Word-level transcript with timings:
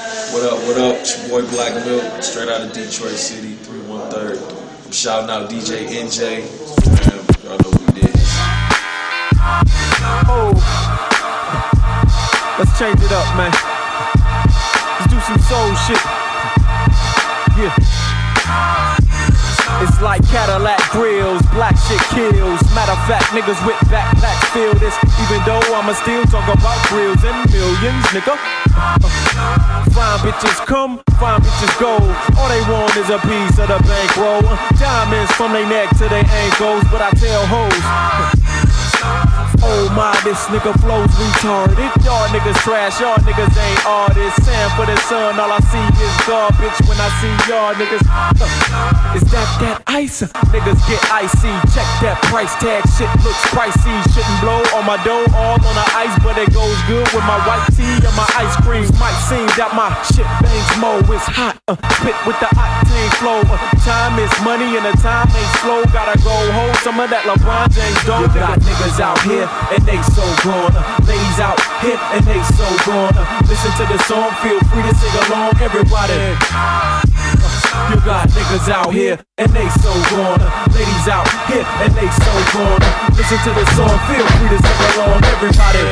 What 0.00 0.44
up, 0.44 0.58
what 0.62 0.78
up? 0.78 0.96
It's 1.00 1.28
your 1.28 1.42
boy 1.42 1.50
Black 1.50 1.74
Milk, 1.84 2.22
straight 2.22 2.48
out 2.48 2.60
of 2.60 2.72
Detroit 2.72 3.16
City, 3.16 3.54
313. 3.54 4.38
I'm 4.84 4.92
shouting 4.92 5.28
out 5.28 5.50
DJ 5.50 5.88
NJ. 5.88 6.46
Man, 6.86 7.18
y'all 7.42 7.58
know 7.58 7.70
who 7.72 7.82
it 7.98 8.04
is. 8.04 8.30
Oh, 10.30 10.54
let's 12.60 12.78
change 12.78 13.00
it 13.02 13.10
up, 13.10 13.26
man. 13.36 13.50
Let's 15.00 15.10
do 15.10 15.18
some 15.18 15.40
soul 15.40 15.74
shit. 15.74 16.04
Yeah. 17.58 18.97
It's 19.80 20.00
like 20.02 20.26
Cadillac 20.26 20.80
grills, 20.90 21.40
black 21.54 21.76
shit 21.86 22.02
kills. 22.10 22.58
Matter 22.74 22.92
of 22.92 23.02
fact, 23.06 23.30
niggas 23.30 23.60
with 23.62 23.78
backpacks 23.86 24.50
feel 24.50 24.74
this. 24.74 24.94
Even 25.22 25.38
though 25.46 25.62
I'ma 25.70 25.92
still 25.94 26.24
talk 26.26 26.46
about 26.50 26.78
grills 26.90 27.22
and 27.22 27.38
millions, 27.50 28.04
nigga. 28.10 28.34
Uh, 28.74 28.98
fine 29.94 30.18
bitches 30.26 30.58
come, 30.66 31.00
fine 31.20 31.40
bitches 31.40 31.74
go. 31.78 31.94
All 32.38 32.48
they 32.48 32.62
want 32.66 32.96
is 32.96 33.10
a 33.10 33.18
piece 33.22 33.58
of 33.58 33.68
the 33.70 33.78
bankroll. 33.86 34.42
Diamonds 34.78 35.30
from 35.32 35.52
their 35.52 35.68
neck 35.68 35.90
to 35.98 36.08
their 36.08 36.26
ankles, 36.26 36.82
but 36.90 37.00
I 37.00 37.10
tell 37.14 37.46
hoes. 37.46 38.67
Oh 39.62 39.90
my, 39.94 40.14
this 40.22 40.38
nigga 40.52 40.72
flows 40.80 41.10
retarded. 41.18 41.90
Y'all 42.04 42.28
niggas 42.28 42.58
trash, 42.62 43.00
y'all 43.00 43.18
niggas 43.26 43.52
ain't 43.56 43.86
artists. 43.86 44.44
Sam 44.44 44.70
for 44.76 44.86
the 44.86 44.96
sun, 45.08 45.38
all 45.38 45.50
I 45.50 45.60
see 45.70 45.86
is 45.98 46.14
garbage 46.26 46.78
when 46.86 46.98
I 47.00 47.08
see 47.20 47.34
y'all 47.50 47.74
niggas. 47.74 48.04
Is 49.16 49.24
that 49.32 49.48
that 49.64 49.82
ice? 49.86 50.20
Niggas 50.52 50.80
get 50.86 51.00
icy. 51.10 51.50
Check 51.72 51.88
that 52.04 52.20
price 52.28 52.52
tag, 52.60 52.84
shit 52.94 53.08
looks 53.24 53.40
pricey. 53.50 53.96
Shouldn't 54.12 54.40
blow 54.44 54.60
on 54.76 54.84
my 54.84 55.00
dough, 55.02 55.24
all 55.32 55.56
on 55.58 55.74
the 55.74 55.86
ice, 55.96 56.12
but 56.20 56.36
it 56.38 56.52
goes 56.52 56.78
good 56.86 57.08
with 57.16 57.24
my 57.24 57.40
white 57.48 57.64
tea 57.72 57.88
and 57.88 58.14
my 58.14 58.28
ice 58.36 58.54
cream. 58.62 58.84
Might 59.00 59.16
seem 59.26 59.48
that 59.56 59.72
my 59.72 59.90
shit 60.12 60.28
bangs 60.44 60.72
mo. 60.78 61.00
It's 61.08 61.26
hot, 61.28 61.56
uh, 61.68 61.76
spit 61.98 62.16
with 62.28 62.38
the 62.38 62.50
octane 62.52 63.12
flow. 63.18 63.40
Uh, 63.48 63.56
time 63.82 64.20
is 64.20 64.32
money 64.44 64.76
and 64.76 64.84
the 64.84 64.94
time 65.00 65.26
ain't 65.32 65.54
slow. 65.64 65.82
Gotta 65.90 66.20
go 66.20 66.34
hold 66.52 66.76
some 66.84 67.00
of 67.00 67.08
that 67.10 67.24
LeBron 67.24 67.72
James 67.72 68.00
dough. 68.04 68.20
You 68.22 68.28
got 68.34 68.58
niggas 68.60 69.00
out 69.00 69.18
here 69.24 69.37
and 69.46 69.82
they 69.86 70.00
so 70.02 70.24
gone. 70.42 70.74
Ladies 71.06 71.38
out 71.38 71.60
here 71.82 72.00
and 72.14 72.24
they 72.24 72.42
so 72.56 72.66
gone. 72.88 73.14
Listen 73.46 73.70
to 73.78 73.84
the 73.86 73.98
song, 74.08 74.30
feel 74.42 74.58
free 74.72 74.82
to 74.82 74.94
sing 74.96 75.14
along, 75.28 75.54
everybody. 75.60 76.18
You 77.92 77.98
got 78.02 78.28
niggas 78.34 78.68
out 78.68 78.92
here 78.92 79.18
and 79.38 79.50
they 79.52 79.68
so 79.78 79.92
gone. 80.10 80.42
Ladies 80.74 81.06
out 81.06 81.28
here 81.46 81.66
and 81.84 81.92
they 81.94 82.08
so 82.10 82.32
gone. 82.56 82.82
Listen 83.14 83.38
to 83.46 83.52
the 83.54 83.66
song, 83.76 83.94
feel 84.10 84.26
free 84.38 84.50
to 84.50 84.58
sing 84.58 84.80
along, 84.96 85.22
everybody. 85.22 85.86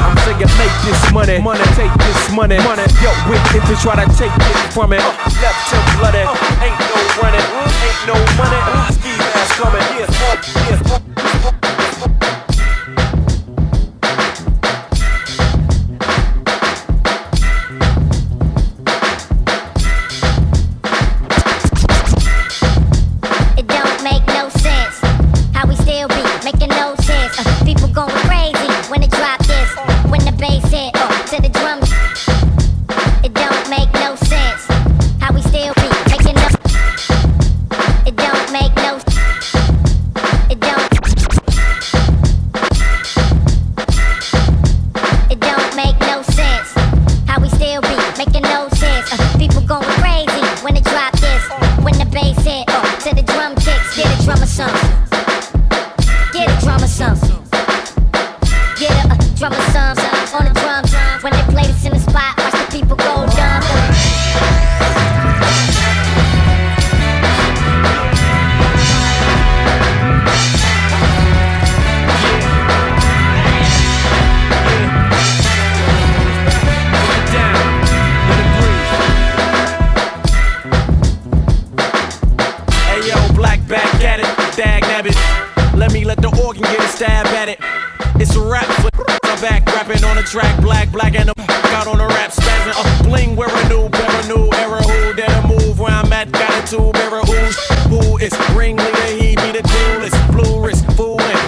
I'm 0.00 0.16
saying 0.24 0.38
make 0.38 0.76
this 0.84 1.12
money, 1.12 1.40
money, 1.40 1.64
take 1.74 1.92
this 1.92 2.30
money, 2.32 2.58
money. 2.62 2.86
Yo, 3.02 3.10
if 3.56 3.68
you 3.68 3.76
try 3.76 3.98
to 3.98 4.06
take 4.16 4.32
it 4.32 4.72
from 4.72 4.92
it, 4.92 5.02
left 5.42 5.72
him 5.72 5.82
blooded. 5.98 6.28
Ain't 6.62 6.78
no 6.78 6.98
running, 7.20 7.46
ain't 7.82 8.00
no 8.06 8.16
money. 8.38 8.60
Ski 8.92 9.12
mask 9.18 9.54
coming, 9.56 9.82
yeah, 9.98 10.08
yeah. 10.70 11.09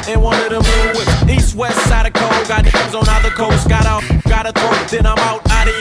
In 0.09 0.21
one 0.21 0.39
of 0.41 0.51
the 0.51 0.61
movies. 0.61 1.37
East 1.37 1.55
west 1.55 1.79
side 1.89 2.07
of 2.07 2.13
cold, 2.13 2.49
got 2.49 2.65
back 2.65 2.95
on 2.95 3.09
all 3.09 3.23
the 3.23 3.31
coast, 3.31 3.69
got 3.69 3.87
out, 3.87 4.03
got 4.29 4.47
a 4.47 4.53
throw, 4.53 4.73
then 4.91 5.07
I'm 5.07 5.19
out 5.19 5.41
out 5.51 5.69
of 5.69 5.75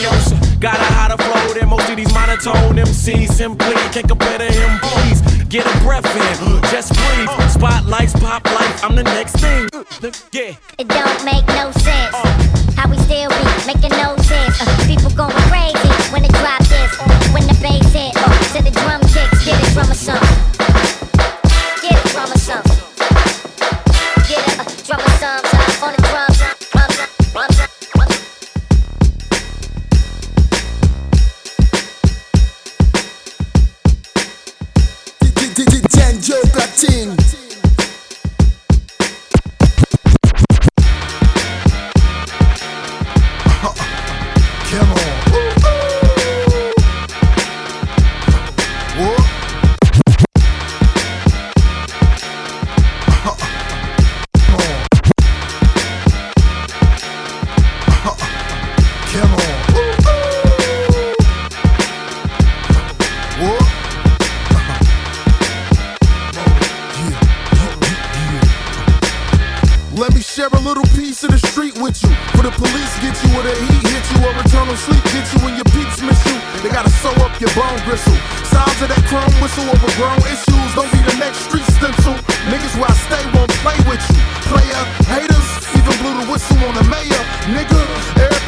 these 1.97 2.13
monotone 2.13 2.75
MCs. 2.75 3.29
Simply 3.29 3.73
can't 3.91 4.07
compare 4.07 4.37
to 4.37 4.45
him, 4.45 4.79
please. 4.79 5.21
Get 5.45 5.65
a 5.65 5.83
breath 5.83 6.05
in 6.15 6.61
just 6.71 6.93
breathe. 6.93 7.49
Spotlights 7.49 8.13
pop 8.13 8.45
lights. 8.45 8.83
I'm 8.83 8.95
the 8.95 9.03
uh, 12.13 12.30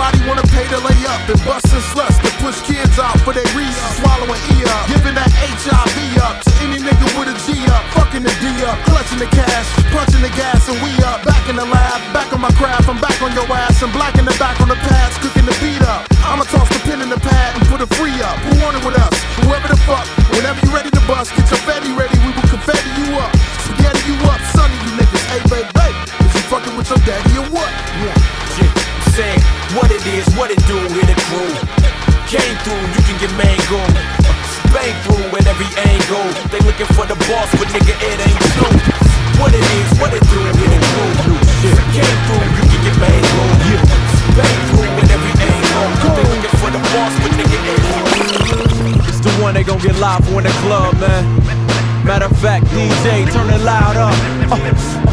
back 0.03 0.15
on 0.27 0.27
the 0.37 0.47
pads, 0.51 0.63
cooking 0.73 0.83
the 0.83 0.83
beat 0.91 1.05
up. 1.07 1.19
They're 1.27 1.45
bustin' 1.45 1.81
slust 1.93 2.19
to 2.23 2.31
push 2.43 2.59
kids 2.65 2.99
out 2.99 3.19
for 3.21 3.33
their 3.33 3.47
re-ups. 3.55 3.97
Swallowing 3.99 4.41
E 4.53 4.57
up, 4.67 4.83
giving 4.89 5.15
that 5.15 5.31
HIV 5.31 5.97
up. 6.21 6.43
to 6.43 6.51
Any 6.63 6.79
nigga 6.79 7.07
with 7.15 7.31
a 7.31 7.35
G 7.45 7.59
up, 7.71 7.83
fucking 7.95 8.23
the 8.23 8.33
D 8.41 8.45
up, 8.65 8.77
clutching 8.89 9.19
the 9.19 9.29
cash, 9.29 9.67
punching 9.91 10.21
the 10.21 10.33
gas, 10.35 10.67
and 10.69 10.79
we 10.83 10.91
up. 11.03 11.23
Back 11.23 11.47
in 11.49 11.55
the 11.55 11.65
lab, 11.65 11.99
back 12.13 12.33
on 12.33 12.41
my 12.41 12.51
craft, 12.59 12.89
I'm 12.89 12.99
back 12.99 13.21
on 13.21 13.31
your 13.33 13.47
ass, 13.51 13.81
and 13.81 13.91
black 13.93 14.17
in 14.17 14.25
the 14.25 14.35
toss 14.35 14.62
Once 21.23 21.39
the 21.39 21.55
confetti 21.55 21.87
ready, 21.95 22.19
we 22.19 22.35
will 22.35 22.49
confetti 22.51 22.91
you 22.99 23.15
up. 23.15 23.31
Spaghetti 23.63 24.11
you 24.11 24.15
up, 24.27 24.43
sonny 24.51 24.75
you 24.75 24.91
niggas. 24.99 25.23
Hey, 25.31 25.39
baby, 25.47 25.71
baby, 25.71 25.95
is 26.19 26.35
you 26.35 26.43
fucking 26.51 26.75
with 26.75 26.89
your 26.89 26.99
daddy 27.07 27.39
or 27.39 27.47
what? 27.47 27.71
Yeah, 28.03 28.59
yeah. 28.59 29.07
Saying 29.15 29.39
what 29.71 29.87
it 29.87 30.03
is, 30.03 30.27
what 30.35 30.51
it 30.51 30.59
do, 30.67 30.75
hit 30.75 31.07
the 31.07 31.15
crew. 31.31 31.47
Came 32.27 32.57
through, 32.67 32.83
you 32.91 33.01
can 33.07 33.15
get 33.23 33.31
mango. 33.39 33.79
Bang 34.75 34.91
through 35.07 35.31
at 35.39 35.47
every 35.47 35.71
angle. 35.87 36.27
They 36.51 36.59
looking 36.67 36.91
for 36.91 37.07
the 37.07 37.15
boss, 37.31 37.47
but 37.55 37.71
nigga, 37.71 37.95
it 38.03 38.19
ain't. 38.27 38.32
Matter 52.13 52.25
of 52.25 52.37
fact, 52.37 52.65
DJ, 52.65 53.25
turn 53.33 53.49
it 53.49 53.61
loud 53.65 53.97
up. 53.97 54.13
Uh, 54.51 54.59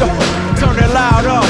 uh, 0.05 0.55
turn 0.55 0.77
it 0.77 0.93
loud 0.93 1.25
up 1.25 1.49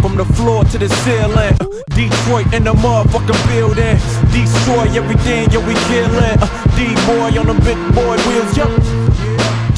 From 0.00 0.16
the 0.16 0.24
floor 0.24 0.62
to 0.62 0.78
the 0.78 0.88
ceiling. 1.02 1.58
Detroit 1.98 2.54
in 2.54 2.62
the 2.62 2.74
motherfucking 2.74 3.42
building. 3.48 3.98
Destroy 4.30 4.86
everything, 4.94 5.50
yo, 5.50 5.58
we 5.66 5.74
killin'. 5.90 6.38
Uh, 6.38 6.46
D-boy 6.76 7.34
on 7.40 7.46
the 7.48 7.58
big 7.66 7.78
boy 7.92 8.16
wheels, 8.28 8.56
yup. 8.56 8.70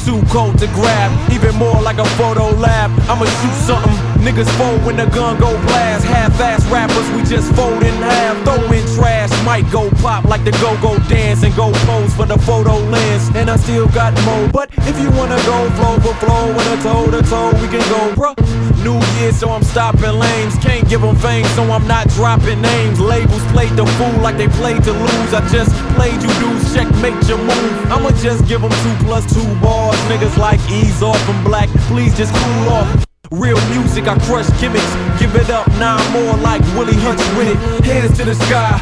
Too 0.05 0.21
cold 0.29 0.59
to 0.59 0.67
grab, 0.67 1.09
even 1.31 1.55
more 1.55 1.81
like 1.81 1.97
a 1.97 2.05
photo 2.13 2.51
lab. 2.61 2.91
I'ma 3.09 3.25
shoot 3.25 3.55
something. 3.65 4.08
Niggas 4.19 4.49
fold 4.57 4.83
when 4.85 4.97
the 4.97 5.05
gun 5.07 5.39
go 5.39 5.51
blast. 5.63 6.05
Half-ass 6.05 6.65
rappers, 6.67 7.09
we 7.15 7.23
just 7.23 7.53
fold 7.55 7.81
in 7.83 7.95
half. 8.03 8.35
Throw 8.43 8.71
in 8.71 8.85
trash, 8.95 9.31
might 9.45 9.69
go 9.71 9.89
pop 10.01 10.25
like 10.25 10.43
the 10.43 10.51
go-go 10.59 10.99
dance 11.07 11.43
and 11.43 11.55
go 11.55 11.71
pose 11.87 12.13
for 12.13 12.25
the 12.25 12.37
photo 12.37 12.77
lens. 12.91 13.29
And 13.35 13.49
I 13.49 13.55
still 13.55 13.87
got 13.87 14.13
more, 14.25 14.47
but 14.49 14.69
if 14.89 14.99
you 14.99 15.09
wanna 15.11 15.39
go 15.45 15.69
flow 15.77 15.95
for 15.99 16.13
flow 16.19 16.47
with 16.53 16.67
a 16.75 16.77
toe 16.83 17.09
to 17.11 17.21
toe, 17.23 17.51
we 17.61 17.67
can 17.67 17.85
go, 17.89 18.13
bruh. 18.15 18.35
New 18.83 18.99
Year, 19.19 19.31
so 19.33 19.49
I'm 19.49 19.63
stopping 19.63 20.17
lanes. 20.19 20.55
Can't 20.59 20.87
give 20.87 21.01
them 21.01 21.15
fame, 21.15 21.45
so 21.55 21.63
I'm 21.63 21.85
not 21.87 22.07
dropping 22.09 22.61
names. 22.61 22.99
Labels 22.99 23.43
played 23.51 23.75
the 23.75 23.85
fool 23.97 24.21
like 24.21 24.37
they 24.37 24.47
played 24.47 24.83
to 24.83 24.93
lose. 24.93 25.33
I 25.33 25.47
just 25.49 25.71
played 25.95 26.21
you 26.21 26.31
dudes, 26.39 26.73
checkmate 26.73 27.27
your 27.27 27.39
move. 27.39 27.91
I'ma 27.91 28.11
just 28.21 28.47
give 28.47 28.61
them 28.61 28.71
two 28.71 28.95
plus 29.05 29.25
two 29.33 29.47
bars. 29.59 29.97
Niggas 30.07 30.37
like 30.37 30.59
ease 30.69 31.01
off 31.03 31.19
and 31.29 31.43
black, 31.43 31.69
please 31.89 32.15
just 32.15 32.33
cool 32.33 32.69
off. 32.69 33.08
Real 33.31 33.61
music, 33.69 34.07
I 34.07 34.17
crush 34.25 34.49
gimmicks. 34.59 34.89
Give 35.19 35.35
it 35.35 35.51
up, 35.51 35.67
nine 35.77 36.01
more 36.11 36.33
like 36.41 36.61
Willie 36.73 36.97
Hutch 36.97 37.21
with 37.37 37.53
it. 37.53 37.85
Hands 37.85 38.17
to 38.17 38.25
the 38.25 38.33
sky, 38.33 38.73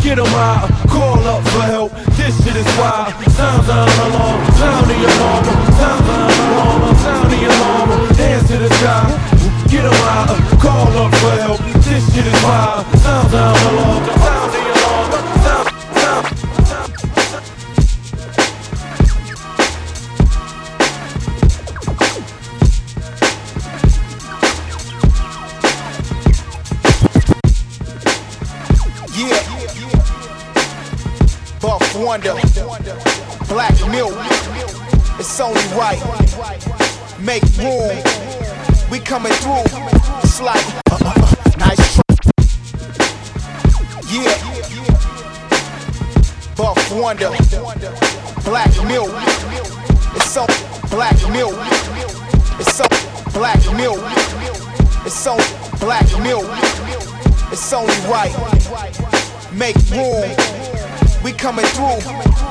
get 0.00 0.16
them 0.16 0.32
out, 0.32 0.72
call 0.88 1.20
up 1.28 1.44
for 1.52 1.60
help. 1.68 1.92
This 2.16 2.32
shit 2.42 2.56
is 2.56 2.64
wild. 2.80 3.12
Sounds 3.36 3.68
on 3.68 3.84
alarm, 3.84 4.40
sound 4.56 4.88
the 4.88 4.96
alarm, 4.96 5.44
sounds 5.76 6.08
on 6.08 6.30
alarm, 6.32 6.96
sound 7.04 7.30
the 7.32 7.40
alarm. 7.44 7.88
Hands 8.16 8.48
to 8.48 8.56
the 8.56 8.70
sky. 8.80 9.52
Get 9.68 9.82
them 9.84 9.92
out, 10.08 10.40
call 10.60 10.88
up 10.96 11.12
for 11.20 11.30
help. 11.36 11.60
This 11.84 12.02
shit 12.14 12.24
is 12.24 12.42
wild. 12.44 12.86
Sound 12.96 13.28
the 13.28 13.44
alarm, 13.44 14.21
Wonder, 32.12 32.34
Black 33.48 33.72
Milk. 33.88 34.12
It's 35.18 35.40
only 35.40 35.62
right. 35.72 35.98
Make 37.18 37.42
room. 37.56 37.96
We 38.90 38.98
coming 38.98 39.32
through. 39.32 39.64
It's 40.22 40.38
like 40.42 40.62
uh, 40.90 40.98
uh, 41.00 41.14
uh, 41.16 41.34
nice 41.56 41.94
try. 41.94 42.12
Yeah. 44.12 44.36
Buff 46.54 46.92
Wonder. 46.92 47.30
Black 48.44 48.70
milk. 48.86 49.10
It's 50.14 50.30
so 50.30 50.44
black 50.90 51.16
milk. 51.32 51.56
It's 52.60 52.74
so 52.76 52.84
black 53.32 53.56
milk. 53.74 54.02
It's 55.06 55.14
so 55.18 55.38
black 55.80 56.06
milk. 56.22 56.44
It's 57.50 57.72
only 57.72 57.94
right. 58.06 58.36
Make 59.54 59.76
room. 59.90 60.91
We 61.22 61.32
coming 61.32 61.64
through. 61.66 62.02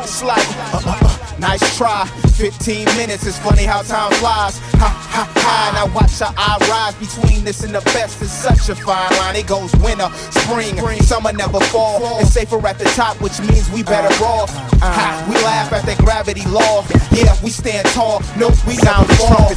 It's 0.01 0.23
like 0.23 0.47
uh, 0.73 0.81
uh, 0.85 0.97
uh, 1.01 1.35
nice 1.39 1.77
try. 1.77 2.07
15 2.41 2.85
minutes, 2.97 3.27
it's 3.27 3.37
funny 3.37 3.63
how 3.63 3.81
time 3.81 4.11
flies. 4.13 4.57
Ha 4.79 4.87
ha 4.87 5.31
ha, 5.35 5.71
now 5.75 5.93
watch 5.93 6.21
our 6.21 6.33
eye 6.37 6.57
rise 6.71 6.95
between 6.95 7.43
this 7.43 7.63
and 7.63 7.75
the 7.75 7.81
best. 7.91 8.21
It's 8.21 8.31
such 8.31 8.69
a 8.69 8.75
fine 8.75 9.11
line. 9.17 9.35
It 9.35 9.47
goes 9.47 9.75
winter, 9.77 10.09
spring, 10.31 10.79
summer 11.03 11.33
never 11.33 11.59
fall. 11.59 11.99
It's 12.19 12.31
safer 12.31 12.65
at 12.65 12.79
the 12.79 12.85
top, 12.95 13.21
which 13.21 13.39
means 13.41 13.69
we 13.71 13.83
better 13.83 14.11
off. 14.23 14.49
Ha, 14.79 15.27
we 15.29 15.35
laugh 15.43 15.71
at 15.73 15.85
the 15.85 16.01
gravity 16.01 16.47
law. 16.47 16.85
Yeah, 17.11 17.35
we 17.43 17.49
stand 17.49 17.85
tall. 17.87 18.21
No, 18.37 18.47
we 18.65 18.75
sound 18.75 19.07
fall. 19.19 19.51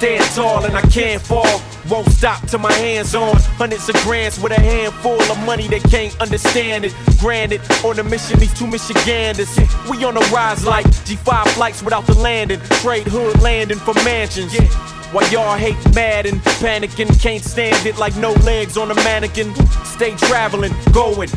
Stand 0.00 0.24
tall 0.34 0.64
and 0.64 0.74
I 0.74 0.80
can't 0.80 1.20
fall. 1.20 1.60
Won't 1.90 2.08
stop 2.08 2.40
till 2.48 2.58
my 2.58 2.72
hands 2.72 3.14
on 3.14 3.36
hundreds 3.36 3.86
of 3.86 3.94
grants 3.96 4.42
with 4.42 4.50
a 4.50 4.58
handful 4.58 5.20
of 5.20 5.38
money 5.44 5.68
they 5.68 5.78
can't 5.78 6.18
understand 6.22 6.86
it. 6.86 6.94
Granted, 7.18 7.60
on 7.84 7.98
a 7.98 8.02
mission, 8.02 8.38
these 8.38 8.54
two 8.58 8.66
Michiganders. 8.66 9.54
We 9.90 10.02
on 10.06 10.14
the 10.14 10.26
rise 10.32 10.64
like 10.64 10.86
G5 11.04 11.48
flights 11.48 11.82
without 11.82 12.06
the 12.06 12.14
landing. 12.14 12.60
Trade 12.80 13.08
hood 13.08 13.42
landing 13.42 13.76
for 13.76 13.92
mansions. 14.02 14.54
Yeah. 14.54 14.64
While 15.12 15.30
y'all 15.30 15.58
hate 15.58 15.76
mad 15.94 16.24
and 16.24 16.40
panicking, 16.64 17.20
can't 17.20 17.44
stand 17.44 17.84
it 17.84 17.98
like 17.98 18.16
no 18.16 18.32
legs 18.48 18.78
on 18.78 18.90
a 18.90 18.94
mannequin. 18.94 19.54
Stay 19.84 20.16
traveling, 20.16 20.72
going. 20.92 21.28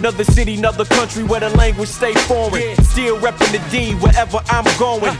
Another 0.00 0.24
city, 0.24 0.56
another 0.56 0.86
country 0.86 1.22
where 1.22 1.38
the 1.38 1.50
language 1.50 1.88
stay 1.88 2.14
foreign. 2.26 2.62
Yeah. 2.62 2.74
Still 2.82 3.18
repping 3.18 3.52
the 3.52 3.70
D 3.70 3.94
wherever 3.94 4.40
I'm 4.48 4.66
going. 4.76 5.16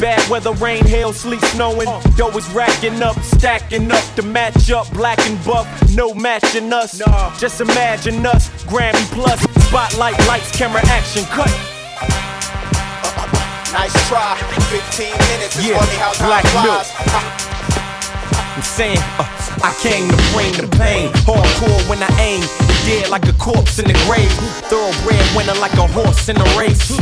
Bad 0.00 0.28
weather, 0.28 0.52
rain, 0.54 0.84
hail, 0.84 1.12
sleet, 1.12 1.40
snowing. 1.54 1.88
Dough 2.16 2.36
is 2.36 2.48
racking 2.50 3.02
up, 3.02 3.16
stacking 3.20 3.90
up 3.90 4.04
to 4.16 4.22
match 4.22 4.70
up. 4.70 4.90
Black 4.92 5.18
and 5.20 5.42
buff, 5.44 5.66
no 5.94 6.12
matching 6.14 6.72
us. 6.72 6.98
Just 7.38 7.60
imagine 7.60 8.24
us, 8.26 8.48
Grammy 8.64 9.04
plus, 9.12 9.40
spotlight, 9.68 10.18
lights, 10.26 10.50
camera, 10.56 10.80
action, 10.86 11.24
cut. 11.26 11.50
Nice 13.72 13.92
try. 14.08 14.36
15 14.70 15.10
minutes. 15.10 15.56
It's 15.56 15.66
Yeah, 15.66 15.78
funny 15.78 15.98
how 15.98 16.12
time 16.12 16.28
black 16.28 16.46
flies. 16.54 16.90
I'm 18.54 18.62
saying, 18.62 18.98
uh, 19.18 19.26
I 19.66 19.74
came 19.82 20.08
to 20.08 20.16
bring 20.32 20.52
the 20.54 20.68
pain. 20.78 21.10
Hardcore 21.26 21.88
when 21.88 21.98
I 22.02 22.10
aim, 22.22 22.42
dead 22.84 23.08
like 23.08 23.26
a 23.26 23.32
corpse 23.34 23.78
in 23.78 23.88
the 23.88 23.96
grave. 24.06 24.30
Thoroughbred 24.68 25.24
winner 25.36 25.56
like 25.60 25.74
a 25.74 25.88
horse 25.88 26.28
in 26.28 26.36
a 26.36 26.48
race. 26.56 26.92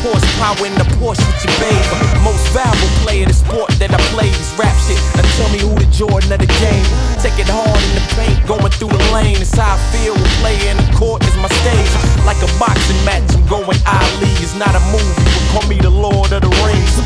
Horsepower 0.00 0.66
in 0.66 0.74
the 0.74 0.88
Porsche 0.96 1.24
with 1.24 1.40
your 1.44 1.54
babe. 1.60 1.86
Most 2.24 2.42
valuable 2.52 2.92
player, 3.04 3.26
the 3.26 3.36
sport 3.36 3.70
that 3.78 3.92
I 3.92 4.00
play 4.12 4.28
is 4.28 4.50
rap 4.56 4.74
shit. 4.88 4.98
Now 5.14 5.24
tell 5.36 5.48
me 5.52 5.60
who 5.60 5.72
the 5.76 5.88
Jordan 5.92 6.32
of 6.32 6.40
the 6.40 6.50
game. 6.60 6.86
Take 7.20 7.36
it 7.38 7.48
hard 7.48 7.80
in 7.88 7.92
the 7.96 8.04
paint, 8.16 8.36
going 8.48 8.72
through 8.72 8.92
the 8.92 9.04
lane. 9.12 9.38
It's 9.40 9.54
how 9.54 9.76
I 9.76 9.78
feel 9.92 10.16
when 10.16 10.32
playing 10.40 10.64
in 10.72 10.76
the 10.80 10.88
court 10.96 11.22
is 11.24 11.36
my 11.36 11.48
stage. 11.62 11.92
Like 12.24 12.40
a 12.40 12.50
boxing 12.58 12.98
match, 13.04 13.28
I'm 13.36 13.44
going 13.46 13.80
Ali. 13.86 14.32
It's 14.40 14.56
not 14.56 14.72
a 14.72 14.82
movie, 14.92 15.24
but 15.24 15.44
call 15.52 15.64
me 15.68 15.76
the 15.78 15.92
Lord 15.92 16.32
of 16.32 16.42
the 16.42 16.52
Rings. 16.64 16.96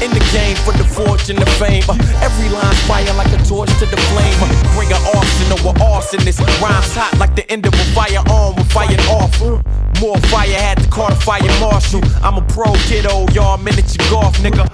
In 0.00 0.08
the 0.16 0.24
game 0.32 0.56
for 0.64 0.72
the 0.80 0.84
fortune, 0.88 1.36
the 1.36 1.44
fame. 1.60 1.84
Every 2.24 2.48
line 2.48 2.78
fire 2.88 3.12
like 3.20 3.28
a 3.36 3.40
torch 3.44 3.68
to 3.84 3.84
the 3.84 3.99
with 6.12 6.20
arsonist. 6.26 6.40
Rhymes 6.62 6.94
hot 6.94 7.18
like 7.18 7.34
the 7.34 7.50
end 7.50 7.66
of 7.66 7.74
a 7.74 7.84
firearm. 7.94 8.56
We're 8.56 8.64
fired 8.64 9.00
off. 9.10 9.40
More 10.00 10.16
fire 10.32 10.48
had 10.48 10.78
to 10.78 10.88
call 10.88 11.10
the 11.10 11.16
fire 11.16 11.42
marshal. 11.60 12.00
I'm 12.22 12.38
a 12.38 12.42
pro 12.48 12.72
kiddo, 12.88 13.26
y'all 13.32 13.58
miniature 13.58 14.04
golf, 14.10 14.36
nigga. 14.38 14.64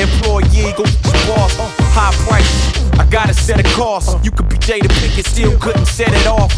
Employee, 0.00 0.72
go 0.76 0.84
get 0.84 1.04
your 1.04 1.36
boss. 1.36 1.54
High 1.92 2.14
price. 2.24 2.98
I 2.98 3.06
gotta 3.10 3.34
set 3.34 3.60
a 3.60 3.68
cost. 3.74 4.24
You 4.24 4.30
could 4.30 4.48
be 4.48 4.56
Jada 4.56 4.88
Pinkett, 4.88 5.26
still 5.26 5.58
couldn't 5.58 5.86
set 5.86 6.08
it 6.12 6.26
off. 6.26 6.52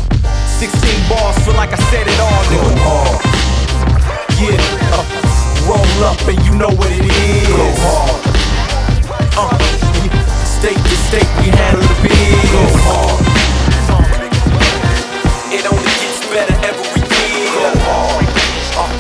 16 0.61 1.09
bars, 1.09 1.37
feel 1.45 1.55
like 1.55 1.73
I 1.73 1.81
said 1.91 2.07
it 2.07 2.21
all, 2.21 2.43
nigga. 2.51 2.77
Yeah, 4.39 4.61
uh, 4.93 5.05
roll 5.67 6.05
up 6.05 6.21
and 6.29 6.39
you 6.47 6.55
know 6.55 6.71
what 6.71 6.91
it 6.93 7.05
is. 7.05 7.49
Go 7.49 7.67
hard. 7.83 8.23
Uh. 9.37 9.87
State 10.45 10.77
to 10.77 10.97
state, 10.97 11.29
we 11.39 11.51
handle 11.51 11.83
the 11.83 12.09
biz. 12.09 12.51
Go 12.51 12.79
hard. 12.81 13.25
Better 16.37 16.59
every 16.69 17.00
year. 17.16 17.49
Go 17.57 17.73
hard. 17.88 18.28
Uh, 18.76 18.93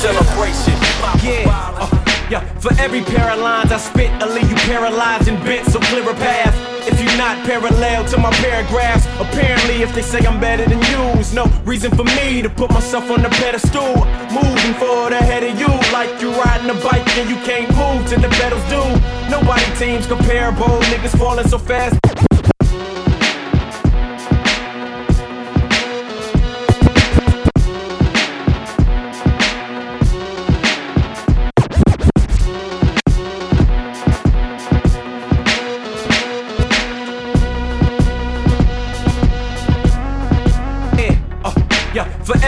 celebration. 0.00 0.76
Yeah. 1.20 1.76
Uh, 1.76 1.88
yeah. 2.30 2.40
For 2.64 2.72
every 2.80 3.02
pair 3.02 3.28
of 3.30 3.40
lines 3.40 3.70
I 3.70 3.76
spit, 3.76 4.10
I 4.22 4.24
leave 4.32 4.48
you 4.48 4.56
paralyzed 4.64 5.28
and 5.28 5.38
bent, 5.44 5.68
so 5.68 5.78
clear 5.90 6.08
a 6.08 6.14
path. 6.14 6.56
If 6.88 6.96
you're 7.02 7.18
not 7.18 7.44
parallel 7.44 8.06
to 8.06 8.16
my 8.16 8.32
paragraphs, 8.44 9.04
apparently 9.20 9.82
if 9.82 9.94
they 9.94 10.00
say 10.00 10.20
I'm 10.24 10.40
better 10.40 10.64
than 10.64 10.80
you, 10.90 11.02
there's 11.16 11.34
no 11.34 11.44
reason 11.66 11.90
for 11.94 12.04
me 12.16 12.40
to 12.40 12.48
put 12.48 12.70
myself 12.70 13.10
on 13.10 13.20
the 13.22 13.28
pedestal. 13.42 13.92
Moving 14.32 14.74
forward 14.80 15.12
ahead 15.12 15.44
of 15.44 15.52
you, 15.60 15.68
like 15.92 16.10
you're 16.22 16.34
riding 16.44 16.70
a 16.70 16.78
bike 16.80 17.06
and 17.18 17.28
you 17.28 17.36
can't 17.44 17.68
move 17.76 18.08
till 18.08 18.20
the 18.20 18.32
pedals 18.40 18.64
do. 18.72 18.82
Nobody 19.28 19.68
teams 19.76 20.06
comparable, 20.06 20.80
niggas 20.92 21.14
falling 21.18 21.46
so 21.46 21.58
fast. 21.58 22.31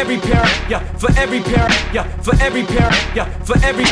Every 0.04 0.18
pair, 0.18 0.44
yeah, 0.68 0.84
for 0.98 1.10
every 1.16 1.40
pair, 1.40 1.66
yeah, 1.94 2.04
for 2.20 2.34
every 2.42 2.62
pair, 2.64 2.90
yeah, 3.16 3.24
for 3.40 3.56
every, 3.64 3.84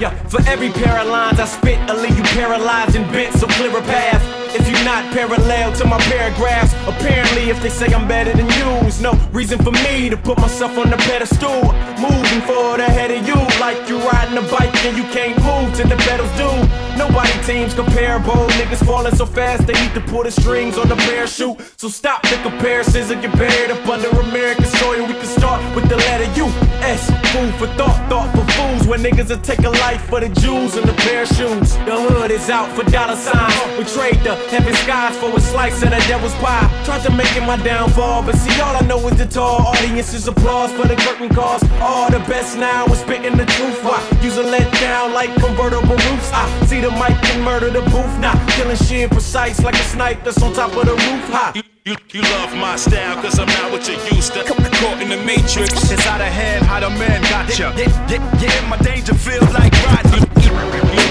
yeah, 0.00 0.10
for 0.26 0.40
every 0.48 0.70
pair 0.70 0.98
of 0.98 1.06
lines 1.06 1.38
I 1.38 1.44
spit, 1.44 1.78
I 1.88 1.94
leave 1.94 2.16
you 2.16 2.24
paralyzed 2.24 2.96
and 2.96 3.06
bent, 3.12 3.34
so 3.36 3.46
clear 3.46 3.70
a 3.78 3.82
path. 3.82 4.20
If 4.52 4.68
you're 4.68 4.84
not 4.84 5.14
parallel 5.14 5.72
to 5.74 5.84
my 5.84 5.98
paragraphs, 6.10 6.74
apparently 6.88 7.50
if 7.50 7.62
they 7.62 7.68
say 7.68 7.86
I'm 7.94 8.08
better 8.08 8.32
than 8.32 8.48
you, 8.58 8.90
no 9.00 9.12
reason 9.32 9.62
for 9.62 9.70
me 9.70 10.10
to 10.10 10.16
put 10.16 10.38
myself 10.38 10.76
on 10.76 10.90
the 10.90 10.96
pedestal. 10.96 11.62
Moving 12.02 12.40
forward 12.42 12.80
ahead 12.80 13.12
of 13.12 13.26
you, 13.26 13.38
like 13.60 13.88
you're 13.88 14.02
riding 14.10 14.38
a 14.38 14.42
bike 14.50 14.74
and 14.84 14.96
you 14.96 15.04
can't 15.14 15.38
move 15.44 15.72
till 15.76 15.88
the 15.88 15.96
pedals 15.96 16.32
do. 16.36 16.89
Nobody 16.96 17.32
teams 17.44 17.74
comparable. 17.74 18.46
Niggas 18.58 18.84
falling 18.84 19.14
so 19.14 19.26
fast 19.26 19.66
they 19.66 19.74
need 19.74 19.94
to 19.94 20.00
pull 20.00 20.22
the 20.22 20.30
strings 20.30 20.76
on 20.78 20.88
the 20.88 20.96
parachute. 20.96 21.56
So 21.76 21.88
stop 21.88 22.22
the 22.22 22.36
comparisons 22.42 23.10
and 23.10 23.20
get 23.22 23.32
buried 23.36 23.70
up 23.70 23.86
under 23.88 24.08
American 24.08 24.64
soil. 24.64 25.06
We 25.06 25.14
can 25.14 25.26
start 25.26 25.60
with 25.74 25.88
the 25.88 25.96
letter 25.96 26.28
U. 26.36 26.46
S. 26.82 27.10
Food 27.32 27.54
for 27.54 27.66
thought, 27.78 27.98
thought 28.08 28.30
for 28.34 28.44
fools. 28.52 28.86
When 28.86 29.02
niggas 29.02 29.28
will 29.28 29.40
take 29.40 29.60
a 29.60 29.70
life 29.70 30.02
for 30.08 30.20
the 30.20 30.28
jewels 30.40 30.76
and 30.76 30.88
the 30.88 30.94
pair 31.04 31.22
of 31.22 31.28
shoes. 31.28 31.76
The 31.86 31.96
hood 32.08 32.30
is 32.30 32.48
out 32.50 32.70
for 32.76 32.84
dollar 32.90 33.16
signs. 33.16 33.54
We 33.78 33.84
trade 33.84 34.22
the 34.24 34.34
heaven 34.48 34.74
skies 34.74 35.16
for 35.18 35.30
a 35.30 35.40
slice 35.40 35.82
of 35.82 35.90
the 35.90 36.00
devil's 36.08 36.34
pie. 36.36 36.68
Tried 36.84 37.02
to 37.02 37.12
make 37.12 37.34
it 37.36 37.42
my 37.42 37.56
downfall, 37.62 38.22
but 38.22 38.34
see 38.36 38.60
all 38.60 38.74
I 38.76 38.80
know 38.80 38.98
is 39.08 39.16
the 39.16 39.26
tall 39.26 39.66
audience's 39.66 40.26
applause 40.26 40.72
for 40.72 40.86
the 40.88 40.96
curtain 40.96 41.28
calls. 41.28 41.62
All 41.80 42.10
the 42.10 42.20
best 42.20 42.56
now 42.56 42.86
is 42.86 42.98
spitting 43.00 43.36
the 43.36 43.46
truth. 43.46 43.82
Why? 43.84 44.00
Use 44.22 44.36
a 44.36 44.42
let 44.42 44.70
down 44.80 45.12
like 45.12 45.30
convertible 45.36 45.96
roofs. 45.96 46.30
I 46.32 46.66
see 46.66 46.79
the 46.80 46.90
mic 46.92 47.16
and 47.32 47.44
murder 47.44 47.70
the 47.70 47.82
booth. 47.90 48.18
Now 48.18 48.34
killing 48.56 48.76
shit 48.76 49.10
precise 49.10 49.62
like 49.62 49.74
a 49.74 49.84
snipe 49.84 50.24
that's 50.24 50.42
on 50.42 50.52
top 50.52 50.74
of 50.76 50.86
the 50.86 50.92
roof. 50.92 51.24
High. 51.28 51.52
You, 51.54 51.62
you, 51.84 51.96
you 52.12 52.22
love 52.22 52.54
my 52.56 52.76
style, 52.76 53.20
cause 53.22 53.38
I'm 53.38 53.48
not 53.48 53.72
what 53.72 53.86
you 53.88 53.96
used 54.16 54.32
to. 54.34 54.44
Caught 54.44 55.02
in 55.02 55.08
the 55.08 55.20
matrix. 55.24 55.90
It's 55.90 56.06
out 56.06 56.20
of 56.20 56.28
hand, 56.28 56.64
how 56.64 56.80
the 56.80 56.90
man 56.90 57.22
got 57.22 57.46
ya. 57.58 57.72
Yeah, 57.76 57.88
yeah, 58.08 58.40
yeah, 58.40 58.68
my 58.68 58.78
danger 58.78 59.14
feels 59.14 59.50
like 59.52 59.72
Rodney. 59.84 60.20
You, 60.40 60.52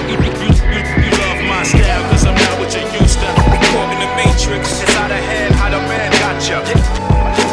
you, 0.10 0.18
you, 0.18 0.52
you, 0.74 0.82
you 1.06 1.12
love 1.22 1.40
my 1.46 1.64
style, 1.64 2.04
cause 2.12 2.26
I'm 2.26 2.36
not 2.36 2.60
what 2.60 2.74
you 2.74 2.82
used 3.00 3.20
to. 3.20 3.30
Caught 3.72 3.94
in 3.94 4.00
the 4.00 4.12
matrix. 4.16 4.82
It's 4.82 4.96
out 4.96 5.12
of 5.12 5.18
hand, 5.18 5.54
how 5.56 5.70
the 5.70 5.80
man 5.90 6.12
got 6.22 6.38
ya. 6.48 7.49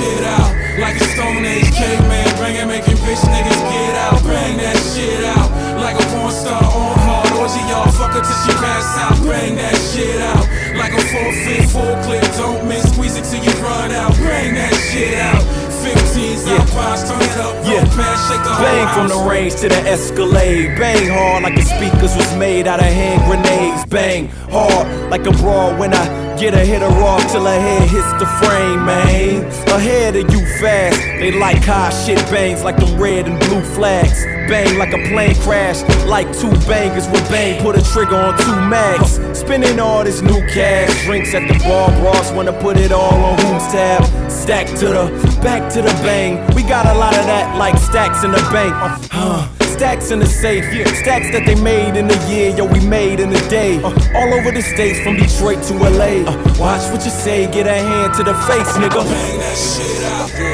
Shit 0.00 0.24
out 0.24 0.48
like 0.80 0.96
a 0.96 1.04
Stone 1.12 1.44
Age 1.44 1.68
caveman. 1.76 2.28
Bring 2.40 2.56
it, 2.56 2.66
making 2.66 2.96
bitch 3.04 3.20
niggas 3.28 3.62
get 3.68 3.94
out. 4.08 4.22
Bang 4.24 4.56
that 4.56 4.78
shit 4.92 5.24
out 5.24 5.48
like 5.76 5.96
a 6.00 6.06
porn 6.12 6.32
star 6.32 6.62
on 6.64 6.96
hard. 7.04 7.28
Orgy, 7.36 7.60
y'all 7.68 7.90
fuck 7.92 8.16
her 8.16 8.24
till 8.24 8.40
she 8.44 8.52
pass 8.56 8.96
out. 8.96 9.16
Bang 9.28 9.56
that 9.56 9.76
shit 9.92 10.20
out 10.20 10.44
like 10.76 10.92
a 10.92 11.02
forfeit, 11.12 11.68
full 11.68 11.96
clip. 12.04 12.24
Don't 12.40 12.66
miss, 12.66 12.88
squeeze 12.92 13.16
it 13.16 13.24
till 13.28 13.44
you 13.44 13.52
run 13.60 13.92
out. 13.92 14.16
Bang 14.16 14.54
that 14.54 14.72
shit 14.88 15.18
out. 15.20 15.42
15s, 15.84 16.46
Yeah. 16.46 16.64
Turn 17.08 17.20
it 17.20 17.28
up. 17.28 17.29
Yeah. 17.64 17.80
Roll 17.80 17.86
past, 17.96 18.30
shake 18.30 18.42
the 18.42 18.50
whole 18.50 18.64
Bang 18.64 18.86
from 18.94 19.08
the 19.08 19.30
range 19.30 19.54
to 19.56 19.68
the 19.68 19.80
Escalade. 19.88 20.78
Bang 20.78 21.08
hard 21.08 21.42
like 21.42 21.54
the 21.54 21.62
speakers 21.62 22.16
was 22.16 22.36
made 22.36 22.66
out 22.66 22.80
of 22.80 22.86
hand 22.86 23.22
grenades. 23.26 23.84
Bang 23.86 24.28
hard 24.50 25.10
like 25.10 25.26
a 25.26 25.32
brawl 25.32 25.74
when 25.76 25.94
I 25.94 26.36
get 26.38 26.54
a 26.54 26.64
hit 26.64 26.80
her 26.80 27.04
off 27.04 27.20
till 27.30 27.44
her 27.44 27.60
head 27.60 27.88
hits 27.88 28.12
the 28.18 28.26
frame, 28.40 28.84
man. 28.84 29.44
Ahead 29.68 30.16
of 30.16 30.30
you 30.32 30.40
fast. 30.60 30.98
They 31.20 31.32
like 31.32 31.62
how 31.64 31.90
shit 31.90 32.18
bangs 32.30 32.64
like 32.64 32.76
the 32.76 32.86
red 32.98 33.26
and 33.26 33.38
blue 33.40 33.62
flags. 33.74 34.24
Bang 34.48 34.78
like 34.78 34.92
a 34.92 35.08
plane 35.08 35.36
crash, 35.42 35.82
like 36.06 36.26
two 36.32 36.50
bangers 36.66 37.06
with 37.08 37.28
bang. 37.28 37.62
Put 37.62 37.76
a 37.76 37.82
trigger 37.92 38.16
on 38.16 38.36
two 38.38 38.56
mags. 38.68 39.20
Spending 39.38 39.78
all 39.78 40.02
this 40.02 40.22
new 40.22 40.40
cash. 40.48 41.04
Drinks 41.04 41.34
at 41.34 41.46
the 41.46 41.58
bar, 41.64 41.90
bros 42.00 42.32
wanna 42.32 42.52
put 42.60 42.76
it 42.76 42.90
all 42.90 43.14
on 43.14 43.38
whom's 43.38 43.66
tab. 43.72 44.02
Stack 44.30 44.66
to 44.80 44.86
the 44.86 45.38
back 45.42 45.72
to 45.74 45.82
the 45.82 45.92
bang. 46.02 46.38
We 46.54 46.62
got 46.62 46.86
a 46.86 46.98
lot 46.98 47.16
of 47.16 47.26
that 47.30 47.56
like 47.56 47.78
stacks 47.78 48.24
in 48.24 48.32
the 48.32 48.42
bank. 48.50 48.74
Uh, 49.12 49.46
Stacks 49.78 50.10
in 50.10 50.18
the 50.18 50.26
safe, 50.26 50.64
stacks 50.96 51.30
that 51.30 51.46
they 51.46 51.54
made 51.54 51.96
in 51.96 52.04
a 52.04 52.18
year, 52.28 52.50
yo, 52.54 52.66
we 52.66 52.80
made 52.84 53.18
in 53.18 53.32
a 53.32 53.48
day. 53.48 53.80
Uh, 53.82 53.88
all 54.18 54.34
over 54.34 54.50
the 54.50 54.60
states, 54.60 55.00
from 55.00 55.16
Detroit 55.16 55.62
to 55.68 55.72
LA. 55.72 56.20
Uh, 56.28 56.36
watch 56.60 56.84
what 56.92 57.02
you 57.02 57.10
say, 57.10 57.50
get 57.50 57.66
a 57.66 57.72
hand 57.72 58.12
to 58.18 58.22
the 58.22 58.34
face, 58.44 58.72
nigga. 58.76 59.00
Bang 59.08 59.38
that 59.40 59.56
shit 59.56 60.04
out. 60.04 60.28
Bang, 60.36 60.49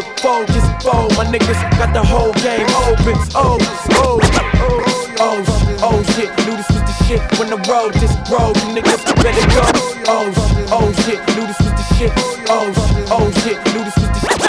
get 0.00 0.20
focused. 0.20 0.70
Oh, 0.84 1.08
my 1.16 1.24
niggas 1.26 1.60
got 1.78 1.92
the 1.92 2.02
whole 2.02 2.32
game 2.40 2.68
open. 2.88 3.16
Oh, 3.34 3.58
oh, 4.00 4.20
oh, 4.60 4.84
oh, 5.20 5.78
oh 5.82 6.02
shit, 6.14 6.30
knew 6.44 6.56
this 6.56 6.68
was 6.70 6.82
the 6.82 6.96
shit 7.04 7.22
when 7.38 7.50
the 7.50 7.60
road 7.68 7.92
just 7.94 8.16
rolled. 8.30 8.56
You 8.56 8.80
niggas 8.80 9.04
better 9.22 9.46
go. 9.52 9.64
Oh, 10.08 10.32
oh 10.72 10.88
shit, 11.04 11.20
knew 11.36 11.46
this 11.46 11.60
was 11.60 11.72
the 11.72 11.86
shit. 11.96 12.12
Oh, 12.48 12.72
oh 13.10 13.30
shit, 13.42 13.58
knew 13.72 13.84
this 13.84 13.96
was 13.96 14.10
the 14.10 14.20
shit. 14.20 14.40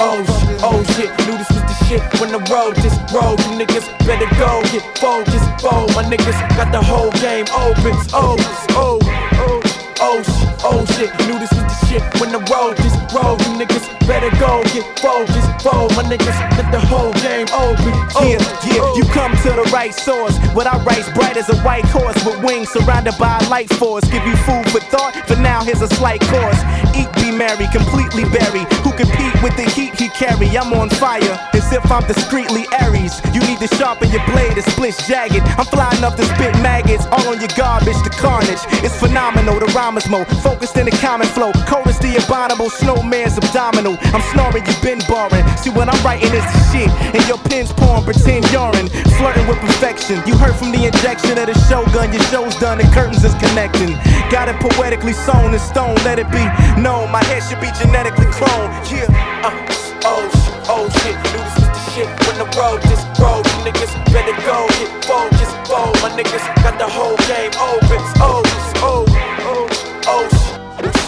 Oh, 0.00 0.22
oh 0.62 0.80
shit, 0.94 1.10
knew 1.26 1.36
this 1.36 1.50
was 1.50 1.64
the 1.64 1.76
shit 1.86 2.02
when 2.20 2.30
the 2.32 2.42
road 2.52 2.74
just 2.76 3.00
rolled. 3.12 3.40
You 3.40 3.64
niggas 3.64 3.86
better 4.06 4.28
go 4.36 4.62
get 4.72 4.84
focused. 4.98 5.48
Oh, 5.64 5.86
my 5.96 6.04
niggas 6.04 6.38
got 6.56 6.70
the 6.72 6.82
whole 6.82 7.10
game 7.22 7.46
open. 7.54 7.94
Oh, 8.12 8.36
oh, 8.76 8.98
oh. 9.02 9.78
Oh 10.00 10.22
oh 10.62 10.86
shit, 10.94 11.10
knew 11.26 11.38
this 11.40 11.50
was 11.50 11.66
the 11.66 11.86
shit 11.86 11.87
when 12.20 12.30
the 12.32 12.42
road 12.52 12.76
just 12.76 12.96
rolled. 13.14 13.40
You 13.48 13.56
niggas 13.64 13.86
better 14.06 14.30
go 14.38 14.62
get 14.74 14.84
focused. 15.00 15.48
Fold 15.64 15.96
my 15.96 16.04
niggas, 16.04 16.36
get 16.56 16.70
the 16.70 16.80
whole 16.80 17.12
game 17.24 17.48
open. 17.56 17.92
Oh, 18.14 18.22
Yeah, 18.28 18.38
yeah, 18.68 18.80
oh. 18.84 18.96
you 18.96 19.04
come 19.12 19.32
to 19.42 19.50
the 19.56 19.68
right 19.72 19.94
source. 19.94 20.36
What 20.54 20.66
I 20.66 20.76
write's 20.84 21.10
bright 21.12 21.36
as 21.36 21.48
a 21.48 21.56
white 21.62 21.84
horse 21.86 22.16
with 22.24 22.42
wings 22.44 22.68
surrounded 22.70 23.16
by 23.18 23.38
a 23.38 23.48
light 23.48 23.70
force. 23.74 24.04
Give 24.08 24.24
you 24.26 24.36
food 24.44 24.68
for 24.70 24.80
thought, 24.92 25.14
but 25.28 25.38
now 25.40 25.62
here's 25.64 25.82
a 25.82 25.88
slight 25.88 26.20
course. 26.28 26.60
Eat, 26.94 27.08
be 27.16 27.30
merry, 27.32 27.66
completely 27.72 28.24
buried. 28.30 28.68
Who 28.84 28.92
compete 28.92 29.34
with 29.42 29.56
the 29.56 29.64
heat 29.74 29.94
he 29.98 30.08
carry? 30.10 30.46
I'm 30.56 30.72
on 30.74 30.90
fire, 30.90 31.34
as 31.54 31.72
if 31.72 31.84
I'm 31.90 32.06
discreetly 32.06 32.66
Aries. 32.80 33.20
You 33.32 33.40
need 33.48 33.58
to 33.60 33.68
sharpen 33.76 34.10
your 34.10 34.24
blade, 34.26 34.56
it 34.58 34.64
split 34.64 34.94
jagged. 35.08 35.42
I'm 35.58 35.66
flying 35.66 36.04
up 36.04 36.16
to 36.16 36.24
spit 36.24 36.54
maggots, 36.62 37.06
all 37.06 37.28
on 37.28 37.40
your 37.40 37.52
garbage, 37.56 37.98
the 38.04 38.10
carnage. 38.10 38.60
It's 38.84 38.96
phenomenal, 38.98 39.58
the 39.58 39.66
rhyme 39.74 39.96
is 39.96 40.08
mo. 40.08 40.24
Focused 40.42 40.76
in 40.76 40.86
the 40.86 40.92
common 41.02 41.26
flow, 41.28 41.52
as 41.86 41.98
the 41.98 42.16
abominable 42.16 42.70
snowman's 42.70 43.36
abdominal. 43.38 43.96
I'm 44.14 44.22
snoring, 44.32 44.64
you 44.66 44.74
been 44.82 45.00
boring. 45.06 45.44
See 45.60 45.70
what 45.70 45.88
I'm 45.88 46.00
writing 46.04 46.32
is 46.32 46.42
the 46.42 46.60
shit, 46.72 46.90
and 47.14 47.22
your 47.28 47.38
pen's 47.50 47.72
pouring 47.72 48.04
pretend 48.04 48.48
urine. 48.50 48.88
Flirting 49.18 49.46
with 49.46 49.58
perfection. 49.60 50.22
You 50.26 50.36
heard 50.38 50.56
from 50.56 50.72
the 50.72 50.86
injection 50.86 51.38
of 51.38 51.46
the 51.46 51.56
shogun, 51.68 52.12
your 52.12 52.22
show's 52.32 52.54
done, 52.58 52.78
the 52.78 52.88
curtains 52.94 53.24
is 53.24 53.34
connecting. 53.36 53.94
Got 54.30 54.48
it 54.48 54.56
poetically 54.60 55.12
sewn 55.12 55.52
in 55.54 55.60
stone, 55.60 55.94
let 56.08 56.18
it 56.18 56.30
be 56.30 56.42
known. 56.80 57.10
My 57.12 57.22
head 57.30 57.42
should 57.44 57.60
be 57.60 57.70
genetically 57.78 58.26
cloned. 58.34 58.70
Yeah, 58.90 59.06
Uh, 59.44 59.52
oh, 60.04 60.24
shit, 60.32 60.54
oh 60.72 60.86
shit, 61.02 61.16
knew 61.30 61.42
this 61.44 61.54
was 61.60 61.68
the 61.68 61.82
shit 61.92 62.08
when 62.26 62.36
the 62.38 62.48
road 62.58 62.82
just. 62.82 63.06
You 63.18 63.64
niggas 63.64 63.92
better 64.12 64.32
go 64.46 64.66
get 64.78 65.08
bold, 65.08 65.30
just 65.32 65.54
Fold 65.68 65.94
my 66.02 66.10
niggas 66.10 66.44
got 66.62 66.78
the 66.78 66.88
whole 66.88 67.16
game 67.28 67.50
open. 67.60 68.00
Oh, 68.22 68.42
oh, 68.76 69.04
oh, 69.40 69.68
oh. 70.06 70.28
sh- 70.30 70.58
So 70.78 71.07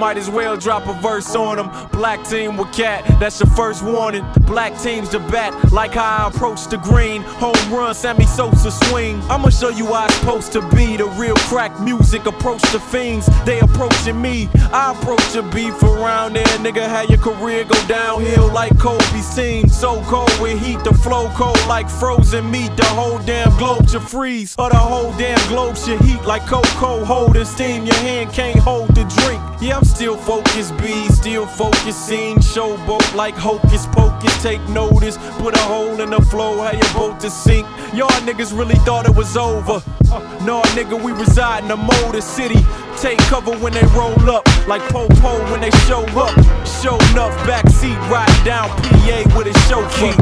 might 0.00 0.16
as 0.16 0.30
well 0.30 0.56
drop 0.56 0.86
a 0.86 0.94
verse 0.94 1.36
on 1.36 1.58
them. 1.58 1.70
Black 1.92 2.24
team 2.26 2.56
with 2.56 2.72
cat, 2.72 3.04
that's 3.20 3.38
your 3.38 3.50
first 3.50 3.84
warning. 3.84 4.24
Black 4.50 4.76
teams 4.80 5.08
to 5.10 5.20
bat, 5.30 5.54
like 5.72 5.92
how 5.92 6.26
I 6.26 6.28
approach 6.28 6.66
the 6.66 6.76
green. 6.76 7.22
Home 7.38 7.72
run, 7.72 7.94
Sammy 7.94 8.26
Sosa 8.26 8.72
swing. 8.72 9.22
I'ma 9.30 9.48
show 9.50 9.68
you 9.68 9.86
how 9.86 10.06
it's 10.06 10.16
supposed 10.16 10.52
to 10.52 10.60
be. 10.74 10.96
The 10.96 11.06
real 11.06 11.36
crack 11.48 11.78
music 11.80 12.26
approach 12.26 12.60
the 12.72 12.80
fiends. 12.80 13.26
They 13.44 13.60
approaching 13.60 14.20
me. 14.20 14.48
I 14.72 14.92
approach 14.92 15.34
a 15.36 15.42
beef 15.42 15.80
around 15.82 16.34
there, 16.34 16.58
nigga. 16.58 16.86
How 16.88 17.02
your 17.02 17.18
career 17.18 17.64
go 17.64 17.78
downhill 17.86 18.52
like 18.52 18.76
Kobe 18.78 19.20
seen. 19.20 19.68
So 19.68 20.02
cold 20.02 20.36
with 20.40 20.60
heat, 20.60 20.82
the 20.82 20.94
flow 20.94 21.30
cold 21.34 21.64
like 21.68 21.88
frozen 21.88 22.50
meat. 22.50 22.76
The 22.76 22.86
whole 22.86 23.20
damn 23.20 23.56
globe 23.56 23.88
should 23.88 24.02
freeze, 24.02 24.56
or 24.58 24.68
the 24.70 24.76
whole 24.76 25.12
damn 25.12 25.38
globe 25.48 25.76
should 25.76 26.00
heat 26.00 26.22
like 26.24 26.44
cocoa 26.46 27.04
holding 27.04 27.44
steam. 27.44 27.86
Your 27.86 28.00
hand 28.06 28.32
can't 28.32 28.58
hold 28.58 28.88
the 28.88 29.04
drink. 29.16 29.40
Yeah, 29.62 29.76
I'm 29.76 29.84
still 29.84 30.16
focused, 30.16 30.76
B, 30.78 31.06
still 31.08 31.46
focusing. 31.46 32.38
Showboat 32.38 33.14
like 33.14 33.36
hocus 33.36 33.86
pocus. 33.86 34.39
Take 34.42 34.66
notice, 34.70 35.18
put 35.36 35.54
a 35.54 35.60
hole 35.60 36.00
in 36.00 36.08
the 36.08 36.20
flow, 36.22 36.62
how 36.62 36.72
your 36.72 36.92
boat 36.94 37.20
to 37.20 37.28
sink. 37.28 37.66
Y'all 37.92 38.08
niggas 38.24 38.56
really 38.56 38.76
thought 38.86 39.04
it 39.04 39.14
was 39.14 39.36
over. 39.36 39.82
Uh, 40.10 40.44
no, 40.46 40.62
nigga, 40.72 40.96
we 40.96 41.12
reside 41.12 41.64
in 41.64 41.68
the 41.68 41.76
Motor 41.76 42.22
City. 42.22 42.64
Take 42.96 43.18
cover 43.28 43.52
when 43.58 43.74
they 43.74 43.84
roll 43.92 44.18
up, 44.30 44.48
like 44.66 44.80
Popo 44.88 45.36
when 45.52 45.60
they 45.60 45.70
show 45.84 46.00
up. 46.16 46.32
Show 46.64 46.96
enough 47.12 47.36
backseat, 47.44 48.00
ride 48.08 48.32
down 48.42 48.70
PA 48.80 49.18
with 49.36 49.52
a 49.52 49.56
chauffeur. 49.68 50.16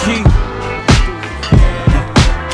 Keep, 0.00 0.24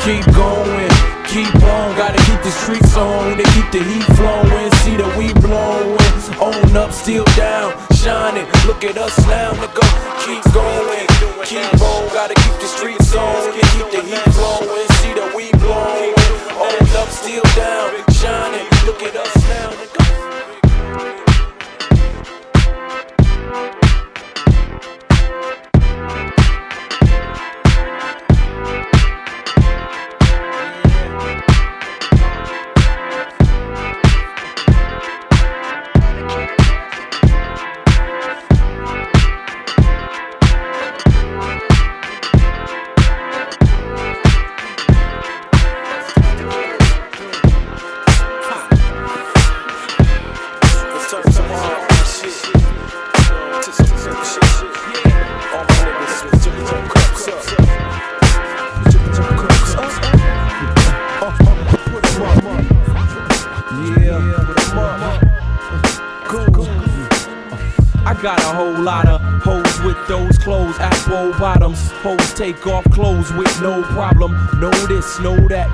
keep 0.03 0.25
going, 0.35 0.91
keep 1.31 1.63
on. 1.63 1.95
Gotta 1.95 2.19
keep 2.27 2.43
the 2.43 2.51
streets 2.51 2.97
on, 2.97 3.37
to 3.37 3.43
keep 3.55 3.71
the 3.71 3.83
heat 3.87 4.03
flowing. 4.19 4.71
See 4.83 4.97
that 4.97 5.15
we 5.17 5.31
blowing, 5.39 5.95
on 6.43 6.75
up, 6.75 6.91
still 6.91 7.23
down, 7.37 7.71
shining. 7.99 8.47
Look 8.65 8.83
at 8.83 8.97
us 8.97 9.15
now, 9.27 9.51
nigga. 9.59 9.83
Keep 10.23 10.43
going, 10.53 11.07
keep 11.43 11.81
on. 11.81 12.07
Gotta 12.13 12.35
keep 12.35 12.55
the 12.63 12.67
streets 12.67 13.13
on, 13.15 13.51
keep 13.51 13.87
the 13.91 14.01
heat 14.07 14.25
flowing. 14.33 14.87
See 14.99 15.13
that 15.19 15.31
we 15.35 15.51
blowing, 15.59 16.15
on 16.55 16.79
up, 17.01 17.09
still 17.09 17.43
down, 17.55 17.89
shining. 18.11 18.67
Look 18.85 19.03
at 19.03 19.15
us 19.15 19.35
now, 19.47 19.88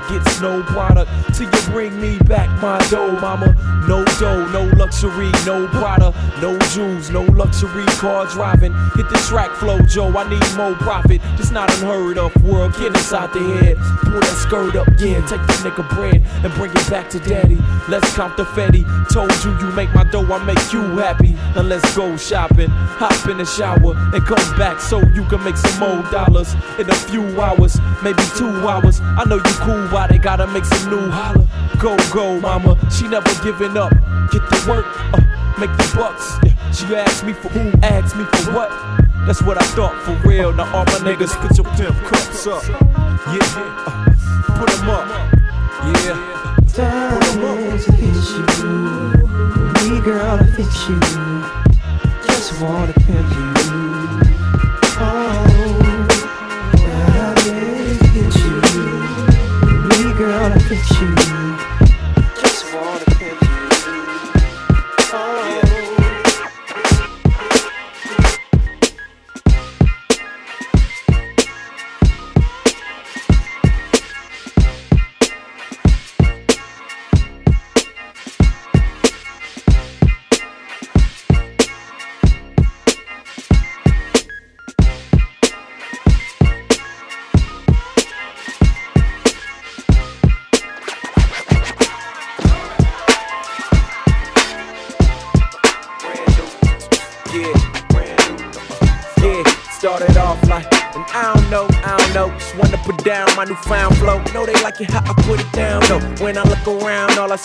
gets 0.08 0.25
no 0.40 0.62
product. 0.64 1.10
Till 1.34 1.50
you 1.50 1.62
bring 1.72 2.00
me 2.00 2.18
back 2.20 2.50
my 2.62 2.78
dough, 2.88 3.18
mama. 3.20 3.54
No 3.88 4.04
dough, 4.18 4.46
no 4.52 4.64
luxury, 4.76 5.30
no 5.44 5.68
Prada, 5.68 6.12
no 6.40 6.58
jewels, 6.70 7.10
no 7.10 7.22
luxury 7.22 7.84
car 8.00 8.26
driving. 8.26 8.72
Hit 8.94 9.08
the 9.08 9.22
track 9.28 9.50
flow, 9.52 9.78
Joe. 9.82 10.16
I 10.16 10.28
need 10.28 10.56
more 10.56 10.74
profit. 10.74 11.20
Just 11.36 11.52
not 11.52 11.72
unheard 11.76 12.18
of. 12.18 12.34
World, 12.42 12.72
get 12.72 12.88
inside 12.88 13.32
the 13.32 13.40
head. 13.60 13.76
Pull 14.02 14.20
that 14.20 14.36
skirt 14.38 14.76
up, 14.76 14.88
yeah. 14.98 15.20
Take 15.26 15.42
that 15.46 15.60
nigga 15.64 15.88
bread 15.94 16.22
and 16.44 16.52
bring 16.54 16.70
it 16.70 16.90
back 16.90 17.10
to 17.10 17.20
daddy. 17.20 17.58
Let's 17.88 18.12
comp 18.14 18.36
the 18.36 18.44
Fetty. 18.44 18.84
Told 19.12 19.32
you 19.44 19.52
you 19.58 19.72
make 19.74 19.92
my 19.94 20.04
dough, 20.04 20.26
I 20.32 20.42
make 20.44 20.72
you 20.72 20.82
happy. 20.98 21.32
Now 21.54 21.62
let's 21.62 21.96
go 21.96 22.16
shopping. 22.16 22.70
Hop 22.70 23.28
in 23.28 23.38
the 23.38 23.44
shower 23.44 23.94
and 24.14 24.24
come 24.24 24.58
back 24.58 24.80
so 24.80 24.98
you 25.14 25.24
can 25.24 25.42
make 25.44 25.56
some 25.56 25.78
more 25.80 26.10
dollars 26.10 26.54
in 26.78 26.88
a 26.88 26.94
few 26.94 27.22
hours, 27.40 27.78
maybe 28.02 28.22
two 28.36 28.48
hours. 28.68 29.00
I 29.00 29.24
know 29.26 29.36
you 29.36 29.56
cool, 29.64 29.86
why 29.88 30.06
they 30.06 30.18
gotta 30.26 30.46
make 30.48 30.64
some 30.64 30.90
new 30.90 31.08
holla. 31.08 31.48
Go, 31.78 31.96
go, 32.12 32.40
mama. 32.40 32.76
She 32.90 33.06
never 33.06 33.32
giving 33.44 33.76
up. 33.76 33.92
Get 34.32 34.42
to 34.50 34.58
work, 34.68 34.84
uh, 35.14 35.20
make 35.56 35.70
the 35.78 35.88
bucks. 35.94 36.34
She 36.76 36.84
asked 36.96 37.22
me 37.22 37.32
for 37.32 37.48
who, 37.50 37.70
asked 37.84 38.16
me 38.16 38.24
for 38.24 38.50
what. 38.50 38.70
That's 39.24 39.40
what 39.40 39.56
I 39.56 39.64
thought 39.76 39.94
for 40.02 40.16
real. 40.28 40.52
Now 40.52 40.66
all 40.74 40.84
my 40.86 40.98
niggas 41.06 41.32
put 41.40 41.56
your 41.56 41.66
pimp 41.76 41.96
cups 42.10 42.44
up. 42.48 42.64
Yeah, 43.30 43.38
uh, 43.86 44.58
put 44.58 44.68
'em 44.74 44.90
up. 44.90 45.06
Yeah. 46.02 46.18
Time 46.74 47.78
to 47.78 47.92
hit 47.92 48.18
you. 48.34 49.90
Me 49.90 50.00
girl, 50.00 50.40
I 50.40 50.46
fix 50.56 50.88
you. 50.88 50.98
Just 52.26 52.60
wanna 52.60 52.92
pimp 52.94 53.30
you. 53.30 53.55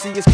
See 0.01 0.17
is 0.17 0.25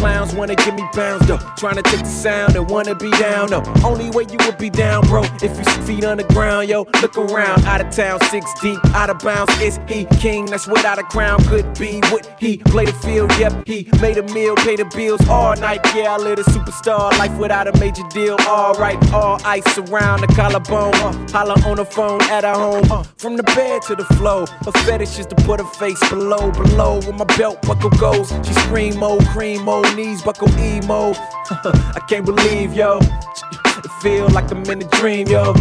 bounds, 0.92 1.26
though. 1.26 1.38
Trying 1.56 1.76
to 1.76 1.82
take 1.82 2.00
the 2.00 2.06
sound 2.06 2.56
and 2.56 2.68
wanna 2.68 2.94
be 2.94 3.10
down, 3.12 3.48
though. 3.48 3.62
Only 3.84 4.10
way 4.10 4.26
you 4.30 4.38
would 4.46 4.58
be 4.58 4.70
down, 4.70 5.06
bro, 5.06 5.22
if 5.42 5.56
you 5.58 5.64
feet 5.88 6.04
on 6.04 6.18
the 6.18 6.24
ground, 6.24 6.68
yo. 6.68 6.86
Look 7.02 7.16
around, 7.16 7.64
out 7.64 7.80
of 7.80 7.90
town, 7.90 8.20
six 8.30 8.44
deep, 8.60 8.78
out 8.94 9.10
of 9.10 9.18
bounds. 9.20 9.52
Is 9.60 9.78
he 9.88 10.04
king? 10.20 10.46
That's 10.46 10.66
without 10.66 10.98
a 10.98 11.02
crown. 11.02 11.42
Could 11.44 11.78
be 11.78 12.00
what 12.10 12.28
he 12.38 12.58
play 12.58 12.84
the 12.84 12.92
field, 12.92 13.30
yep. 13.38 13.52
He 13.66 13.88
made 14.00 14.18
a 14.18 14.22
meal, 14.34 14.54
pay 14.56 14.76
the 14.76 14.84
bills 14.84 15.26
all 15.28 15.54
night. 15.56 15.80
Yeah, 15.94 16.14
I 16.14 16.16
live 16.18 16.38
a 16.38 16.42
superstar 16.42 17.16
life 17.18 17.36
without 17.38 17.66
a 17.66 17.78
major 17.78 18.02
deal. 18.10 18.36
Alright, 18.46 18.98
all 19.12 19.40
ice 19.44 19.78
around 19.78 20.20
the 20.20 20.28
collarbone. 20.28 20.94
Uh, 20.96 21.28
holla 21.30 21.54
on 21.66 21.76
the 21.76 21.84
phone 21.84 22.20
at 22.22 22.44
her 22.44 22.54
home. 22.54 22.90
Uh, 22.90 23.02
from 23.16 23.36
the 23.36 23.42
bed 23.42 23.82
to 23.82 23.94
the 23.94 24.04
flow. 24.16 24.46
Her 24.64 24.72
fetish 24.84 25.18
is 25.18 25.26
to 25.26 25.34
put 25.36 25.60
her 25.60 25.66
face 25.66 26.00
below, 26.08 26.50
below 26.50 27.00
where 27.00 27.12
my 27.12 27.24
belt 27.36 27.62
buckle 27.62 27.90
goes. 27.90 28.28
She 28.46 28.52
scream, 28.54 29.02
oh, 29.02 29.18
cream, 29.32 29.68
oh, 29.68 29.82
knees 29.94 30.22
buckle 30.22 30.48
I 31.50 32.00
can't 32.08 32.24
believe, 32.24 32.74
yo. 32.74 32.98
It 33.00 33.90
feel 34.02 34.28
like 34.28 34.50
I'm 34.50 34.62
in 34.64 34.82
a 34.82 34.88
dream, 34.98 35.28
yo. 35.28 35.52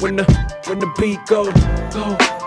When 0.00 0.16
the 0.16 0.24
when 0.66 0.78
the 0.78 0.92
beat 0.98 1.24
go, 1.26 1.50
go. 1.92 2.43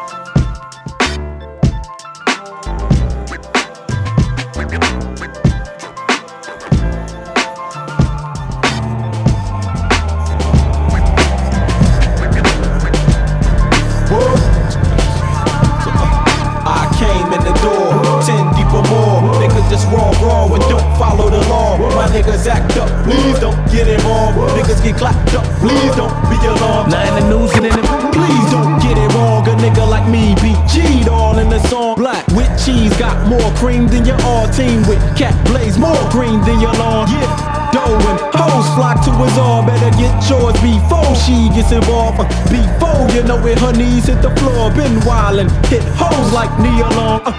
Involved. 41.71 42.19
Uh, 42.19 42.27
before 42.49 43.07
you 43.15 43.23
know 43.23 43.39
it, 43.45 43.59
her 43.59 43.73
knees 43.73 44.05
hit 44.05 44.21
the 44.21 44.33
floor. 44.37 44.71
Been 44.71 44.99
wildin', 45.01 45.49
hit 45.67 45.83
hoes 45.95 46.31
like 46.33 46.51
Nia 46.59 46.87
Long. 46.95 47.21
Uh, 47.25 47.33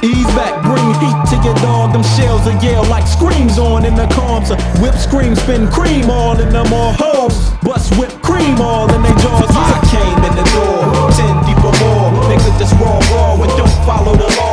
Ease 0.00 0.30
back, 0.38 0.62
bring 0.62 0.86
heat 1.02 1.18
to 1.26 1.36
your 1.42 1.56
dog. 1.58 1.92
Them 1.92 2.04
shells 2.14 2.46
will 2.46 2.54
yell 2.62 2.84
like 2.86 3.06
screams 3.06 3.58
on 3.58 3.84
in 3.84 3.96
the 3.96 4.06
comms. 4.14 4.54
Whip 4.80 4.94
scream, 4.94 5.34
spin 5.34 5.66
cream 5.68 6.08
all 6.08 6.38
in 6.38 6.50
them 6.50 6.72
all 6.72 6.92
hoes. 6.92 7.50
Bust 7.62 7.98
whip 7.98 8.12
cream 8.22 8.60
all 8.60 8.86
in 8.94 9.02
they 9.02 9.14
jaws. 9.18 9.50
I 9.50 9.74
came 9.90 10.22
in 10.22 10.34
the 10.38 10.46
door, 10.54 11.10
ten 11.18 11.34
deep 11.42 11.58
or 11.66 11.74
more. 11.82 12.14
Niggas 12.30 12.58
just 12.60 12.74
raw, 12.78 12.98
raw, 13.10 13.42
and 13.42 13.50
don't 13.58 13.86
follow 13.86 14.14
the 14.14 14.30
law. 14.38 14.47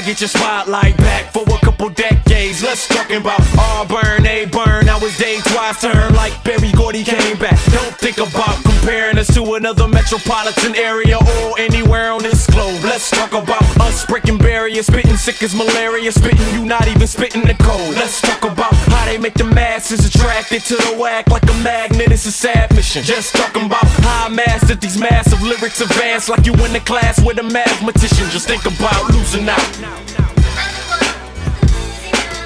Not 0.00 0.06
get 0.06 0.20
your 0.22 0.28
spotlight 0.28 0.96
back 0.96 1.30
for 1.30 1.42
a 1.42 1.58
couple 1.58 1.90
decades. 1.90 2.62
Let's 2.62 2.88
talk 2.88 3.10
about 3.10 3.42
Auburn, 3.58 4.24
A 4.24 4.46
burn. 4.46 4.86
Now 4.86 4.96
it's 5.02 5.18
day 5.18 5.40
twice 5.44 5.82
turn 5.82 6.14
like 6.14 6.32
Berry 6.42 6.72
Gordy 6.72 7.04
came 7.04 7.36
back. 7.36 7.58
Don't 7.70 7.94
think 7.96 8.16
about 8.16 8.62
comparing 8.64 9.18
us 9.18 9.28
to 9.34 9.54
another 9.56 9.86
metropolitan 9.86 10.74
area 10.74 11.18
or 11.18 11.58
anywhere 11.58 12.12
on 12.12 12.22
this 12.22 12.46
globe. 12.46 12.82
Let's 12.82 13.10
talk 13.10 13.32
about 13.32 13.62
us 13.78 14.06
breaking 14.06 14.38
barriers, 14.38 14.86
spitting 14.86 15.18
sick 15.18 15.42
as 15.42 15.54
malaria, 15.54 16.10
spitting 16.12 16.48
you 16.54 16.64
not 16.64 16.88
even 16.88 17.06
spitting 17.06 17.42
the 17.42 17.54
code. 17.54 17.94
Let's 17.94 18.22
talk 18.22 18.39
about 18.60 18.74
how 18.92 19.06
they 19.06 19.16
make 19.16 19.32
the 19.32 19.44
masses 19.44 20.04
attracted 20.04 20.60
to 20.60 20.76
the 20.76 20.96
whack 21.00 21.26
like 21.30 21.42
a 21.44 21.56
magnet. 21.64 22.12
It's 22.12 22.26
a 22.26 22.32
sad 22.32 22.74
mission. 22.76 23.02
Just 23.02 23.34
talking 23.34 23.64
about 23.64 23.86
how 24.04 24.26
I 24.26 24.28
mastered 24.28 24.82
these 24.82 24.98
massive 24.98 25.40
lyrics 25.40 25.80
advanced 25.80 26.28
like 26.28 26.44
you 26.44 26.52
in 26.52 26.72
the 26.74 26.80
class 26.80 27.24
with 27.24 27.38
a 27.38 27.42
mathematician. 27.42 28.28
Just 28.28 28.48
think 28.48 28.66
about 28.66 29.08
losing 29.14 29.48
out. 29.48 29.64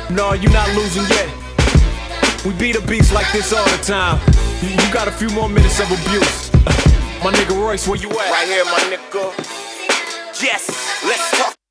No, 0.09 0.35
you're 0.35 0.53
not 0.53 0.69
losing 0.77 1.03
yet. 1.11 1.29
We 2.47 2.53
beat 2.63 2.77
a 2.77 2.87
beast 2.87 3.13
like 3.13 3.31
this 3.33 3.53
all 3.53 3.67
the 3.77 3.83
time. 3.83 4.21
You, 4.63 4.69
you 4.71 4.93
got 4.93 5.09
a 5.09 5.13
few 5.13 5.31
more 5.31 5.49
minutes 5.49 5.81
of 5.81 5.91
abuse. 5.91 6.53
My 7.25 7.33
nigga 7.33 7.59
Royce, 7.59 7.89
where 7.89 7.99
you 7.99 8.11
at? 8.11 8.31
Right 8.31 8.47
here, 8.47 8.65
my 8.67 8.79
nigga. 8.93 9.33
Yes. 10.43 10.69
Let's 11.03 11.39
talk. 11.39 11.64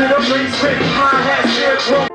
to 0.00 0.08
the 0.08 0.14
place, 0.14 0.58
quick, 0.60 0.78
high 0.78 1.20
hat, 1.20 1.46
shit, 1.50 2.09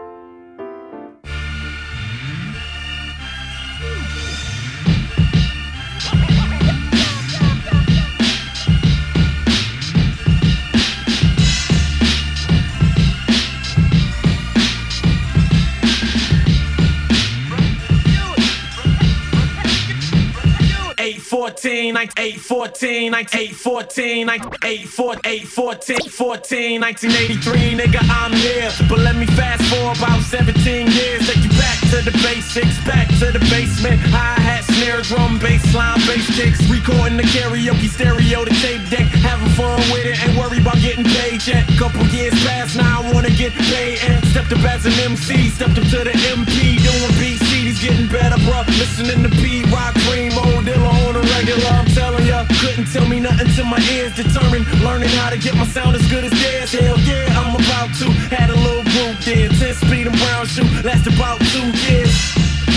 14, 21.26 21.98
8, 21.98 22.40
14, 22.40 23.16
8, 23.16 23.56
14, 23.56 24.30
8, 24.30 24.88
4, 24.88 25.16
8, 25.26 25.48
14, 25.48 26.00
14, 26.10 26.82
1983, 26.82 27.74
nigga, 27.74 28.00
I'm 28.14 28.32
here. 28.32 28.70
But 28.88 29.00
let 29.00 29.16
me 29.16 29.26
fast 29.34 29.64
forward 29.74 29.98
about 29.98 30.22
17 30.22 30.54
years, 30.86 31.26
take 31.26 31.42
you 31.42 31.50
back 31.58 31.80
to 31.90 32.06
the 32.06 32.14
basics, 32.22 32.78
back 32.86 33.10
to 33.18 33.34
the 33.34 33.42
basement. 33.50 33.98
I 34.14 34.38
had 34.38 34.64
snare 34.78 35.02
drum, 35.02 35.40
bass 35.40 35.66
line, 35.74 35.98
bass 36.06 36.30
kicks, 36.38 36.62
recording 36.70 37.18
the 37.18 37.26
karaoke 37.34 37.90
stereo, 37.90 38.46
the 38.46 38.54
tape 38.62 38.86
deck, 38.94 39.10
having 39.26 39.50
fun 39.58 39.82
with 39.90 40.06
it, 40.06 40.22
ain't 40.22 40.38
worried 40.38 40.62
about 40.62 40.78
getting 40.78 41.06
paid 41.06 41.42
yet. 41.48 41.66
Couple 41.82 42.06
years 42.14 42.38
past, 42.46 42.78
now 42.78 43.02
I 43.02 43.12
wanna 43.12 43.34
get 43.34 43.52
paid 43.74 43.98
and 44.06 44.24
stepped 44.30 44.54
up 44.54 44.62
as 44.62 44.86
an 44.86 44.94
MC, 45.02 45.50
stepped 45.50 45.78
up 45.82 45.90
to 45.90 46.06
the 46.06 46.14
MP, 46.38 46.78
doing 46.86 47.14
BC, 47.18 47.66
he's 47.66 47.82
getting 47.82 48.08
better, 48.08 48.38
bruh. 48.46 48.66
Listening 48.78 49.26
to 49.26 49.30
P 49.42 49.66
Rock 49.74 49.96
Cream, 50.06 50.32
old 50.38 50.70
Dilla 50.70 50.94
on 51.10 51.15
a 51.16 51.22
regular. 51.36 51.70
I'm 51.70 51.86
telling 51.86 52.26
ya, 52.26 52.46
couldn't 52.60 52.88
tell 52.92 53.08
me 53.08 53.20
nothing 53.20 53.48
till 53.56 53.66
my 53.66 53.80
ears 53.94 54.16
determined. 54.16 54.66
Learning 54.82 55.10
how 55.20 55.30
to 55.30 55.38
get 55.38 55.56
my 55.56 55.66
sound 55.66 55.96
as 55.96 56.06
good 56.10 56.24
as 56.24 56.32
theirs. 56.32 56.72
Hell 56.72 56.98
yeah, 57.00 57.40
I'm 57.40 57.56
about 57.56 57.90
to. 58.00 58.08
Had 58.34 58.50
a 58.50 58.56
little 58.56 58.84
group 58.94 59.18
there, 59.24 59.50
10 59.50 59.74
speed 59.76 60.08
and 60.08 60.18
brown 60.18 60.46
shoe. 60.46 60.68
Last 60.84 61.08
about 61.08 61.40
two 61.54 61.68
years. 61.86 62.16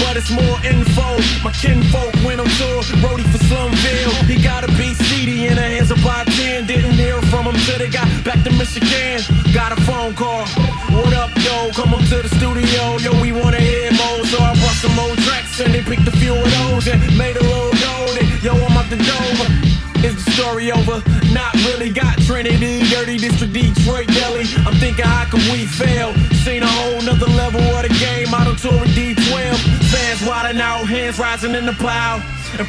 But 0.03 0.17
it's 0.17 0.31
more 0.31 0.59
info. 0.63 1.09
My 1.43 1.51
kinfolk 1.51 2.15
went 2.25 2.41
on 2.41 2.49
tour, 2.61 2.83
roadie 3.03 3.27
for 3.33 3.43
Slum 3.49 3.73
Village. 3.83 4.27
He 4.31 4.41
got 4.41 4.63
a 4.63 4.69
beat 4.79 4.97
CD 5.09 5.47
in 5.49 5.57
the 5.57 5.63
hands 5.63 5.91
of 5.91 5.99
Baatin. 5.99 6.67
Didn't 6.67 6.93
hear 6.93 7.21
from 7.23 7.47
him 7.47 7.57
till 7.67 7.79
till 7.79 7.79
they 7.79 7.91
got 7.91 8.09
back 8.25 8.43
to 8.45 8.51
Michigan. 8.53 9.21
Got 9.53 9.73
a 9.73 9.81
phone 9.83 10.15
call. 10.15 10.47
What 10.95 11.13
up, 11.15 11.31
yo? 11.37 11.71
Come 11.73 11.95
up 11.95 12.01
to 12.11 12.23
the 12.23 12.31
studio. 12.39 12.99
Yo, 12.99 13.11
we 13.21 13.33
wanna 13.33 13.61
hear 13.61 13.91
more. 13.93 14.25
So 14.27 14.39
I 14.39 14.55
brought 14.61 14.79
some 14.85 14.99
old 14.99 15.19
tracks 15.19 15.61
and 15.61 15.75
they 15.75 15.83
picked 15.83 16.07
a 16.09 16.13
few 16.13 16.35
of 16.35 16.51
those 16.59 16.87
and 16.89 17.01
made 17.17 17.37
a 17.37 17.43
little 17.43 17.73
dough. 17.73 18.08
Yo, 18.41 18.53
I'm 18.53 18.77
out 18.77 18.89
the 18.89 18.97
door. 18.97 19.78
Is 20.05 20.25
the 20.25 20.31
story 20.33 20.71
over? 20.71 21.03
Not 21.33 21.55
really. 21.67 21.91
Got 21.91 22.19
Trinity, 22.23 22.83
Dirty 22.89 23.19
District, 23.19 23.53
Detroit, 23.53 24.07
Deli. 24.09 24.47
I'm 24.67 24.75
thinking, 24.79 25.05
how 25.05 25.25
could 25.31 25.43
we 25.51 25.67
fail? 25.67 26.15
Seen 26.45 26.63
a 26.63 26.67
whole 26.67 27.03
nother 27.03 27.27
level 27.27 27.61
of 27.61 27.83
the 27.83 27.95
game. 27.99 28.33
Out 28.33 28.47
on 28.47 28.57
tour 28.57 28.79
with 28.81 28.95
D12. 28.95 29.57
Fans 29.91 30.21
wildin' 30.21 30.61
out, 30.61 30.87
hands 30.87 31.19
rising 31.19 31.55
in 31.55 31.67
the 31.67 31.73
plow. 31.73 32.23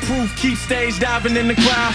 Proof 0.05 0.35
keep 0.37 0.57
stage 0.57 0.99
diving 0.99 1.35
in 1.35 1.47
the 1.47 1.55
crowd. 1.55 1.93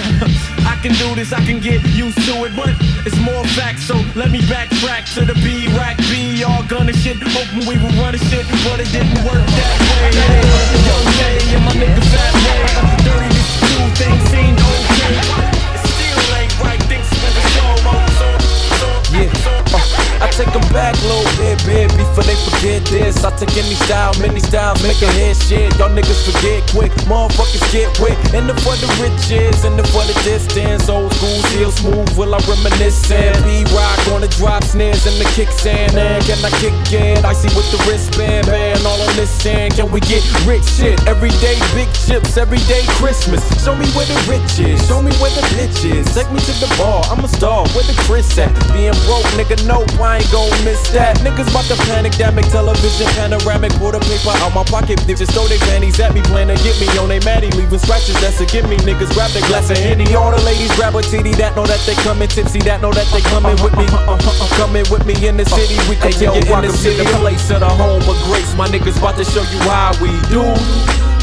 I 0.67 0.79
can 0.83 0.93
do 0.95 1.15
this, 1.15 1.33
I 1.33 1.45
can 1.45 1.61
get 1.61 1.83
used 1.95 2.19
to 2.27 2.45
it, 2.45 2.55
but 2.57 2.71
it's 3.07 3.19
more 3.21 3.45
facts. 3.55 3.85
So 3.87 3.95
let 4.15 4.31
me 4.31 4.41
backtrack 4.41 5.13
to 5.15 5.25
the 5.25 5.35
B 5.35 5.69
rack 5.77 5.97
B. 6.11 6.43
All 6.43 6.63
gunning 6.65 6.95
shit, 6.95 7.19
hoping 7.21 7.69
we 7.69 7.77
were 7.79 7.95
running 8.03 8.21
shit, 8.31 8.47
but 8.65 8.81
it 8.81 8.91
didn't 8.91 9.23
work 9.25 9.45
that 9.47 9.77
way. 9.91 10.11
Hey, 10.11 10.43
yo, 10.87 10.97
Jay, 11.19 11.55
and 11.55 11.65
my 11.65 11.73
nigga 11.73 12.03
Fat. 12.11 13.05
Dirty 13.05 13.31
two 13.69 14.64
Yeah, 19.15 19.31
uh, 19.47 19.84
back 20.75 20.99
a 20.99 21.07
little 21.07 21.31
bit, 21.39 21.57
bit 21.65 21.87
before 21.95 22.27
they 22.27 22.35
forget 22.51 22.83
this. 22.91 23.23
I 23.23 23.31
take 23.39 23.55
any 23.55 23.79
style, 23.87 24.13
many 24.19 24.41
styles, 24.43 24.83
make 24.83 25.01
a 25.01 25.11
hit 25.15 25.39
shit. 25.39 25.71
Y'all 25.79 25.89
niggas 25.89 26.27
forget 26.27 26.67
quick, 26.75 26.91
motherfuckers 27.07 27.63
get 27.71 27.95
quick. 27.95 28.19
In 28.35 28.51
the 28.51 28.59
for 28.67 28.75
the 28.83 28.91
riches, 28.99 29.65
in 29.65 29.79
the 29.79 29.87
for 29.95 30.03
the 30.03 30.13
distance. 30.27 30.91
Old 30.91 31.15
school, 31.15 31.39
still 31.55 31.71
smooth, 31.71 32.11
will 32.19 32.35
I 32.35 32.43
reminisce? 32.51 33.07
B 33.07 33.63
rock 33.71 34.03
on 34.11 34.21
the 34.21 34.29
drop 34.35 34.65
snares 34.65 35.07
and 35.07 35.15
the 35.17 35.29
kickstand. 35.39 35.95
And 35.95 36.19
can 36.27 36.43
I 36.43 36.51
kick 36.59 36.75
it? 36.91 37.25
I 37.25 37.33
see 37.33 37.49
with 37.55 37.71
the 37.71 37.79
wristband, 37.87 38.47
band 38.47 38.83
all 38.85 38.99
on 38.99 39.15
this 39.15 39.31
end. 39.47 39.79
Can 39.79 39.91
we 39.93 40.01
get 40.01 40.27
rich 40.45 40.67
shit? 40.67 40.99
Everyday 41.07 41.55
big 41.79 41.89
chips, 41.95 42.37
everyday 42.37 42.83
Christmas. 42.99 43.47
Show 43.63 43.77
me 43.79 43.87
where 43.95 44.07
the 44.11 44.19
rich 44.27 44.59
is, 44.59 44.83
show 44.91 45.01
me 45.01 45.15
where 45.23 45.31
the 45.31 45.45
bitch 45.55 45.87
is. 45.87 46.11
Take 46.11 46.31
me 46.35 46.41
to 46.43 46.55
the 46.59 46.67
bar, 46.77 47.07
I'm 47.07 47.23
a 47.23 47.29
star. 47.29 47.63
Where 47.79 47.87
the 47.87 47.95
Chris 48.11 48.27
at? 48.39 48.51
Being 48.75 48.99
broke, 49.07 49.29
nigga, 49.39 49.63
no, 49.71 49.87
I 50.03 50.19
ain't 50.19 50.33
gon' 50.33 50.64
miss 50.65 50.81
that. 50.91 51.21
Niggas 51.21 51.53
bout 51.53 51.69
to 51.69 51.77
panic, 51.87 52.17
damic, 52.17 52.49
television, 52.51 53.07
panoramic, 53.15 53.71
pull 53.77 53.93
the 53.93 54.01
paper 54.01 54.33
out 54.43 54.53
my 54.57 54.65
pocket. 54.65 54.99
They 55.07 55.15
just 55.15 55.33
throw 55.37 55.47
their 55.47 55.61
panties 55.69 56.01
at 56.01 56.15
me, 56.17 56.23
plan 56.23 56.49
to 56.49 56.57
get 56.65 56.75
me 56.81 56.89
on 56.99 57.13
they 57.13 57.21
matty, 57.21 57.53
leaving 57.53 57.79
scratches. 57.79 58.17
That's 58.21 58.41
a 58.41 58.47
give 58.47 58.67
me. 58.69 58.77
Niggas 58.83 59.13
grab 59.13 59.31
the 59.37 59.45
glass 59.47 59.71
of 59.71 59.79
Henny. 59.79 60.09
All 60.17 60.33
the 60.33 60.41
ladies 60.43 60.73
grab 60.75 60.97
a 60.97 61.03
titty 61.03 61.37
that 61.37 61.55
know 61.55 61.67
that 61.69 61.81
they 61.87 61.95
coming 62.03 62.29
tipsy, 62.29 62.59
that 62.65 62.81
know 62.81 62.91
that 62.93 63.07
they 63.13 63.21
coming 63.29 63.57
with 63.63 63.77
me. 63.77 63.87
Coming 64.57 64.85
with 64.91 65.05
me 65.07 65.15
in 65.29 65.37
the 65.37 65.45
city, 65.45 65.77
we 65.89 65.97
can 65.97 66.13
Hey, 66.13 66.25
yo, 66.25 66.33
in 66.33 66.63
the 66.65 66.73
city. 66.73 67.05
the 67.05 67.11
place 67.21 67.51
of 67.51 67.61
the 67.61 67.69
home 67.69 68.03
of 68.03 68.17
grace. 68.25 68.55
My 68.57 68.67
niggas 68.67 68.99
bout 69.01 69.17
to 69.21 69.25
show 69.25 69.43
you 69.45 69.61
how 69.69 69.93
we 70.01 70.11
do. 70.33 70.43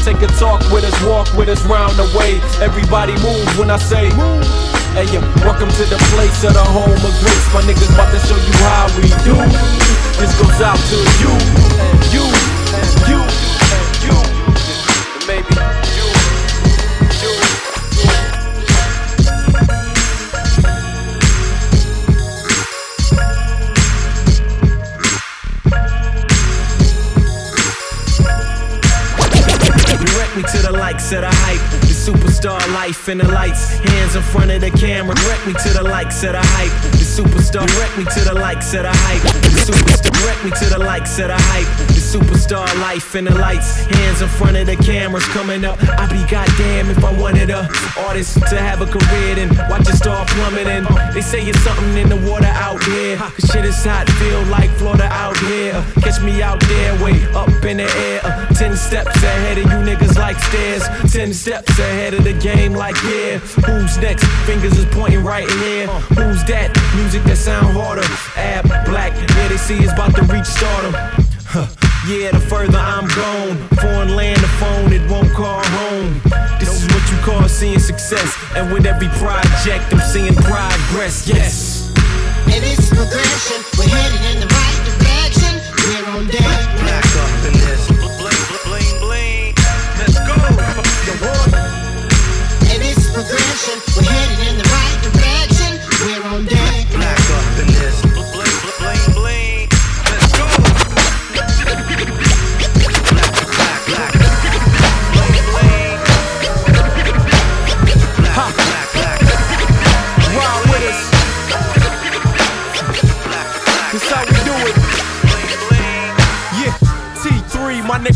Take 0.04 0.20
a 0.22 0.30
talk 0.38 0.60
with 0.70 0.84
us, 0.84 0.96
walk 1.02 1.32
with 1.34 1.48
us 1.48 1.62
round 1.66 1.94
the 1.96 2.06
way. 2.16 2.40
Everybody 2.62 3.14
move 3.22 3.46
when 3.58 3.70
I 3.70 3.78
say 3.78 4.10
move. 4.14 4.71
Hey, 4.94 5.06
yo, 5.06 5.20
welcome 5.42 5.70
to 5.70 5.84
the 5.86 5.96
place 6.12 6.44
of 6.44 6.52
the 6.52 6.62
home 6.62 6.92
of 6.92 7.14
grace. 7.24 7.54
My 7.54 7.62
niggas 7.62 7.94
about 7.94 8.12
to 8.12 8.18
show 8.28 8.36
you 8.36 8.52
how 8.60 8.86
we 8.94 9.08
do. 9.24 9.32
This 10.20 10.36
goes 10.38 10.60
out 10.60 10.76
to 10.76 10.96
you, 11.16 11.32
you, 12.12 12.24
you, 13.08 13.18
you, 14.04 14.16
and 15.16 15.26
maybe 15.26 15.81
superstar 32.42 32.74
life 32.74 33.08
and 33.08 33.20
the 33.20 33.28
lights. 33.28 33.78
Hands 33.78 34.16
in 34.16 34.22
front 34.22 34.50
of 34.50 34.60
the 34.60 34.70
camera. 34.70 35.14
Direct 35.14 35.46
me 35.46 35.52
to 35.54 35.68
the 35.70 35.82
likes 35.82 36.22
of 36.24 36.32
the 36.32 36.40
hype, 36.40 36.72
the 36.92 36.98
superstar. 36.98 37.66
Direct 37.66 37.98
me 37.98 38.04
to 38.04 38.20
the 38.20 38.34
likes 38.34 38.74
of 38.74 38.82
the 38.82 38.92
hype, 38.92 39.22
the 39.22 39.72
superstar. 39.72 40.31
Me 40.44 40.50
to 40.50 40.64
the 40.70 40.78
likes 40.78 41.20
of 41.20 41.28
the 41.28 41.38
hype, 41.38 41.70
the 41.86 42.02
superstar 42.02 42.66
life 42.80 43.14
and 43.14 43.28
the 43.28 43.34
lights. 43.38 43.84
Hands 43.84 44.22
in 44.22 44.28
front 44.28 44.56
of 44.56 44.66
the 44.66 44.74
cameras 44.74 45.24
coming 45.26 45.64
up. 45.64 45.78
I'd 46.00 46.10
be 46.10 46.18
goddamn 46.28 46.90
if 46.90 47.04
I 47.04 47.12
wanted 47.16 47.50
a 47.50 47.68
artist 47.96 48.34
to 48.50 48.58
have 48.58 48.82
a 48.82 48.86
career 48.86 49.38
and 49.38 49.56
watch 49.70 49.88
it 49.88 49.94
start 49.94 50.26
plummeting. 50.30 50.82
They 51.14 51.20
say 51.20 51.46
it's 51.46 51.60
something 51.60 51.96
in 51.96 52.08
the 52.08 52.16
water 52.28 52.50
out 52.58 52.82
here. 52.82 53.18
Cause 53.18 53.50
shit 53.52 53.64
is 53.64 53.84
hot, 53.84 54.10
feel 54.18 54.42
like 54.50 54.70
Florida 54.82 55.06
out 55.12 55.38
here. 55.46 55.78
Catch 56.02 56.20
me 56.22 56.42
out 56.42 56.58
there, 56.66 56.90
way 57.04 57.22
up 57.38 57.62
in 57.62 57.76
the 57.76 57.86
air. 58.10 58.20
Ten 58.58 58.74
steps 58.76 59.14
ahead 59.22 59.58
of 59.58 59.64
you 59.70 59.78
niggas 59.86 60.18
like 60.18 60.38
stairs. 60.50 60.82
Ten 61.12 61.32
steps 61.32 61.78
ahead 61.78 62.14
of 62.14 62.24
the 62.24 62.34
game 62.34 62.74
like 62.74 62.96
yeah. 63.04 63.38
Who's 63.62 63.96
next? 63.98 64.26
Fingers 64.42 64.76
is 64.76 64.86
pointing 64.86 65.22
right 65.22 65.48
here. 65.62 65.86
Who's 66.18 66.42
that? 66.50 66.74
Music 66.96 67.22
that 67.30 67.36
sound 67.36 67.76
harder. 67.76 68.02
Ab 68.34 68.66
black, 68.86 69.12
yeah 69.36 69.48
they 69.48 69.56
see 69.56 69.78
it's 69.78 69.92
about 69.92 70.16
to 70.16 70.31
reach 70.32 70.46
stardom. 70.46 70.94
Huh. 71.44 71.68
Yeah, 72.08 72.32
the 72.32 72.40
further 72.40 72.78
I'm 72.78 73.06
gone, 73.08 73.68
foreign 73.76 74.16
land, 74.16 74.40
the 74.40 74.48
phone, 74.58 74.92
it 74.92 75.04
won't 75.10 75.30
call 75.32 75.62
home. 75.62 76.20
This 76.58 76.72
is 76.72 76.88
what 76.88 77.04
you 77.12 77.18
call 77.18 77.48
seeing 77.48 77.78
success, 77.78 78.34
and 78.56 78.72
with 78.72 78.86
every 78.86 79.08
project, 79.20 79.92
I'm 79.92 80.00
seeing 80.00 80.34
progress. 80.34 81.28
Yes. 81.28 81.92
And 82.46 82.64
it's 82.64 82.88
progression. 82.88 83.60
We're 83.76 83.92
headed 83.92 84.34
in 84.34 84.40
the 84.40 84.46
right 84.46 84.61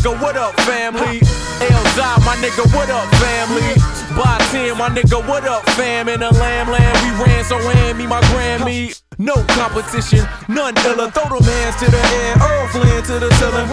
nigga, 0.07 0.21
what 0.21 0.37
up, 0.37 0.55
family? 0.61 1.19
Elzhi, 1.59 2.25
my 2.25 2.35
nigga, 2.37 2.63
what 2.73 2.89
up, 2.89 3.07
family? 3.15 3.75
By 4.15 4.37
10, 4.51 4.77
my 4.77 4.89
nigga, 4.89 5.27
what 5.27 5.45
up, 5.45 5.63
fam? 5.71 6.07
In 6.09 6.19
the 6.19 6.31
lamb 6.31 6.69
land, 6.69 6.97
we 7.03 7.25
ran, 7.25 7.43
so 7.43 7.57
me 7.93 8.07
my 8.07 8.21
Grammy. 8.31 9.01
No 9.17 9.33
competition, 9.57 10.25
none 10.47 10.77
iller. 10.85 11.09
Throw 11.11 11.39
them 11.39 11.43
hands 11.43 11.75
to 11.77 11.91
the 11.91 11.97
air, 11.97 12.35
Errol 12.39 12.67
Flynn 12.69 13.03
to 13.03 13.19
the 13.19 13.31
ceiling. 13.35 13.67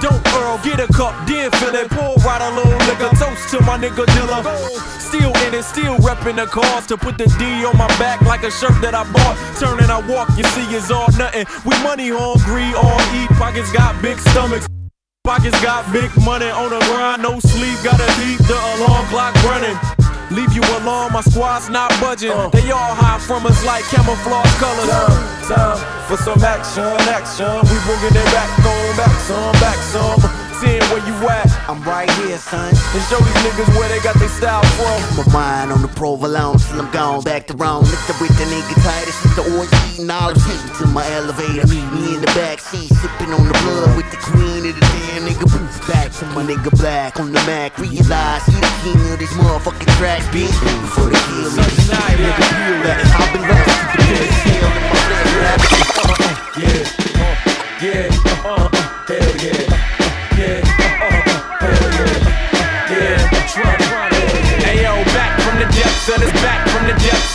Don't 0.00 0.20
Earl, 0.34 0.60
get 0.62 0.78
a 0.80 0.86
cup, 0.92 1.14
then 1.26 1.50
fill 1.52 1.74
it. 1.74 1.90
Pour 1.90 2.14
right 2.16 2.42
a 2.42 2.50
little 2.54 2.78
nigga, 2.86 3.10
toast 3.18 3.48
to 3.50 3.60
my 3.62 3.78
nigga 3.78 4.04
Dilla. 4.04 4.44
Still 5.00 5.32
in 5.46 5.54
it, 5.54 5.64
still 5.64 5.96
reppin' 5.98 6.36
the 6.36 6.46
cause 6.46 6.86
to 6.86 6.96
put 6.96 7.16
the 7.16 7.24
D 7.38 7.64
on 7.64 7.76
my 7.78 7.88
back 7.98 8.20
like 8.22 8.42
a 8.42 8.50
shirt 8.50 8.78
that 8.82 8.94
I 8.94 9.10
bought. 9.12 9.36
Turn 9.58 9.80
and 9.80 9.90
I 9.90 10.06
walk, 10.06 10.28
you 10.36 10.44
see, 10.44 10.76
it's 10.76 10.90
all 10.90 11.08
nothing. 11.16 11.46
We 11.64 11.74
money 11.82 12.10
hungry, 12.10 12.74
all 12.74 13.00
eat, 13.16 13.30
pockets 13.38 13.72
got 13.72 14.00
big 14.02 14.18
stomachs. 14.18 14.66
Pockets 15.24 15.58
got 15.62 15.90
big 15.90 16.10
money 16.22 16.50
on 16.50 16.68
the 16.68 16.78
grind, 16.84 17.22
no 17.22 17.40
sleep, 17.40 17.78
gotta 17.82 18.04
keep 18.20 18.36
the 18.44 18.58
alarm 18.76 19.06
clock 19.06 19.34
running. 19.42 19.74
Leave 20.30 20.52
you 20.52 20.60
alone, 20.76 21.14
my 21.14 21.22
squad's 21.22 21.70
not 21.70 21.88
budging. 21.98 22.30
Uh. 22.30 22.50
They 22.50 22.70
all 22.70 22.94
hide 22.94 23.22
from 23.22 23.46
us 23.46 23.64
like 23.64 23.84
camouflage 23.84 24.54
colors. 24.60 24.86
Time, 25.48 25.48
time 25.48 26.08
for 26.08 26.18
some 26.18 26.44
action, 26.44 26.84
action. 27.08 27.56
We 27.72 27.76
bringing 27.88 28.20
it 28.20 28.28
back 28.36 28.52
on, 28.68 28.96
back 28.98 29.18
some, 29.20 29.52
back 29.64 29.78
some. 29.88 30.43
Seeing 30.64 30.80
where 30.88 31.04
you 31.04 31.14
at. 31.28 31.52
I'm 31.68 31.82
right 31.84 32.08
here, 32.24 32.38
son. 32.38 32.72
And 32.72 33.02
show 33.12 33.20
these 33.20 33.40
niggas 33.44 33.68
where 33.76 33.88
they 33.88 34.00
got 34.00 34.16
their 34.16 34.32
style 34.32 34.64
from. 34.80 34.96
My 35.20 35.26
mind 35.32 35.72
on 35.72 35.82
the 35.82 35.88
provolone 35.88 36.56
till 36.56 36.80
I'm 36.80 36.90
gone 36.90 37.22
back 37.22 37.46
to 37.48 37.54
Rome. 37.56 37.84
Lift 37.84 38.08
the 38.08 38.16
with 38.16 38.32
the 38.40 38.44
nigga 38.48 38.74
Titus, 38.80 39.16
with 39.22 39.36
the 39.36 39.44
all 39.44 40.32
the 40.32 40.40
heat 40.40 40.74
to 40.80 40.86
my 40.88 41.04
elevator. 41.12 41.66
Meet 41.68 41.84
me 41.92 42.14
in 42.16 42.20
the 42.20 42.32
back 42.32 42.60
seat, 42.60 42.88
sipping 42.88 43.32
on 43.36 43.44
the 43.44 43.52
blood 43.60 43.96
with 43.96 44.08
the 44.10 44.16
queen 44.16 44.64
of 44.64 44.74
the 44.74 44.80
damn 44.80 45.28
nigga. 45.28 45.44
Poof, 45.44 45.88
back 45.88 46.12
to 46.20 46.24
my 46.32 46.42
nigga 46.44 46.72
black 46.80 47.20
on 47.20 47.32
the 47.32 47.40
Mac. 47.44 47.76
Realize 47.76 48.46
he 48.46 48.56
the 48.56 48.72
king 48.80 49.00
of 49.12 49.18
this 49.20 49.32
motherfucking 49.36 49.92
track, 50.00 50.22
bitch. 50.32 50.48
Before 50.64 51.12
they 51.12 51.20
kill 51.28 51.52
me, 51.52 51.60
nigga 51.60 52.44
feel 52.56 52.78
that. 52.88 53.04
I've 53.20 53.32
been 53.36 53.44
lost 53.52 53.68
to 53.68 54.00
the 54.00 54.08
best 54.16 54.48
hell 54.48 54.72
in 54.72 54.84
my 54.88 54.96
flat 55.36 55.60
Yeah, 56.56 56.88
uh, 57.20 57.36
yeah, 57.84 58.08
uh, 58.08 58.30
uh, 58.30 58.33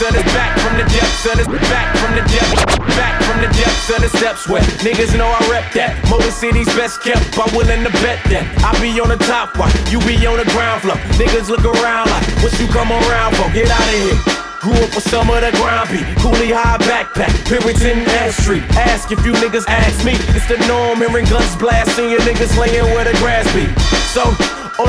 Back 0.09 0.57
from 0.59 0.77
the 0.77 0.85
depths 0.89 1.25
of 1.25 1.37
this, 1.37 1.47
back 1.69 1.95
from 1.97 2.15
the 2.15 2.21
depths 2.25 2.65
back 2.97 3.21
from 3.23 3.37
the 3.41 3.47
depths 3.53 3.89
of 3.89 4.01
back 4.01 4.37
from 4.37 4.39
sweat. 4.39 4.63
Niggas 4.81 5.17
know 5.17 5.27
I 5.27 5.39
rep 5.51 5.71
that. 5.73 5.99
Motor 6.09 6.31
City's 6.31 6.67
best 6.73 7.03
kept, 7.03 7.37
I'm 7.37 7.51
willing 7.55 7.83
to 7.83 7.91
bet 8.01 8.17
that. 8.31 8.45
I 8.63 8.73
be 8.81 8.95
on 8.99 9.09
the 9.09 9.19
top, 9.29 9.57
why? 9.57 9.69
You 9.91 9.99
be 10.07 10.15
on 10.25 10.37
the 10.37 10.47
ground 10.55 10.81
floor. 10.81 10.97
Niggas 11.19 11.49
look 11.49 11.65
around 11.65 12.09
like, 12.09 12.25
what 12.41 12.55
you 12.59 12.67
come 12.67 12.89
around 12.91 13.35
for? 13.35 13.51
Get 13.51 13.69
out 13.69 13.83
of 13.83 13.99
here. 14.01 14.39
Grew 14.59 14.75
up 14.75 14.91
with 14.91 15.07
some 15.07 15.29
of 15.31 15.39
the 15.39 15.55
ground 15.55 15.87
beat, 15.87 16.03
Cooley 16.19 16.51
High 16.51 16.75
backpack, 16.83 17.31
Puritan 17.47 18.03
F 18.27 18.35
Street. 18.35 18.63
Ask 18.75 19.07
if 19.11 19.23
you 19.23 19.31
niggas 19.39 19.63
ask 19.71 20.03
me. 20.03 20.19
It's 20.35 20.51
the 20.51 20.59
norm, 20.67 20.99
hearing 20.99 21.23
guns 21.31 21.55
blasting, 21.55 22.11
your 22.11 22.19
niggas 22.27 22.59
laying 22.59 22.83
where 22.91 23.07
the 23.07 23.15
grass 23.23 23.47
be. 23.55 23.63
So, 24.11 24.35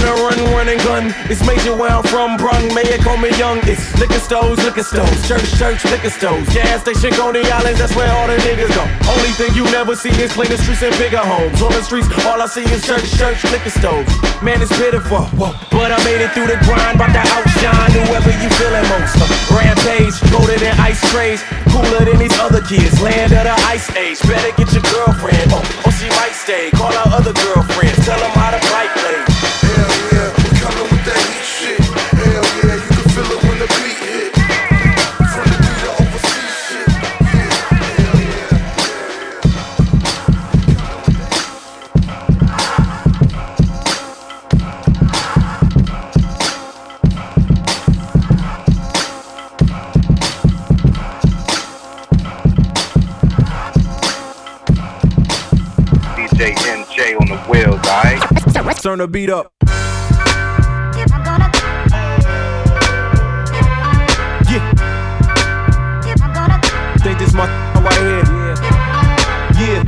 on 0.00 0.06
the 0.06 0.14
run, 0.22 0.40
running 0.56 0.78
gun. 0.84 1.12
It's 1.28 1.44
major 1.44 1.76
where 1.76 1.90
I'm 1.90 2.04
from, 2.04 2.36
brung. 2.36 2.72
Call 3.04 3.16
me 3.16 3.30
young. 3.36 3.58
It's 3.64 3.82
liquor 3.98 4.20
stores, 4.20 4.58
liquor 4.64 4.82
stores, 4.82 5.28
church, 5.28 5.46
church, 5.58 5.84
liquor 5.88 6.10
stores. 6.10 6.46
Gas 6.52 6.82
station, 6.82 7.12
Coney 7.16 7.44
Islands, 7.48 7.80
that's 7.80 7.94
where 7.96 8.08
all 8.12 8.26
the 8.26 8.36
niggas 8.44 8.72
go. 8.76 8.84
Only 9.08 9.32
thing 9.36 9.52
you 9.54 9.64
never 9.72 9.96
see 9.96 10.12
is 10.20 10.32
cleaner 10.32 10.56
streets 10.56 10.82
and 10.82 10.94
bigger 10.96 11.20
homes. 11.20 11.60
On 11.62 11.72
the 11.72 11.82
streets, 11.82 12.08
all 12.24 12.40
I 12.40 12.46
see 12.46 12.64
is 12.72 12.84
church, 12.84 13.04
church, 13.16 13.44
liquor 13.52 13.70
stores. 13.72 14.08
Man, 14.42 14.60
it's 14.62 14.72
pitiful. 14.76 15.28
But 15.36 15.90
I 15.92 15.98
made 16.04 16.20
it 16.20 16.32
through 16.32 16.48
the 16.48 16.60
grind, 16.64 16.96
about 16.96 17.12
to 17.16 17.22
outshine 17.24 17.92
whoever 17.92 18.32
you 18.40 18.48
feeling 18.60 18.86
most. 18.92 19.16
Rampage, 19.52 20.16
colder 20.32 20.58
than 20.60 20.76
ice 20.80 21.00
trays, 21.10 21.42
cooler 21.72 22.04
than 22.04 22.18
these 22.20 22.36
other 22.38 22.60
kids. 22.62 23.00
Land 23.00 23.32
of 23.32 23.44
the 23.44 23.56
ice 23.68 23.88
age, 23.96 24.20
better 24.28 24.52
get 24.56 24.72
your 24.72 24.84
girlfriend. 24.92 25.52
Oh, 25.52 25.64
or 25.84 25.92
she 25.92 26.08
might 26.20 26.36
stay. 26.36 26.70
Call 26.76 26.92
her 26.92 27.08
other 27.16 27.32
girlfriends, 27.32 28.04
tell 28.04 28.18
them 28.20 28.32
how 28.36 28.50
to 28.52 28.60
fight 28.68 28.92
play. 28.96 29.69
Turn 58.82 58.98
the 58.98 59.06
beat 59.06 59.28
up. 59.28 59.52
This 67.20 67.34
right 67.34 68.00
here. 68.00 68.24
Yeah. 69.60 69.84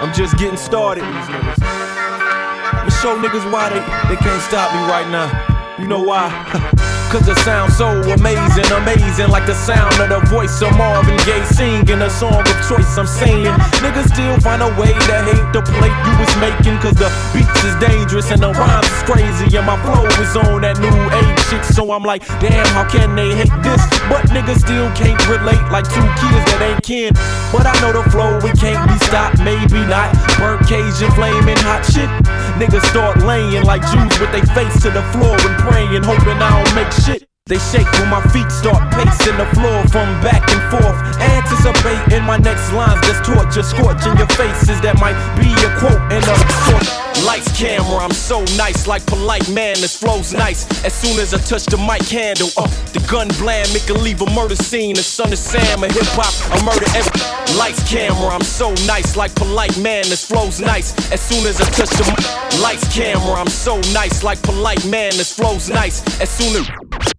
I'm 0.00 0.12
just 0.12 0.36
getting 0.36 0.56
started. 0.56 1.04
I'ma 1.04 2.90
show 2.90 3.16
niggas 3.22 3.50
why 3.52 3.68
they, 3.68 3.78
they 4.08 4.16
can't 4.20 4.42
stop 4.42 4.74
me 4.74 4.80
right 4.90 5.08
now. 5.10 5.30
You 5.78 5.86
know 5.86 6.02
why? 6.02 6.74
Cause 7.08 7.26
it 7.26 7.38
sounds 7.38 7.74
so 7.74 7.88
amazing, 7.88 8.68
amazing 8.68 9.28
Like 9.28 9.46
the 9.46 9.54
sound 9.54 9.96
of 9.96 10.10
the 10.10 10.20
voice 10.28 10.60
of 10.60 10.76
Marvin 10.76 11.16
Gaye 11.24 11.42
Singing 11.44 12.02
a 12.02 12.10
song 12.10 12.40
of 12.40 12.58
choice, 12.68 12.98
I'm 12.98 13.06
saying 13.06 13.48
Niggas 13.80 14.12
still 14.12 14.38
find 14.40 14.60
a 14.60 14.68
way 14.78 14.92
to 14.92 15.16
hate 15.24 15.48
the 15.56 15.62
plate 15.64 15.96
you 16.04 16.14
was 16.20 16.32
making 16.36 16.76
Cause 16.84 17.00
the 17.00 17.08
beats 17.32 17.64
is 17.64 17.74
dangerous 17.80 18.30
and 18.30 18.42
the 18.42 18.52
rhymes 18.52 18.84
is 18.84 19.02
crazy 19.08 19.56
And 19.56 19.64
my 19.64 19.80
flow 19.88 20.04
is 20.20 20.36
on 20.36 20.60
that 20.60 20.76
new 20.84 20.98
age 21.16 21.40
shit 21.48 21.64
So 21.64 21.92
I'm 21.92 22.02
like, 22.02 22.26
damn, 22.44 22.66
how 22.76 22.84
can 22.84 23.16
they 23.16 23.34
hate 23.34 23.56
this? 23.62 23.97
But 24.08 24.26
niggas 24.32 24.60
still 24.60 24.90
can't 24.96 25.20
relate 25.28 25.60
like 25.70 25.84
two 25.84 26.08
kids 26.20 26.44
that 26.48 26.60
ain't 26.64 26.82
kin. 26.82 27.12
But 27.52 27.66
I 27.68 27.74
know 27.80 27.92
the 27.92 28.08
flow, 28.10 28.38
it 28.40 28.58
can't 28.58 28.80
be 28.88 28.96
stopped, 29.04 29.38
maybe 29.44 29.84
not. 29.84 30.12
Burnt 30.40 30.66
Cajun, 30.66 31.10
flaming 31.12 31.60
hot 31.60 31.84
shit. 31.84 32.08
Niggas 32.56 32.84
start 32.90 33.18
laying 33.22 33.64
like 33.64 33.82
Jews 33.92 34.18
with 34.18 34.32
their 34.32 34.46
face 34.56 34.80
to 34.82 34.90
the 34.90 35.02
floor 35.12 35.36
and 35.36 35.56
praying, 35.60 36.02
hoping 36.02 36.40
I 36.40 36.64
don't 36.64 36.74
make 36.74 36.92
shit. 36.92 37.27
They 37.48 37.56
shake 37.72 37.90
when 37.96 38.10
my 38.10 38.20
feet 38.28 38.52
start 38.52 38.92
pacing 38.92 39.38
the 39.40 39.48
floor 39.56 39.80
from 39.88 40.04
back 40.20 40.44
and 40.52 40.60
forth. 40.68 41.00
Anticipating 41.16 42.22
my 42.24 42.36
next 42.36 42.70
lines, 42.74 43.00
just 43.08 43.24
torture, 43.24 43.62
scorching 43.62 44.18
your 44.18 44.28
faces. 44.36 44.78
That 44.84 45.00
might 45.00 45.16
be 45.40 45.48
a 45.64 45.70
quote 45.80 45.96
in 46.12 46.20
a 46.20 46.36
sort. 46.68 46.84
Lights, 47.24 47.48
camera, 47.58 48.04
I'm 48.04 48.12
so 48.12 48.44
nice, 48.60 48.86
like 48.86 49.04
polite 49.06 49.48
man. 49.48 49.80
This 49.80 49.96
flows 49.96 50.34
nice. 50.34 50.68
As 50.84 50.92
soon 50.92 51.18
as 51.18 51.32
I 51.32 51.38
touch 51.38 51.64
the 51.64 51.78
mic 51.78 52.04
handle, 52.04 52.50
uh, 52.58 52.68
the 52.92 53.00
gun 53.08 53.28
make 53.72 53.88
it 53.88 53.96
leave 53.96 54.20
a 54.20 54.30
murder 54.36 54.54
scene. 54.54 54.94
The 54.94 55.02
son 55.02 55.32
of 55.32 55.38
Sam, 55.38 55.82
a 55.84 55.88
hip 55.88 56.04
hop, 56.20 56.36
I 56.52 56.60
murder 56.60 56.84
every. 56.92 57.56
Lights, 57.56 57.80
camera, 57.88 58.28
I'm 58.28 58.44
so 58.44 58.74
nice, 58.84 59.16
like 59.16 59.34
polite 59.34 59.78
man. 59.78 60.04
This 60.04 60.22
flows 60.22 60.60
nice. 60.60 60.92
As 61.10 61.22
soon 61.22 61.46
as 61.46 61.62
I 61.62 61.64
touch 61.72 61.96
the 61.96 62.04
mic, 62.12 62.60
lights, 62.60 62.84
camera, 62.94 63.40
I'm 63.40 63.48
so 63.48 63.80
nice, 63.96 64.22
like 64.22 64.42
polite 64.42 64.84
man. 64.84 65.16
This 65.16 65.32
flows 65.32 65.70
nice. 65.70 66.04
As 66.20 66.28
soon 66.28 66.60
as 66.60 67.17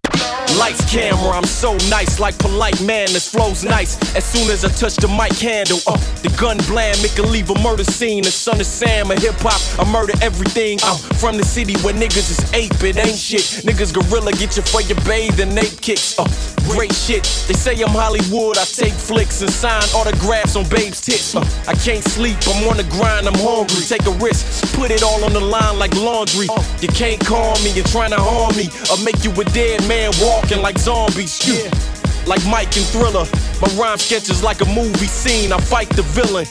Lights, 0.58 0.84
camera, 0.90 1.30
I'm 1.30 1.44
so 1.44 1.74
nice, 1.88 2.20
like 2.20 2.36
polite 2.38 2.80
man. 2.82 3.06
This 3.12 3.28
flows 3.28 3.64
nice. 3.64 3.96
As 4.14 4.24
soon 4.24 4.50
as 4.50 4.64
I 4.64 4.68
touch 4.68 4.96
the 4.96 5.08
mic 5.08 5.32
handle, 5.38 5.78
uh, 5.86 5.96
the 6.22 6.28
gun 6.38 6.58
bland, 6.68 7.00
make 7.02 7.16
it 7.18 7.22
leave 7.22 7.50
a 7.50 7.58
murder 7.62 7.84
scene. 7.84 8.22
The 8.22 8.30
son 8.30 8.60
of 8.60 8.66
Sam, 8.66 9.10
a 9.10 9.18
hip 9.18 9.36
hop, 9.38 9.60
I 9.78 9.90
murder 9.90 10.12
everything. 10.20 10.78
I'm 10.82 10.98
from 11.16 11.36
the 11.36 11.44
city 11.44 11.74
where 11.80 11.94
niggas 11.94 12.30
is 12.30 12.52
ape, 12.52 12.82
it 12.82 12.98
ain't 12.98 13.16
shit. 13.16 13.64
Niggas 13.64 13.94
gorilla, 13.94 14.32
get 14.32 14.56
you 14.56 14.62
for 14.62 14.82
your 14.82 15.00
bathe 15.06 15.40
and 15.40 15.56
ape 15.56 15.80
kicks. 15.80 16.18
Uh, 16.18 16.26
great 16.68 16.92
shit. 16.92 17.24
They 17.48 17.54
say 17.54 17.80
I'm 17.80 17.90
Hollywood, 17.90 18.58
I 18.58 18.64
take 18.64 18.92
flicks 18.92 19.40
and 19.42 19.50
sign 19.50 19.82
autographs 19.94 20.56
on 20.56 20.68
babes' 20.68 21.00
tits. 21.00 21.34
Uh, 21.34 21.46
I 21.66 21.74
can't 21.74 22.04
sleep, 22.04 22.36
I'm 22.46 22.68
on 22.68 22.76
the 22.76 22.86
grind, 22.90 23.26
I'm 23.26 23.38
hungry. 23.38 23.82
Take 23.86 24.06
a 24.06 24.14
risk, 24.22 24.74
put 24.74 24.90
it 24.90 25.02
all 25.02 25.24
on 25.24 25.32
the 25.32 25.40
line 25.40 25.78
like 25.78 25.94
laundry. 25.96 26.48
You 26.80 26.88
can't 26.88 27.20
call 27.24 27.54
me, 27.62 27.70
you're 27.72 27.88
trying 27.88 28.10
to 28.10 28.20
harm 28.20 28.54
me, 28.56 28.68
or 28.90 28.98
make 29.04 29.24
you 29.24 29.30
a 29.40 29.44
dead 29.56 29.80
man 29.88 30.12
walking 30.20 30.60
like 30.62 30.78
zombies. 30.78 31.40
You. 31.46 31.70
Like 32.26 32.44
Mike 32.46 32.76
and 32.76 32.86
Thriller, 32.86 33.24
my 33.60 33.68
rhyme 33.80 33.98
sketches 33.98 34.42
like 34.42 34.60
a 34.60 34.66
movie 34.66 35.08
scene. 35.08 35.52
I 35.52 35.58
fight 35.58 35.88
the 35.90 36.02
villain. 36.02 36.46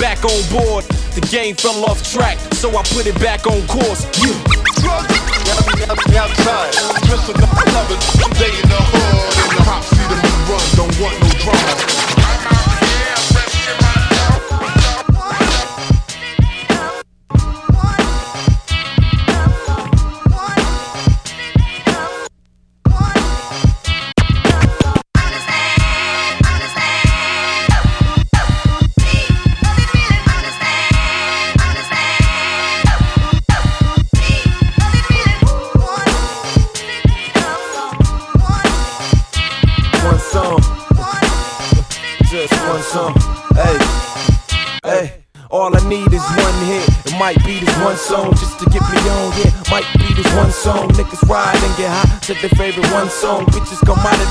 Back 0.00 0.24
on 0.24 0.40
board, 0.50 0.84
the 1.14 1.20
game 1.30 1.54
fell 1.54 1.84
off 1.84 2.02
track, 2.10 2.38
so 2.54 2.70
I 2.70 2.82
put 2.94 3.06
it 3.06 3.18
back 3.20 3.46
on 3.46 3.66
course. 3.66 4.06
You. 4.22 4.32
Hood, 8.32 8.61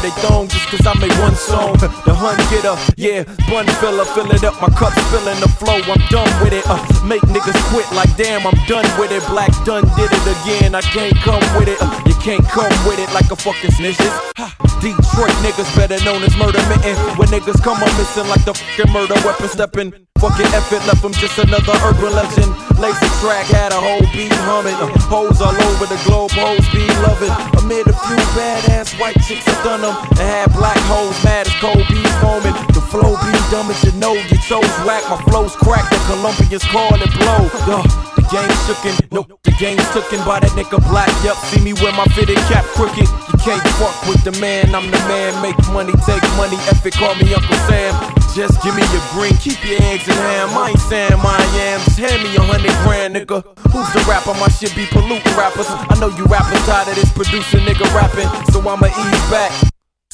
they 0.02 0.10
thong 0.22 0.48
just 0.48 0.66
cause 0.68 0.86
I 0.86 0.94
made 1.00 1.14
one 1.22 1.36
song. 1.36 1.78
The 2.02 2.16
hun 2.18 2.38
getter, 2.50 2.74
yeah, 2.98 3.24
bun 3.46 3.68
filler, 3.78 4.06
fill 4.06 4.32
it 4.32 4.44
up. 4.44 4.58
My 4.62 4.70
cup 4.74 4.94
spilling 5.08 5.40
the 5.40 5.48
flow. 5.48 5.78
I'm 5.86 6.02
done 6.10 6.30
with 6.42 6.54
it. 6.54 6.66
Uh, 6.66 6.82
make 7.06 7.22
niggas 7.30 7.58
quit 7.70 7.86
like 7.94 8.10
damn, 8.18 8.46
I'm 8.46 8.58
done 8.66 8.86
with 8.98 9.12
it. 9.12 9.22
Black 9.30 9.52
done 9.66 9.86
did 9.96 10.10
it 10.10 10.26
again. 10.42 10.74
I 10.74 10.82
can't 10.82 11.16
come 11.22 11.44
with 11.58 11.70
it. 11.70 11.78
Uh, 11.80 11.88
you 12.06 12.16
can't 12.16 12.44
come 12.50 12.74
with 12.90 12.98
it 12.98 13.12
like 13.14 13.30
a 13.30 13.36
fucking 13.36 13.72
snitches. 13.78 14.14
Ha. 14.38 14.50
Detroit 14.82 15.36
niggas 15.46 15.70
better 15.78 16.04
known 16.04 16.24
as 16.24 16.36
murder 16.38 16.62
mitten. 16.70 16.98
When 17.18 17.30
niggas 17.30 17.62
come 17.62 17.78
up 17.78 17.94
missing 17.98 18.28
like 18.28 18.44
the 18.46 18.54
fucking 18.54 18.92
murder 18.92 19.16
weapon 19.24 19.48
stepping. 19.48 20.11
Fucking 20.22 20.54
effort 20.54 20.86
left 20.86 21.02
them 21.02 21.14
just 21.18 21.34
another 21.42 21.74
urban 21.82 22.14
legend. 22.14 22.54
Lazy 22.78 23.10
track 23.18 23.50
had 23.50 23.74
a 23.74 23.82
whole 23.82 24.06
beat 24.14 24.30
humming. 24.46 24.78
Uh, 24.78 24.94
hoes 25.10 25.42
all 25.42 25.50
over 25.50 25.90
the 25.90 25.98
globe, 26.06 26.30
hoes 26.38 26.62
be 26.70 26.86
loving. 27.02 27.34
Amid 27.58 27.90
a 27.90 27.96
few 28.06 28.22
badass 28.38 28.94
white 29.02 29.18
chicks, 29.26 29.50
I 29.50 29.58
done 29.66 29.82
them. 29.82 29.98
And 30.22 30.30
had 30.30 30.54
black 30.54 30.78
hoes 30.86 31.18
mad 31.26 31.50
as 31.50 31.56
cold 31.58 31.82
bees 31.90 32.06
foaming. 32.22 32.54
The 32.70 32.86
flow 32.86 33.18
be 33.18 33.34
dumb 33.50 33.74
as 33.74 33.82
you 33.82 33.98
know, 33.98 34.14
you 34.14 34.38
chose 34.46 34.70
whack. 34.86 35.02
My 35.10 35.18
flow's 35.26 35.58
crack, 35.58 35.90
the 35.90 35.98
Colombians 36.06 36.70
call 36.70 36.94
it 37.02 37.10
blow. 37.18 37.50
Duh. 37.66 37.82
The 38.14 38.22
game 38.30 38.54
shookin', 38.70 39.02
no, 39.10 39.26
the 39.42 39.58
game's 39.58 39.82
tooken 39.90 40.22
by 40.22 40.38
that 40.38 40.54
nigga 40.54 40.78
black. 40.94 41.10
Yup, 41.26 41.34
see 41.50 41.66
me 41.66 41.74
wear 41.82 41.98
my 41.98 42.06
fitted 42.14 42.38
cap 42.46 42.62
crooked. 42.78 43.10
You 43.10 43.38
can't 43.42 43.66
fuck 43.82 43.98
with 44.06 44.22
the 44.22 44.38
man, 44.38 44.70
I'm 44.78 44.86
the 44.86 45.02
man. 45.10 45.34
Make 45.42 45.58
money, 45.74 45.98
take 46.06 46.22
money, 46.38 46.62
it, 46.62 46.94
call 46.94 47.18
me 47.18 47.34
Uncle 47.34 47.58
Sam. 47.66 48.21
Just 48.32 48.64
give 48.64 48.72
me 48.80 48.84
your 48.96 49.04
green, 49.12 49.36
keep 49.44 49.60
your 49.68 49.76
eggs 49.92 50.08
in 50.08 50.16
ham. 50.16 50.56
I 50.56 50.72
ain't 50.72 50.80
saying 50.88 51.20
my 51.20 51.36
I 51.36 51.76
am, 51.76 51.80
hand 52.00 52.24
me 52.24 52.32
a 52.40 52.44
hundred 52.48 52.72
grand, 52.88 53.12
nigga. 53.12 53.44
Who's 53.76 53.90
the 53.92 54.00
rapper? 54.08 54.32
My 54.40 54.48
shit 54.48 54.72
be 54.72 54.88
polluting 54.88 55.36
rappers. 55.36 55.68
I 55.68 56.00
know 56.00 56.08
you 56.16 56.24
rappers 56.32 56.64
tired 56.64 56.88
of 56.88 56.96
this 56.96 57.12
producer 57.12 57.60
nigga 57.60 57.84
rapping, 57.92 58.32
so 58.56 58.64
I'ma 58.64 58.88
ease 58.88 59.26
back. 59.28 59.52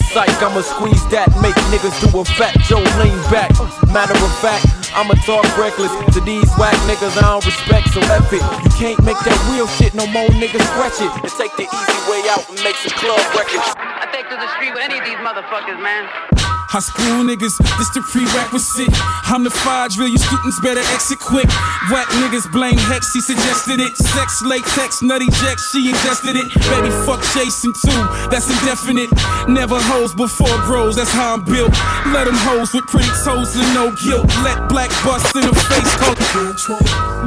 Psych, 0.09 0.33
I'ma 0.41 0.65
squeeze 0.65 1.05
that, 1.13 1.29
make 1.45 1.53
niggas 1.69 1.93
do 2.01 2.09
a 2.17 2.25
fat 2.25 2.57
Joe 2.65 2.81
lean 2.97 3.21
back. 3.29 3.53
Matter 3.93 4.17
of 4.17 4.33
fact, 4.41 4.65
I'ma 4.97 5.13
talk 5.21 5.45
reckless 5.53 5.93
to 6.17 6.19
these 6.25 6.49
whack 6.57 6.73
niggas 6.89 7.21
I 7.21 7.37
don't 7.37 7.45
respect, 7.45 7.93
so 7.93 8.01
F 8.09 8.33
it. 8.33 8.41
You 8.65 8.71
can't 8.81 8.97
make 9.05 9.21
that 9.29 9.37
real 9.53 9.69
shit 9.77 9.93
no 9.93 10.09
more, 10.09 10.25
niggas 10.33 10.65
scratch 10.73 11.05
it. 11.05 11.13
And 11.21 11.33
take 11.37 11.53
the 11.53 11.69
easy 11.69 11.99
way 12.09 12.25
out 12.33 12.49
and 12.49 12.57
make 12.65 12.81
some 12.81 12.97
club 12.97 13.21
records. 13.37 13.77
I 13.77 14.09
take 14.09 14.25
to 14.33 14.37
the 14.41 14.49
street 14.57 14.73
with 14.73 14.81
any 14.81 14.97
of 14.97 15.05
these 15.05 15.21
motherfuckers, 15.21 15.77
man. 15.77 16.56
I 16.73 16.79
school 16.79 17.23
niggas, 17.23 17.55
this 17.79 17.89
the 17.95 18.03
prerequisite. 18.03 18.91
I'm 19.31 19.43
the 19.43 19.49
five 19.49 19.91
drill, 19.91 20.09
you 20.09 20.17
students 20.17 20.59
better 20.59 20.83
exit 20.91 21.19
quick. 21.19 21.47
Whack 21.89 22.07
niggas 22.19 22.51
blame 22.51 22.77
Hex, 22.77 23.13
he 23.13 23.21
suggested 23.21 23.79
it. 23.79 23.95
Sex, 23.95 24.43
latex, 24.43 25.01
nutty 25.01 25.31
jack, 25.39 25.59
she 25.59 25.89
ingested 25.89 26.35
it. 26.35 26.47
Baby, 26.67 26.91
fuck 27.07 27.23
chasing 27.31 27.71
too, 27.71 28.01
that's 28.27 28.51
indefinite. 28.51 29.07
Never 29.47 29.79
hoes 29.79 30.13
before 30.13 30.51
bros, 30.67 30.97
that's 30.97 31.11
how 31.11 31.35
I'm 31.35 31.43
built. 31.43 31.71
Let 32.11 32.25
them 32.25 32.35
hoes 32.43 32.73
with 32.73 32.85
pretty 32.87 33.11
toes 33.23 33.55
and 33.55 33.73
no 33.73 33.95
guilt. 34.03 34.27
Let 34.43 34.67
black 34.67 34.91
bust 35.07 35.35
in 35.35 35.47
the 35.47 35.55
face, 35.55 35.93
called 35.95 36.19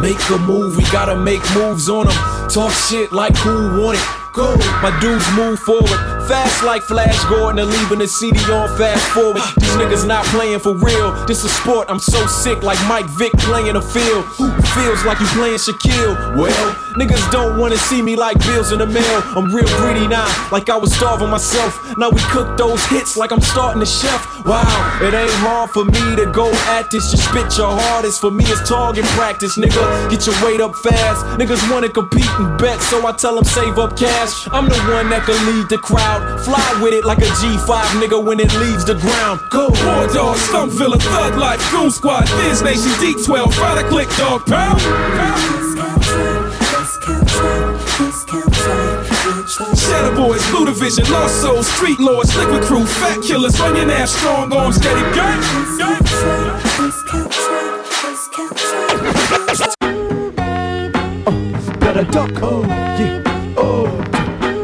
Make 0.05 0.21
a 0.31 0.39
move, 0.39 0.77
we 0.77 0.85
gotta 0.93 1.17
make 1.17 1.41
moves 1.55 1.89
on 1.89 2.07
them. 2.07 2.49
Talk 2.49 2.73
shit 2.73 3.11
like 3.11 3.37
who 3.37 3.81
want 3.81 3.97
it. 3.97 4.20
Go, 4.33 4.57
my 4.81 4.97
dudes 5.01 5.27
move 5.35 5.59
forward. 5.59 5.99
Fast 6.29 6.63
like 6.63 6.83
Flash 6.83 7.19
Gordon 7.25 7.59
and 7.59 7.71
leaving 7.71 7.99
the 7.99 8.07
CD 8.07 8.39
on 8.53 8.69
fast 8.79 9.05
forward. 9.11 9.43
These 9.59 9.75
niggas 9.75 10.07
not 10.07 10.25
playing 10.27 10.61
for 10.61 10.73
real. 10.73 11.13
This 11.27 11.45
is 11.45 11.53
sport, 11.57 11.91
I'm 11.91 11.99
so 11.99 12.27
sick 12.27 12.63
like 12.63 12.79
Mike 12.87 13.07
Vick 13.07 13.33
playing 13.39 13.75
a 13.75 13.83
field. 13.83 14.25
Feels 14.75 15.05
like 15.05 15.19
you 15.19 15.27
playing 15.35 15.59
Shaquille. 15.59 16.37
Well, 16.37 16.77
niggas 16.95 17.31
don't 17.31 17.59
wanna 17.59 17.77
see 17.77 18.03
me 18.03 18.17
like 18.17 18.39
bills 18.41 18.73
in 18.73 18.79
the 18.79 18.87
mail. 18.87 19.23
I'm 19.37 19.55
real 19.55 19.69
greedy 19.79 20.07
now, 20.07 20.29
like 20.53 20.69
I 20.69 20.77
was 20.77 20.95
starving 20.95 21.31
myself. 21.31 21.97
Now 21.97 22.11
we 22.11 22.21
cook 22.31 22.57
those 22.57 22.85
hits 22.87 23.17
like 23.17 23.33
I'm 23.33 23.41
starting 23.41 23.83
a 23.83 23.87
chef. 23.87 24.45
Wow, 24.45 25.01
it 25.03 25.15
ain't 25.15 25.31
hard 25.45 25.71
for 25.71 25.85
me 25.85 26.17
to 26.17 26.27
go 26.27 26.51
at 26.77 26.91
this. 26.91 27.11
Just 27.11 27.29
spit 27.29 27.57
your 27.57 27.73
hardest. 27.73 28.21
For 28.21 28.31
me, 28.31 28.45
it's 28.45 28.69
target 28.69 29.05
practice, 29.17 29.57
nigga. 29.57 30.11
Get 30.11 30.27
your 30.27 30.37
weight 30.45 30.61
up 30.61 30.77
fast. 30.77 31.25
Niggas 31.39 31.71
wanna 31.73 31.89
compete 31.89 32.31
and 32.39 32.59
bet, 32.59 32.81
so 32.83 33.07
I 33.07 33.13
tell 33.13 33.35
them 33.35 33.45
save 33.45 33.79
up 33.79 33.97
cash. 33.97 34.49
I'm 34.53 34.69
the 34.69 34.79
one 34.93 35.11
that 35.11 35.25
can 35.25 35.39
lead 35.47 35.69
the 35.69 35.79
crowd. 35.79 36.41
Fly 36.41 36.81
with 36.83 36.95
it 36.95 37.05
like 37.05 37.19
a 37.19 37.31
G5 37.41 37.83
nigga 38.01 38.23
when 38.23 38.41
it 38.41 38.53
leaves 38.55 38.85
the 38.85 38.95
ground. 38.95 39.41
Go. 39.51 39.71
War 39.85 40.07
dog, 40.09 40.37
Slum 40.37 40.71
Villa, 40.71 40.99
Thug 40.99 41.37
Life, 41.37 41.71
Goon 41.71 41.91
Squad, 41.91 42.27
Biz 42.27 42.63
Nation, 42.63 42.91
D12, 43.01 43.55
Fight 43.55 43.85
a 43.85 43.89
Click 43.89 44.09
Dog, 44.17 44.45
Pound. 44.47 45.70
Shadow 49.91 50.15
Boys, 50.15 50.49
Blue 50.51 50.67
Division, 50.67 51.11
Lost 51.11 51.43
Souls, 51.43 51.67
Street 51.67 51.99
Lords, 51.99 52.37
Liquid 52.37 52.63
Crew, 52.63 52.87
Fat 52.87 53.21
Killers, 53.27 53.59
Run 53.59 53.75
your 53.75 53.91
ass, 53.91 54.13
Strong 54.13 54.53
Arms, 54.53 54.79
Gang. 54.79 55.01
better 61.81 62.05
duck. 62.13 62.31
Oh, 62.41 62.63
yeah. 63.01 63.23
Oh, 63.57 63.87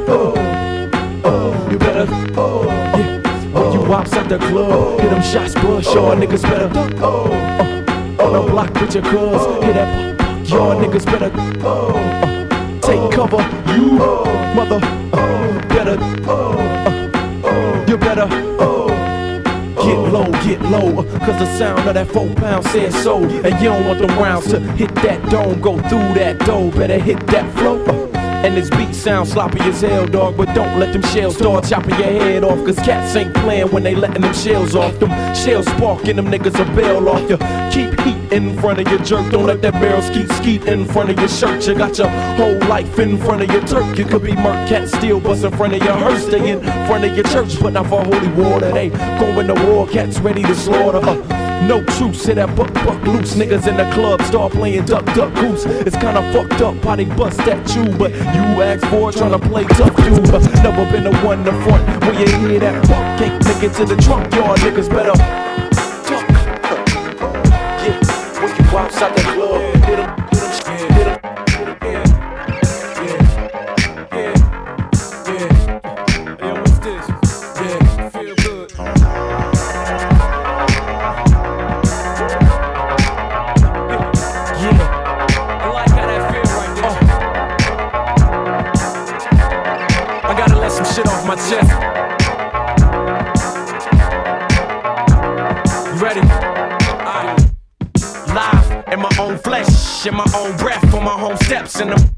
oh, 0.06 0.34
oh. 1.24 1.70
You 1.72 1.78
better, 1.78 2.06
oh, 2.36 2.64
yeah. 2.96 3.20
When 3.52 3.72
you 3.72 3.80
wops 3.80 4.12
at 4.12 4.28
the 4.28 4.38
club, 4.38 5.00
hit 5.00 5.10
them 5.10 5.22
shots, 5.22 5.54
bush. 5.54 5.86
Y'all 5.86 6.14
niggas 6.14 6.42
better 6.42 6.68
duck. 6.68 6.92
Oh, 6.98 7.28
oh, 8.20 8.26
on 8.26 8.32
the 8.32 8.50
block 8.52 8.72
with 8.74 8.94
your 8.94 9.02
cuz. 9.02 9.64
Hit 9.64 9.74
that, 9.74 10.48
y'all 10.48 10.76
niggas 10.80 11.04
better, 11.04 11.32
oh, 11.64 11.90
oh. 11.94 12.35
Take 12.86 13.00
oh. 13.00 13.10
cover, 13.10 13.42
you, 13.74 13.98
oh. 14.00 14.54
mother, 14.54 14.78
oh, 15.12 15.60
better, 15.68 15.96
oh, 16.30 16.56
uh, 16.56 17.42
oh. 17.42 17.84
You 17.88 17.96
better, 17.96 18.22
uh, 18.22 18.56
oh. 18.60 18.86
Get 19.74 20.12
low, 20.12 20.30
get 20.44 20.62
low, 20.62 21.02
cause 21.18 21.38
the 21.40 21.58
sound 21.58 21.88
of 21.88 21.94
that 21.94 22.06
four 22.06 22.32
pound 22.36 22.64
says 22.66 22.94
so. 23.02 23.24
And 23.24 23.60
you 23.60 23.70
don't 23.70 23.88
want 23.88 23.98
the 23.98 24.06
rounds 24.06 24.46
to 24.52 24.60
hit 24.60 24.94
that 25.02 25.20
dome, 25.30 25.60
go 25.60 25.78
through 25.88 26.14
that 26.14 26.38
door, 26.46 26.70
better 26.70 27.00
hit 27.00 27.18
that 27.26 27.52
flow. 27.56 28.05
And 28.44 28.56
this 28.56 28.70
beat 28.70 28.94
sounds 28.94 29.32
sloppy 29.32 29.60
as 29.60 29.80
hell, 29.80 30.06
dog. 30.06 30.36
But 30.36 30.54
don't 30.54 30.78
let 30.78 30.92
them 30.92 31.02
shells 31.02 31.36
start 31.36 31.64
chopping 31.64 31.98
your 31.98 32.08
head 32.08 32.44
off. 32.44 32.64
Cause 32.64 32.76
cats 32.76 33.16
ain't 33.16 33.34
playing 33.34 33.70
when 33.72 33.82
they 33.82 33.94
letting 33.94 34.22
them 34.22 34.34
shells 34.34 34.74
off. 34.74 34.98
Them 34.98 35.10
shells 35.34 35.66
sparking 35.66 36.16
them 36.16 36.26
niggas 36.26 36.58
a 36.60 36.76
bail 36.76 37.08
off 37.08 37.28
you. 37.28 37.38
Keep 37.70 38.00
heat 38.00 38.32
in 38.32 38.58
front 38.58 38.80
of 38.80 38.88
your 38.88 38.98
jerk. 39.00 39.30
Don't 39.32 39.46
let 39.46 39.62
that 39.62 39.74
barrel 39.74 40.02
skeet 40.02 40.28
skeet 40.32 40.64
in 40.64 40.84
front 40.84 41.10
of 41.10 41.18
your 41.18 41.28
shirt. 41.28 41.66
You 41.66 41.74
got 41.74 41.96
your 41.98 42.08
whole 42.36 42.58
life 42.68 42.98
in 42.98 43.18
front 43.18 43.42
of 43.42 43.50
your 43.50 43.62
turk. 43.66 43.98
You 43.98 44.04
could 44.04 44.22
be 44.22 44.34
murk 44.34 44.68
cat 44.68 44.90
bust 45.22 45.44
in 45.44 45.52
front 45.52 45.74
of 45.74 45.82
your 45.82 45.94
hearse. 45.94 46.26
Stay 46.26 46.50
in 46.50 46.60
front 46.86 47.04
of 47.04 47.14
your 47.14 47.24
church, 47.24 47.60
but 47.60 47.72
not 47.72 47.86
for 47.86 48.04
holy 48.04 48.28
water. 48.28 48.70
They 48.72 48.90
going 48.90 49.46
to 49.48 49.54
war, 49.66 49.86
cats 49.86 50.18
ready 50.20 50.42
to 50.42 50.54
slaughter. 50.54 50.98
Uh, 50.98 51.35
no 51.62 51.82
truce, 51.96 52.22
say 52.22 52.34
that 52.34 52.54
buck 52.56 52.72
buck 52.74 53.02
loose. 53.06 53.34
Niggas 53.34 53.66
in 53.66 53.76
the 53.76 53.88
club 53.92 54.22
start 54.22 54.52
playing 54.52 54.84
duck 54.84 55.04
duck 55.14 55.34
goose. 55.34 55.64
It's 55.64 55.96
kinda 55.96 56.22
fucked 56.32 56.60
up 56.60 56.74
they 56.96 57.04
bust 57.04 57.38
that 57.38 57.74
you, 57.74 57.84
but 57.98 58.10
you 58.12 58.62
ask 58.62 58.84
for 58.86 59.10
it, 59.10 59.16
tryna 59.16 59.40
play 59.40 59.64
tough 59.64 59.94
dude. 59.96 60.30
Uh, 60.30 60.38
never 60.62 60.90
been 60.90 61.04
the 61.04 61.16
one 61.20 61.44
to 61.44 61.52
front 61.62 61.84
when 62.04 62.18
you 62.18 62.26
hear 62.48 62.60
that 62.60 62.80
buck 62.88 63.18
can't 63.18 63.44
make 63.44 63.62
it 63.62 63.74
to 63.74 63.84
the 63.84 63.96
trunk. 64.02 64.32
Y'all 64.34 64.56
niggas 64.56 64.88
better 64.88 65.12
duck. 66.08 66.24
Yeah, 67.84 68.42
when 68.42 68.56
you 68.56 68.78
outside 68.78 69.14
the 69.14 69.22
club, 69.22 70.25
chest. 91.36 91.70
You 95.86 96.02
ready? 96.02 96.20
Alright. 97.00 97.38
Live 98.28 98.84
in 98.92 99.00
my 99.00 99.10
own 99.18 99.38
flesh, 99.38 100.06
in 100.06 100.14
my 100.14 100.26
own 100.34 100.56
breath, 100.56 100.94
on 100.94 101.04
my 101.04 101.20
own 101.20 101.36
steps, 101.38 101.80
and 101.80 101.92
I'm 101.92 102.16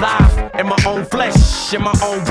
live 0.00 0.50
in 0.58 0.66
my 0.66 0.78
own 0.86 1.04
flesh, 1.04 1.72
in 1.72 1.82
my 1.82 1.94
own 2.02 2.23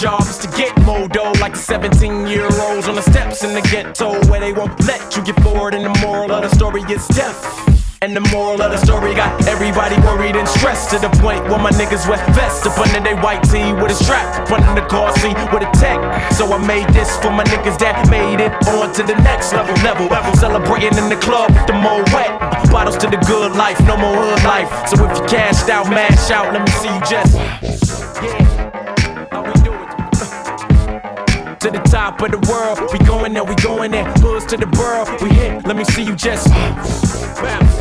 job 0.00 0.22
is 0.22 0.38
to 0.38 0.48
get 0.56 0.76
more 0.82 1.08
dough, 1.08 1.32
like 1.40 1.52
the 1.52 1.58
17 1.58 2.26
year 2.26 2.48
olds 2.60 2.88
on 2.88 2.94
the 2.94 3.02
steps 3.02 3.42
in 3.44 3.54
the 3.54 3.62
ghetto, 3.62 4.12
where 4.30 4.40
they 4.40 4.52
won't 4.52 4.78
let 4.86 5.16
you 5.16 5.22
get 5.22 5.36
bored, 5.42 5.74
and 5.74 5.84
the 5.84 5.98
moral 6.00 6.30
of 6.32 6.42
the 6.42 6.54
story 6.54 6.82
is 6.82 7.06
death. 7.08 7.72
And 8.02 8.16
the 8.16 8.20
moral 8.34 8.60
of 8.60 8.72
the 8.72 8.78
story 8.78 9.14
got 9.14 9.46
everybody 9.46 9.94
worried 10.02 10.34
and 10.34 10.48
stressed 10.48 10.90
to 10.90 10.98
the 10.98 11.08
point 11.22 11.42
where 11.46 11.58
my 11.58 11.70
niggas 11.70 12.08
wear 12.08 12.18
vests 12.34 12.66
up 12.66 12.76
under 12.78 12.98
their 12.98 13.16
white 13.22 13.42
tee 13.44 13.72
with 13.74 13.92
a 13.92 13.94
strap 13.94 14.26
up 14.42 14.50
under 14.50 14.80
the 14.80 14.86
car 14.88 15.14
seat 15.18 15.38
with 15.54 15.62
a 15.62 15.70
tech. 15.78 16.02
So 16.32 16.52
I 16.52 16.58
made 16.66 16.88
this 16.90 17.14
for 17.22 17.30
my 17.30 17.44
niggas 17.44 17.78
that 17.78 18.10
made 18.10 18.42
it 18.42 18.50
on 18.74 18.92
to 18.94 19.02
the 19.04 19.14
next 19.22 19.52
level. 19.52 19.74
Level, 19.86 20.10
celebrating 20.34 20.98
in 20.98 21.08
the 21.08 21.20
club 21.22 21.54
with 21.54 21.66
the 21.66 21.74
more 21.74 22.02
wet. 22.10 22.34
Bottles 22.72 22.96
to 22.98 23.06
the 23.06 23.22
good 23.28 23.52
life, 23.54 23.78
no 23.86 23.96
more 23.96 24.16
hood 24.18 24.42
life. 24.42 24.68
So 24.90 24.98
if 25.06 25.16
you 25.16 25.24
cashed 25.26 25.70
out, 25.70 25.88
mash 25.88 26.30
out, 26.30 26.52
let 26.52 26.66
me 26.66 26.72
see 26.82 26.90
you 26.90 27.00
just. 27.06 27.71
To 31.62 31.70
the 31.70 31.78
top 31.78 32.20
of 32.20 32.32
the 32.32 32.38
world, 32.50 32.90
we 32.92 32.98
going 33.06 33.34
there, 33.34 33.44
we 33.44 33.54
going 33.54 33.92
there. 33.92 34.02
Hoods 34.14 34.44
to 34.46 34.56
the 34.56 34.66
borough, 34.66 35.06
we 35.22 35.30
hit. 35.30 35.64
Let 35.64 35.76
me 35.76 35.84
see 35.84 36.02
you 36.02 36.16
just 36.16 36.48
bounce. 36.48 37.78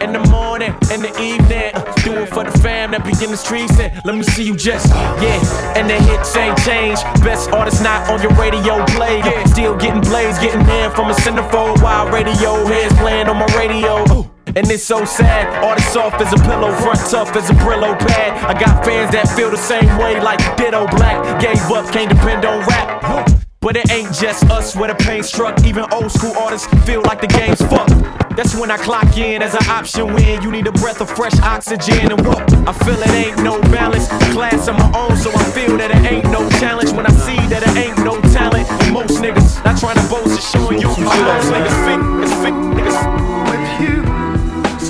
In 0.00 0.14
the 0.14 0.26
morning, 0.30 0.72
in 0.90 1.02
the 1.02 1.12
evening, 1.20 1.74
uh, 1.74 1.84
do 2.02 2.14
it 2.22 2.30
for 2.30 2.44
the 2.44 2.58
fam 2.60 2.92
that 2.92 3.04
be 3.04 3.12
in 3.22 3.30
the 3.30 3.36
streets. 3.36 3.78
And 3.78 3.92
let 4.06 4.16
me 4.16 4.22
see 4.22 4.42
you 4.42 4.56
just, 4.56 4.88
yeah. 4.88 5.76
And 5.76 5.90
the 5.90 6.00
hits 6.00 6.34
ain't 6.34 6.56
changed. 6.64 7.04
Best 7.22 7.50
artist 7.50 7.82
not 7.82 8.08
on 8.08 8.22
your 8.22 8.32
radio 8.40 8.82
play. 8.96 9.20
Still 9.52 9.76
getting 9.76 10.00
blazed, 10.00 10.40
getting 10.40 10.62
in 10.62 10.90
from 10.92 11.10
a 11.10 11.14
centerfold 11.14 11.82
while 11.82 12.08
radio 12.08 12.64
heads 12.64 12.96
playing 12.96 13.28
on 13.28 13.36
my 13.36 13.44
radio. 13.54 14.02
Ooh. 14.14 14.29
And 14.56 14.68
it's 14.68 14.82
so 14.82 15.04
sad, 15.04 15.62
all 15.62 15.76
this 15.76 15.92
soft 15.92 16.20
as 16.20 16.32
a 16.32 16.42
pillow, 16.44 16.74
front 16.80 16.98
tough 17.08 17.36
as 17.36 17.48
a 17.50 17.54
Brillo 17.54 17.96
pad. 17.96 18.32
I 18.44 18.58
got 18.58 18.84
fans 18.84 19.12
that 19.12 19.28
feel 19.36 19.48
the 19.48 19.56
same 19.56 19.86
way, 19.96 20.20
like 20.20 20.40
Ditto 20.56 20.88
Black. 20.88 21.40
Gave 21.40 21.60
up, 21.70 21.92
can't 21.92 22.10
depend 22.10 22.44
on 22.44 22.66
rap. 22.66 23.30
But 23.60 23.76
it 23.76 23.90
ain't 23.92 24.12
just 24.12 24.44
us 24.50 24.74
where 24.74 24.88
the 24.88 24.96
pain 24.96 25.22
struck. 25.22 25.62
Even 25.64 25.84
old 25.92 26.10
school 26.10 26.32
artists 26.36 26.66
feel 26.84 27.02
like 27.02 27.20
the 27.20 27.28
game's 27.28 27.60
fucked. 27.62 27.94
That's 28.34 28.56
when 28.56 28.70
I 28.70 28.78
clock 28.78 29.18
in 29.18 29.42
as 29.42 29.54
an 29.54 29.68
option 29.68 30.14
when 30.14 30.40
you 30.42 30.50
need 30.50 30.66
a 30.66 30.72
breath 30.72 31.00
of 31.00 31.10
fresh 31.10 31.38
oxygen 31.40 32.10
and 32.10 32.26
what? 32.26 32.40
I 32.66 32.72
feel 32.72 32.96
it 32.96 33.10
ain't 33.10 33.42
no 33.42 33.60
balance. 33.68 34.08
Class 34.32 34.66
of 34.66 34.78
my 34.78 34.90
own, 34.96 35.16
so 35.16 35.30
I 35.30 35.44
feel 35.50 35.76
that 35.76 35.90
it 35.90 36.10
ain't 36.10 36.24
no 36.32 36.48
challenge. 36.58 36.90
When 36.92 37.06
I 37.06 37.12
see 37.12 37.36
that 37.52 37.62
it 37.62 37.76
ain't 37.76 37.98
no 37.98 38.18
talent, 38.32 38.70
and 38.70 38.94
most 38.94 39.20
niggas 39.20 39.62
not 39.64 39.78
trying 39.78 40.00
to 40.00 40.06
boast 40.08 40.38
is 40.38 40.50
showing 40.50 40.80
you. 40.80 40.88
My 40.88 41.20
most 41.20 41.52
niggas 41.52 41.78
fake, 41.84 42.00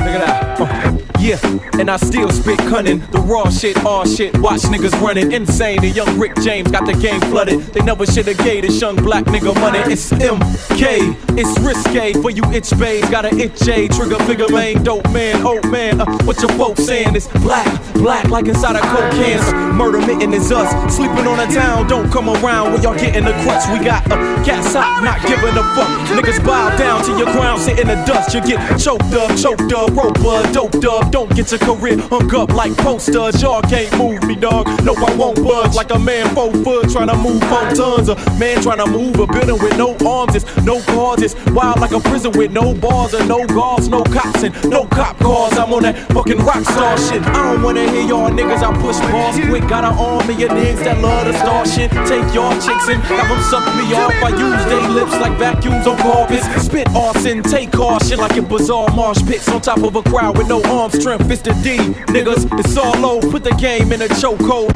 look 0.00 0.14
at 0.14 0.58
that. 0.58 1.03
Yeah, 1.24 1.40
and 1.80 1.90
I 1.90 1.96
still 1.96 2.28
spit 2.28 2.58
cunning. 2.68 2.98
The 3.10 3.18
raw 3.20 3.48
shit, 3.48 3.82
all 3.82 4.04
shit. 4.04 4.38
Watch 4.40 4.60
niggas 4.68 4.92
running 5.00 5.32
insane. 5.32 5.80
The 5.80 5.88
young 5.88 6.18
Rick 6.18 6.36
James 6.42 6.70
got 6.70 6.84
the 6.84 6.92
game 6.92 7.18
flooded. 7.32 7.60
They 7.72 7.80
never 7.80 8.04
shoulda 8.04 8.34
gave 8.34 8.60
this 8.60 8.78
young 8.78 8.96
black 8.96 9.24
nigga 9.24 9.58
money. 9.58 9.78
It's 9.90 10.12
MK, 10.12 11.16
it's 11.38 11.58
risque 11.60 12.12
for 12.20 12.28
you 12.28 12.44
itch 12.52 12.78
bays. 12.78 13.08
Got 13.08 13.24
an 13.24 13.40
itch 13.40 13.66
A, 13.68 13.88
trigger 13.88 14.18
figure 14.24 14.50
main, 14.50 14.82
dope 14.82 15.10
man, 15.12 15.46
old 15.46 15.66
man. 15.70 16.02
Uh, 16.02 16.04
what 16.24 16.36
your 16.42 16.52
folks 16.58 16.84
saying? 16.84 17.16
It's 17.16 17.28
black, 17.40 17.72
black 17.94 18.28
like 18.28 18.46
inside 18.46 18.76
a 18.76 18.80
coke 18.80 19.10
can. 19.12 19.74
Murder 19.74 20.00
mitten 20.00 20.34
is 20.34 20.52
us. 20.52 20.68
Sleeping 20.94 21.26
on 21.26 21.40
a 21.40 21.50
town, 21.50 21.86
don't 21.86 22.12
come 22.12 22.28
around 22.28 22.74
when 22.74 22.82
y'all 22.82 22.98
getting 22.98 23.24
the 23.24 23.32
crutch. 23.44 23.64
We 23.72 23.82
got 23.82 24.04
uh, 24.12 24.44
gas 24.44 24.76
out, 24.76 25.02
not 25.02 25.22
giving 25.22 25.56
a 25.56 25.64
fuck. 25.72 25.88
Niggas 26.12 26.44
bow 26.44 26.76
down 26.76 27.02
to 27.04 27.16
your 27.16 27.32
crown, 27.32 27.58
sit 27.58 27.78
in 27.78 27.88
the 27.88 27.96
dust. 28.04 28.34
You 28.34 28.42
get 28.42 28.60
choked 28.78 29.14
up, 29.14 29.34
choked 29.38 29.72
up, 29.72 29.88
rope 29.96 30.20
up, 30.20 30.52
doped 30.52 30.84
up. 30.84 31.13
Don't 31.14 31.30
get 31.36 31.48
your 31.52 31.60
career 31.60 31.96
hung 32.10 32.34
up 32.34 32.50
like 32.54 32.76
posters. 32.78 33.40
Y'all 33.40 33.62
can't 33.62 33.96
move 33.96 34.20
me, 34.24 34.34
dog. 34.34 34.66
No, 34.82 34.96
I 34.96 35.14
won't 35.14 35.36
budge 35.36 35.76
like 35.76 35.92
a 35.92 35.98
man 35.98 36.34
four 36.34 36.50
foot 36.64 36.90
trying 36.90 37.06
to 37.06 37.16
move 37.16 37.40
four 37.44 37.70
tons. 37.70 38.08
A 38.08 38.16
man 38.36 38.60
trying 38.60 38.78
to 38.78 38.86
move 38.90 39.20
a 39.20 39.26
building 39.28 39.62
with 39.62 39.78
no 39.78 39.94
arms. 40.04 40.34
It's 40.34 40.44
no 40.64 40.80
cars. 40.82 41.22
It's 41.22 41.36
wild 41.52 41.78
like 41.78 41.92
a 41.92 42.00
prison 42.00 42.32
with 42.32 42.50
no 42.50 42.74
bars 42.74 43.14
and 43.14 43.28
no 43.28 43.46
guards, 43.46 43.88
no 43.88 44.02
cops 44.02 44.42
and 44.42 44.52
no 44.68 44.86
cop 44.86 45.16
cars. 45.18 45.56
I'm 45.56 45.72
on 45.72 45.84
that 45.84 45.96
fucking 46.12 46.38
rock 46.38 46.64
star 46.64 46.98
shit. 46.98 47.22
I 47.22 47.52
don't 47.52 47.62
wanna 47.62 47.88
hear 47.88 48.08
y'all 48.08 48.30
niggas. 48.30 48.64
I 48.66 48.72
push 48.82 48.98
bars 48.98 49.38
quick. 49.46 49.68
Got 49.68 49.84
an 49.84 49.96
army 49.96 50.42
of 50.42 50.50
niggas 50.50 50.82
that 50.82 51.00
love 51.00 51.28
to 51.28 51.38
start 51.38 51.68
shit. 51.68 51.92
Take 52.10 52.26
y'all 52.34 52.58
chicks 52.58 52.88
and 52.88 53.00
have 53.14 53.28
them 53.28 53.40
suck 53.46 53.64
me 53.78 53.86
off. 53.94 54.10
I 54.18 54.30
use 54.34 54.64
they 54.66 54.88
lips 54.88 55.12
like 55.22 55.38
vacuums 55.38 55.86
on 55.86 55.96
carpets. 55.98 56.44
Spit 56.66 56.88
arson, 56.90 57.44
take 57.44 57.70
caution 57.70 58.18
like 58.18 58.36
in 58.36 58.48
bizarre 58.48 58.92
marsh 58.96 59.22
pits 59.24 59.48
on 59.48 59.60
top 59.60 59.78
of 59.78 59.94
a 59.94 60.02
crowd 60.02 60.36
with 60.36 60.48
no 60.48 60.60
arm 60.64 60.90
strength. 61.04 61.30
It's 61.30 61.42
the 61.42 61.52
D, 61.62 61.76
niggas. 62.14 62.58
It's 62.58 62.78
all 62.78 62.98
low. 62.98 63.20
Put 63.20 63.44
the 63.44 63.50
game 63.50 63.92
in 63.92 64.00
a 64.00 64.06
chokehold. 64.06 64.72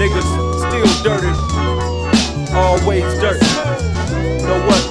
Niggas 0.00 0.28
still 0.64 0.88
dirty. 1.04 1.34
Always 2.56 3.04
dirt. 3.20 3.42
Know 4.46 4.66
what? 4.66 4.89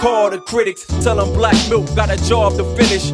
Call 0.00 0.30
the 0.30 0.38
critics, 0.38 0.84
tell 1.02 1.16
them 1.16 1.32
Black 1.32 1.56
Milk 1.70 1.86
got 1.96 2.10
a 2.10 2.16
job 2.28 2.56
to 2.56 2.64
finish. 2.76 3.12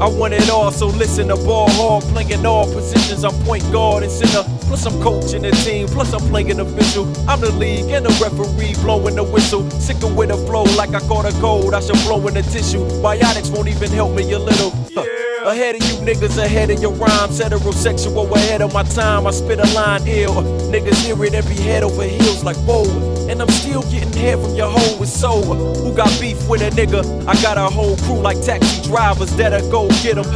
I 0.00 0.08
want 0.08 0.34
it 0.34 0.50
all, 0.50 0.70
so 0.70 0.88
listen 0.88 1.28
to 1.28 1.36
ball 1.36 1.70
hog, 1.70 2.02
playing 2.12 2.44
all 2.44 2.66
positions. 2.72 3.24
I'm 3.24 3.32
point 3.44 3.62
guard 3.72 4.02
and 4.02 4.12
center, 4.12 4.42
plus 4.62 4.84
I'm 4.86 5.00
coaching 5.00 5.42
the 5.42 5.52
team, 5.52 5.86
plus 5.86 6.12
I'm 6.12 6.20
playing 6.28 6.58
official. 6.60 7.06
I'm 7.28 7.40
the 7.40 7.52
league 7.52 7.90
and 7.90 8.04
the 8.04 8.10
referee 8.20 8.74
blowing 8.82 9.14
the 9.14 9.24
whistle. 9.24 9.68
Sicker 9.70 10.12
with 10.12 10.30
a 10.30 10.36
flow 10.46 10.64
like 10.76 10.94
I 10.94 11.00
caught 11.00 11.26
a 11.26 11.32
cold, 11.40 11.74
I 11.74 11.80
should 11.80 11.96
blow 12.04 12.26
in 12.26 12.34
the 12.34 12.42
tissue. 12.42 12.84
Biotics 13.00 13.54
won't 13.54 13.68
even 13.68 13.90
help 13.92 14.12
me 14.12 14.30
a 14.32 14.38
little. 14.38 14.72
Huh. 14.94 15.35
Ahead 15.46 15.76
of 15.76 15.82
you 15.84 15.94
niggas, 16.04 16.42
ahead 16.42 16.70
of 16.70 16.82
your 16.82 16.90
rhymes. 16.94 17.38
Heterosexual 17.38 18.28
ahead 18.34 18.62
of 18.62 18.74
my 18.74 18.82
time. 18.82 19.28
I 19.28 19.30
spit 19.30 19.60
a 19.60 19.74
line 19.74 20.02
ill. 20.04 20.42
Niggas 20.72 21.06
hear 21.06 21.24
it 21.24 21.34
and 21.34 21.48
be 21.48 21.54
head 21.54 21.84
over 21.84 22.02
heels 22.02 22.42
like 22.42 22.56
whoa. 22.66 22.82
And 23.30 23.40
I'm 23.40 23.48
still 23.50 23.82
getting 23.82 24.12
head 24.12 24.40
from 24.40 24.56
your 24.56 24.68
hoe 24.68 24.98
with 24.98 25.08
sober. 25.08 25.54
Who 25.54 25.94
got 25.94 26.10
beef 26.20 26.48
with 26.48 26.62
a 26.62 26.70
nigga? 26.70 27.04
I 27.28 27.40
got 27.42 27.58
a 27.58 27.70
whole 27.72 27.96
crew 27.98 28.18
like 28.18 28.42
taxi 28.42 28.82
drivers 28.88 29.30
that'll 29.36 29.70
go 29.70 29.86
get 30.02 30.18
'em. 30.18 30.26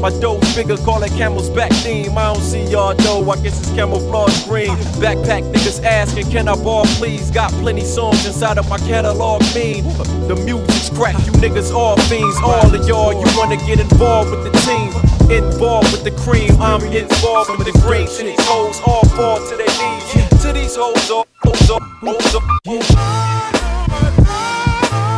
My 0.00 0.10
dope 0.20 0.44
figure 0.54 0.76
call 0.76 1.02
it 1.02 1.10
camel's 1.18 1.50
back 1.50 1.72
theme. 1.82 2.16
I 2.16 2.32
don't 2.32 2.40
see 2.40 2.62
y'all 2.70 2.94
though. 2.94 3.28
I 3.28 3.36
guess 3.42 3.58
it's 3.58 3.70
camouflage 3.72 4.44
green. 4.44 4.76
Backpack 5.02 5.50
niggas 5.52 5.82
asking, 5.82 6.30
can 6.30 6.46
I 6.46 6.54
ball 6.54 6.86
please? 6.98 7.28
Got 7.32 7.50
plenty 7.54 7.84
songs 7.84 8.24
inside 8.24 8.56
of 8.56 8.68
my 8.68 8.78
catalog 8.78 9.42
mean. 9.52 9.82
The 10.28 10.36
music's 10.36 10.90
crack, 10.90 11.18
you 11.26 11.32
niggas 11.42 11.74
all 11.74 11.96
fiends. 12.06 12.36
All 12.40 12.72
of 12.72 12.86
y'all, 12.86 13.12
you 13.12 13.26
wanna 13.36 13.56
get 13.66 13.80
involved 13.80 14.30
with 14.30 14.44
the 14.44 14.59
team. 14.66 14.92
Involved 15.30 15.92
with 15.92 16.04
the 16.04 16.10
cream, 16.10 16.50
I'm 16.60 16.82
involved 16.84 17.50
with 17.56 17.66
the 17.66 17.78
green. 17.80 18.06
To 18.06 18.22
these 18.22 18.46
hoes, 18.46 18.80
all 18.86 19.04
fall 19.16 19.38
to 19.38 19.56
their 19.56 19.66
knees. 19.66 20.42
To 20.42 20.52
these 20.52 20.76
hoes, 20.76 21.10
all 21.10 21.26
hoes, 21.44 21.70
all 21.70 21.80
hoes, 21.80 22.34
all 22.34 22.42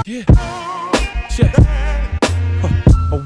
yeah. 0.05 0.25
Yeah. 0.27 0.52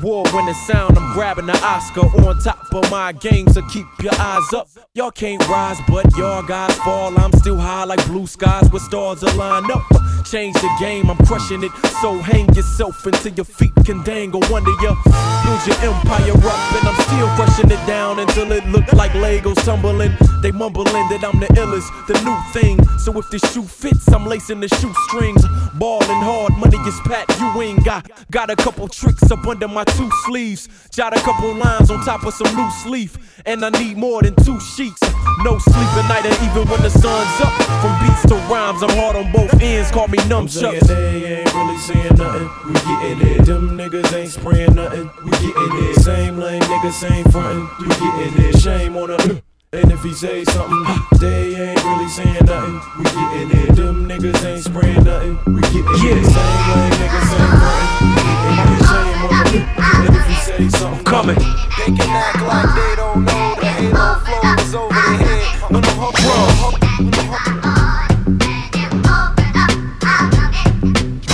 Award 0.07 0.33
winning 0.33 0.55
sound, 0.55 0.97
I'm 0.97 1.15
grabbing 1.15 1.47
the 1.47 1.59
Oscar 1.65 2.03
on 2.03 2.39
top 2.41 2.73
of 2.73 2.89
my 2.93 3.11
game, 3.11 3.49
so 3.49 3.61
keep 3.63 3.87
your 4.01 4.15
eyes 4.21 4.53
up. 4.53 4.69
Y'all 4.95 5.11
can't 5.11 5.45
rise, 5.49 5.79
but 5.89 6.17
y'all 6.17 6.45
guys 6.45 6.77
fall. 6.79 7.19
I'm 7.19 7.33
still 7.33 7.57
high 7.57 7.83
like 7.83 8.07
blue 8.07 8.29
skies 8.29 8.71
with 8.71 8.83
stars 8.83 9.25
aligned 9.25 9.69
up. 9.69 9.83
Change 10.25 10.55
the 10.55 10.71
game, 10.79 11.11
I'm 11.11 11.17
crushing 11.27 11.65
it. 11.65 11.73
So 12.01 12.19
hang 12.19 12.47
yourself 12.55 13.05
until 13.05 13.33
your 13.33 13.45
feet 13.45 13.73
can 13.85 14.05
dangle 14.05 14.45
under 14.55 14.71
you. 14.71 14.95
Build 15.43 15.67
your 15.67 15.79
empire 15.83 16.39
up, 16.39 16.73
and 16.79 16.89
I'm 16.89 17.01
still 17.03 17.29
crushing 17.35 17.71
it 17.73 17.85
down 17.87 18.21
until 18.21 18.53
it 18.53 18.65
look 18.67 18.93
like 18.93 19.11
Legos 19.11 19.57
tumbling. 19.65 20.17
They 20.41 20.53
mumbling 20.53 21.09
that 21.11 21.25
I'm 21.25 21.41
the 21.41 21.47
illest, 21.47 21.91
the 22.07 22.15
new 22.23 22.39
thing. 22.53 22.79
So 22.99 23.17
if 23.19 23.29
the 23.31 23.39
shoe 23.39 23.63
fits, 23.63 24.07
I'm 24.13 24.25
lacing 24.25 24.61
the 24.61 24.69
shoestrings. 24.69 25.45
Ballin' 25.75 26.23
hard, 26.23 26.57
money 26.59 26.79
is 26.87 27.01
pat, 27.05 27.27
you 27.41 27.63
ain't 27.63 27.85
got. 27.85 28.09
Got 28.31 28.51
a 28.51 28.57
couple 28.57 28.87
tricks 28.89 29.31
up 29.31 29.47
under 29.47 29.69
my 29.69 29.85
two 29.97 30.11
sleeves. 30.27 30.69
Jot 30.91 31.17
a 31.17 31.21
couple 31.21 31.55
lines 31.55 31.91
on 31.91 32.05
top 32.05 32.25
of 32.25 32.35
some 32.35 32.55
loose 32.57 32.87
leaf. 32.87 33.17
And 33.47 33.65
I 33.65 33.71
need 33.71 33.97
more 33.97 34.23
than 34.23 34.35
two 34.45 34.59
sheets. 34.61 35.01
No 35.45 35.59
sleep 35.59 35.77
at 35.77 36.09
night, 36.09 36.25
and 36.27 36.35
even 36.51 36.69
when 36.69 36.83
the 36.83 36.91
sun's 36.91 37.41
up. 37.41 37.53
From 37.81 38.07
beats 38.07 38.23
to 38.27 38.35
rhymes, 38.53 38.83
I'm 38.83 38.91
hard 38.97 39.17
on 39.17 39.31
both 39.33 39.53
ends. 39.61 39.91
Call 39.91 40.09
me 40.09 40.19
numb 40.29 40.49
saying 40.49 40.81
they 40.87 41.41
ain't 41.41 41.55
really 41.55 41.79
saying 41.79 42.17
nothing. 42.17 42.49
We 42.67 42.73
getting 42.75 43.29
it. 43.29 43.45
Them 43.47 43.77
niggas 43.79 44.13
ain't 44.15 44.31
spraying 44.33 44.75
nothing. 44.75 45.11
We 45.25 45.31
getting 45.31 45.73
it. 45.91 45.97
Same 46.01 46.39
lane 46.39 46.63
niggas, 46.63 46.93
same 46.93 47.25
frontin'. 47.27 47.69
We 47.81 47.87
getting 47.89 48.45
it. 48.45 48.59
Shame 48.61 48.97
on 48.97 49.09
them. 49.09 49.43
And 49.73 49.93
if 49.93 50.03
he 50.03 50.13
say 50.15 50.45
something, 50.45 50.85
they 51.21 51.55
ain't 51.71 51.85
really 51.85 52.09
saying 52.09 52.45
nothing. 52.47 52.81
We 52.99 53.05
getting 53.05 53.51
it. 53.61 53.77
Them 53.77 54.09
niggas 54.09 54.45
ain't 54.45 54.65
spraying 54.65 55.05
nothing. 55.05 55.39
We 55.47 55.61
getting 55.61 55.85
Yeah. 55.85 56.17
it. 56.17 56.25
Same 56.25 56.67
lane 56.73 56.93
niggas, 57.01 57.27
same 57.31 57.53
frontin'. 57.61 58.09
We 58.09 58.23
getting 58.25 59.03
it. 59.03 59.06
On 59.27 59.47
he 59.47 60.69
coming. 61.05 61.35
They 61.35 61.87
can 61.87 62.11
act 62.11 62.41
like 62.43 62.75
they 62.77 62.97
don't 62.97 63.25
know 63.25 63.55
the 63.59 63.67
halo 63.67 64.15
flow 64.21 64.55
is 64.63 64.75
over 64.75 64.95
their 64.95 65.17
head. 65.19 65.73
When 65.73 65.85
I'm 65.85 65.97
home, 65.97 66.75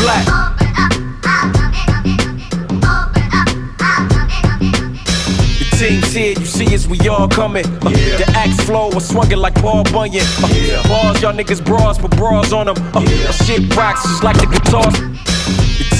Black. 0.00 0.26
The 5.58 5.76
team's 5.78 6.12
here, 6.12 6.32
you 6.38 6.46
see 6.46 6.74
as 6.74 6.88
we 6.88 6.98
all 7.08 7.28
coming. 7.28 7.66
Uh, 7.66 7.90
The 7.90 8.24
axe 8.34 8.64
flow 8.64 8.88
was 8.88 9.06
swunging 9.08 9.38
like 9.38 9.54
Paul 9.56 9.84
Bunyan. 9.84 10.24
Uh, 10.42 10.88
Bars, 10.88 11.20
y'all 11.20 11.34
niggas 11.34 11.62
bras, 11.64 11.98
but 11.98 12.10
bras 12.16 12.52
on 12.52 12.66
them. 12.66 12.76
Uh, 12.94 13.00
my 13.00 13.30
Shit 13.44 13.76
rocks 13.76 14.02
just 14.04 14.24
like 14.24 14.36
the 14.38 14.46
guitars. 14.46 15.31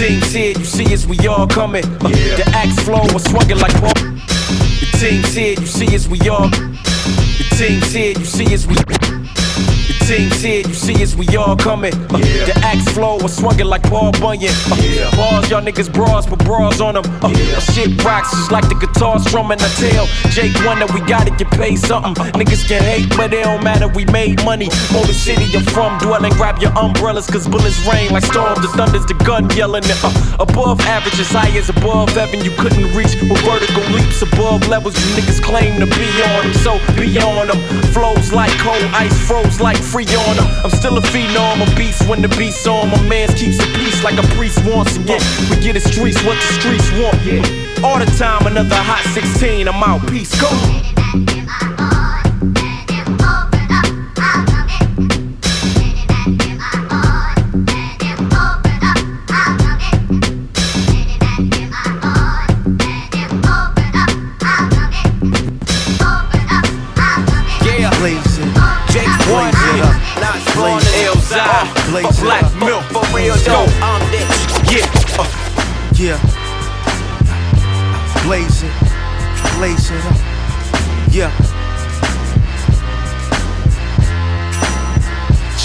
The 0.02 0.08
team's 0.08 0.32
here, 0.32 0.58
you 0.58 0.64
see 0.64 0.92
as 0.92 1.06
we 1.06 1.16
all 1.28 1.46
coming. 1.46 1.84
Uh, 1.84 2.08
The 2.08 2.42
axe 2.56 2.76
flow 2.82 3.02
was 3.14 3.22
swinging 3.22 3.58
like. 3.58 3.72
The 3.72 4.98
team's 4.98 5.32
here, 5.32 5.54
you 5.56 5.66
see 5.66 5.94
as 5.94 6.08
we 6.08 6.18
all. 6.28 6.48
The 6.48 7.46
team's 7.56 7.92
here, 7.92 8.18
you 8.18 8.24
see 8.24 8.52
as 8.52 8.66
we. 8.66 8.74
Team's 10.06 10.40
here, 10.42 10.66
you 10.66 10.74
see 10.74 11.00
as 11.02 11.14
we 11.16 11.26
all 11.36 11.56
coming. 11.56 11.94
Uh, 12.10 12.18
The 12.18 12.52
axe 12.64 12.90
flow 12.92 13.16
was 13.22 13.36
swunging 13.38 13.66
like 13.66 13.82
Paul 13.84 14.12
Bunyan. 14.20 14.52
Uh, 14.70 15.16
Bars, 15.16 15.48
y'all 15.50 15.62
niggas 15.62 15.92
bras, 15.92 16.26
but 16.26 16.38
bras 16.44 16.80
on 16.80 16.94
them. 16.94 17.04
Uh, 17.22 17.28
my 17.28 17.60
Shit 17.72 18.02
rocks 18.04 18.30
just 18.34 18.50
like 18.50 18.68
the 18.68 18.74
guitar 18.74 19.18
strumming. 19.20 19.58
I 19.60 19.68
tell 19.78 20.06
Jake 20.32 20.52
One 20.66 20.80
that 20.80 20.90
we 20.92 21.00
gotta 21.06 21.30
get 21.30 21.48
paid 21.52 21.78
something. 21.78 22.14
Niggas 22.34 22.66
can 22.66 22.82
hate, 22.82 23.08
but 23.16 23.32
it 23.32 23.44
don't 23.44 23.62
matter, 23.62 23.88
we 23.88 24.04
made 24.06 24.44
money. 24.44 24.68
Motor 24.92 25.14
City, 25.14 25.44
you're 25.44 25.62
from, 25.70 25.96
dwelling, 25.98 26.32
grab 26.34 26.58
your 26.60 26.72
umbrellas, 26.76 27.26
cause 27.30 27.46
bullets 27.46 27.78
rain 27.86 28.10
like 28.12 28.24
storms. 28.24 28.60
The 28.60 28.68
thunder's 28.76 29.06
the 29.06 29.14
gun 29.24 29.48
yelling. 29.56 29.84
Uh, 30.02 30.36
above 30.40 30.80
average, 30.82 31.18
as 31.20 31.30
high 31.30 31.56
as 31.56 31.68
above 31.70 32.10
heaven, 32.10 32.40
you 32.44 32.50
couldn't 32.58 32.90
reach. 32.96 33.14
With 33.22 33.38
vertical 33.46 33.84
leaps 33.94 34.20
above 34.22 34.66
levels, 34.68 34.98
you 34.98 35.06
niggas 35.22 35.40
claim 35.42 35.78
to 35.80 35.86
be 35.86 36.08
on 36.34 36.50
them. 36.50 36.54
So 36.66 36.72
be 36.98 37.06
on 37.22 37.46
them. 37.46 37.60
Flows 37.94 38.32
like 38.32 38.50
cold 38.58 38.82
ice, 38.92 39.14
froze 39.28 39.60
like 39.60 39.78
free 39.92 40.06
on. 40.16 40.38
I'm 40.64 40.70
still 40.70 40.96
a 40.96 41.02
phenom, 41.02 41.60
a 41.60 41.76
beast 41.76 42.08
when 42.08 42.22
the 42.22 42.28
beat's 42.28 42.66
on. 42.66 42.88
My 42.88 43.02
man's 43.02 43.34
keeps 43.34 43.58
the 43.58 43.66
peace 43.76 44.02
like 44.02 44.16
a 44.18 44.26
priest 44.34 44.64
wants. 44.64 44.96
And 44.96 45.06
yeah, 45.06 45.20
we 45.50 45.60
get 45.60 45.74
the 45.74 45.80
streets 45.80 46.16
what 46.24 46.34
the 46.34 46.52
streets 46.60 46.90
want. 46.92 47.20
Yeah, 47.22 47.84
all 47.84 47.98
the 47.98 48.06
time, 48.16 48.46
another 48.46 48.74
hot 48.74 49.04
16. 49.12 49.68
I'm 49.68 49.82
out, 49.82 50.00
peace, 50.08 50.32
go. 50.40 51.31
Blaze 71.92 72.18
A 72.18 72.22
black 72.22 72.42
up. 72.44 72.54
milk, 72.56 72.82
for 72.84 73.04
real, 73.14 73.34
though. 73.44 73.66
I'm 73.84 74.00
that. 74.16 74.26
Yeah. 74.72 74.88
uh, 75.20 75.28
Yeah. 75.92 76.16
Blaze 78.24 78.62
it. 78.64 78.72
Blaze 79.58 79.90
it 79.90 80.00
up. 80.08 80.16
Yeah. 81.12 81.30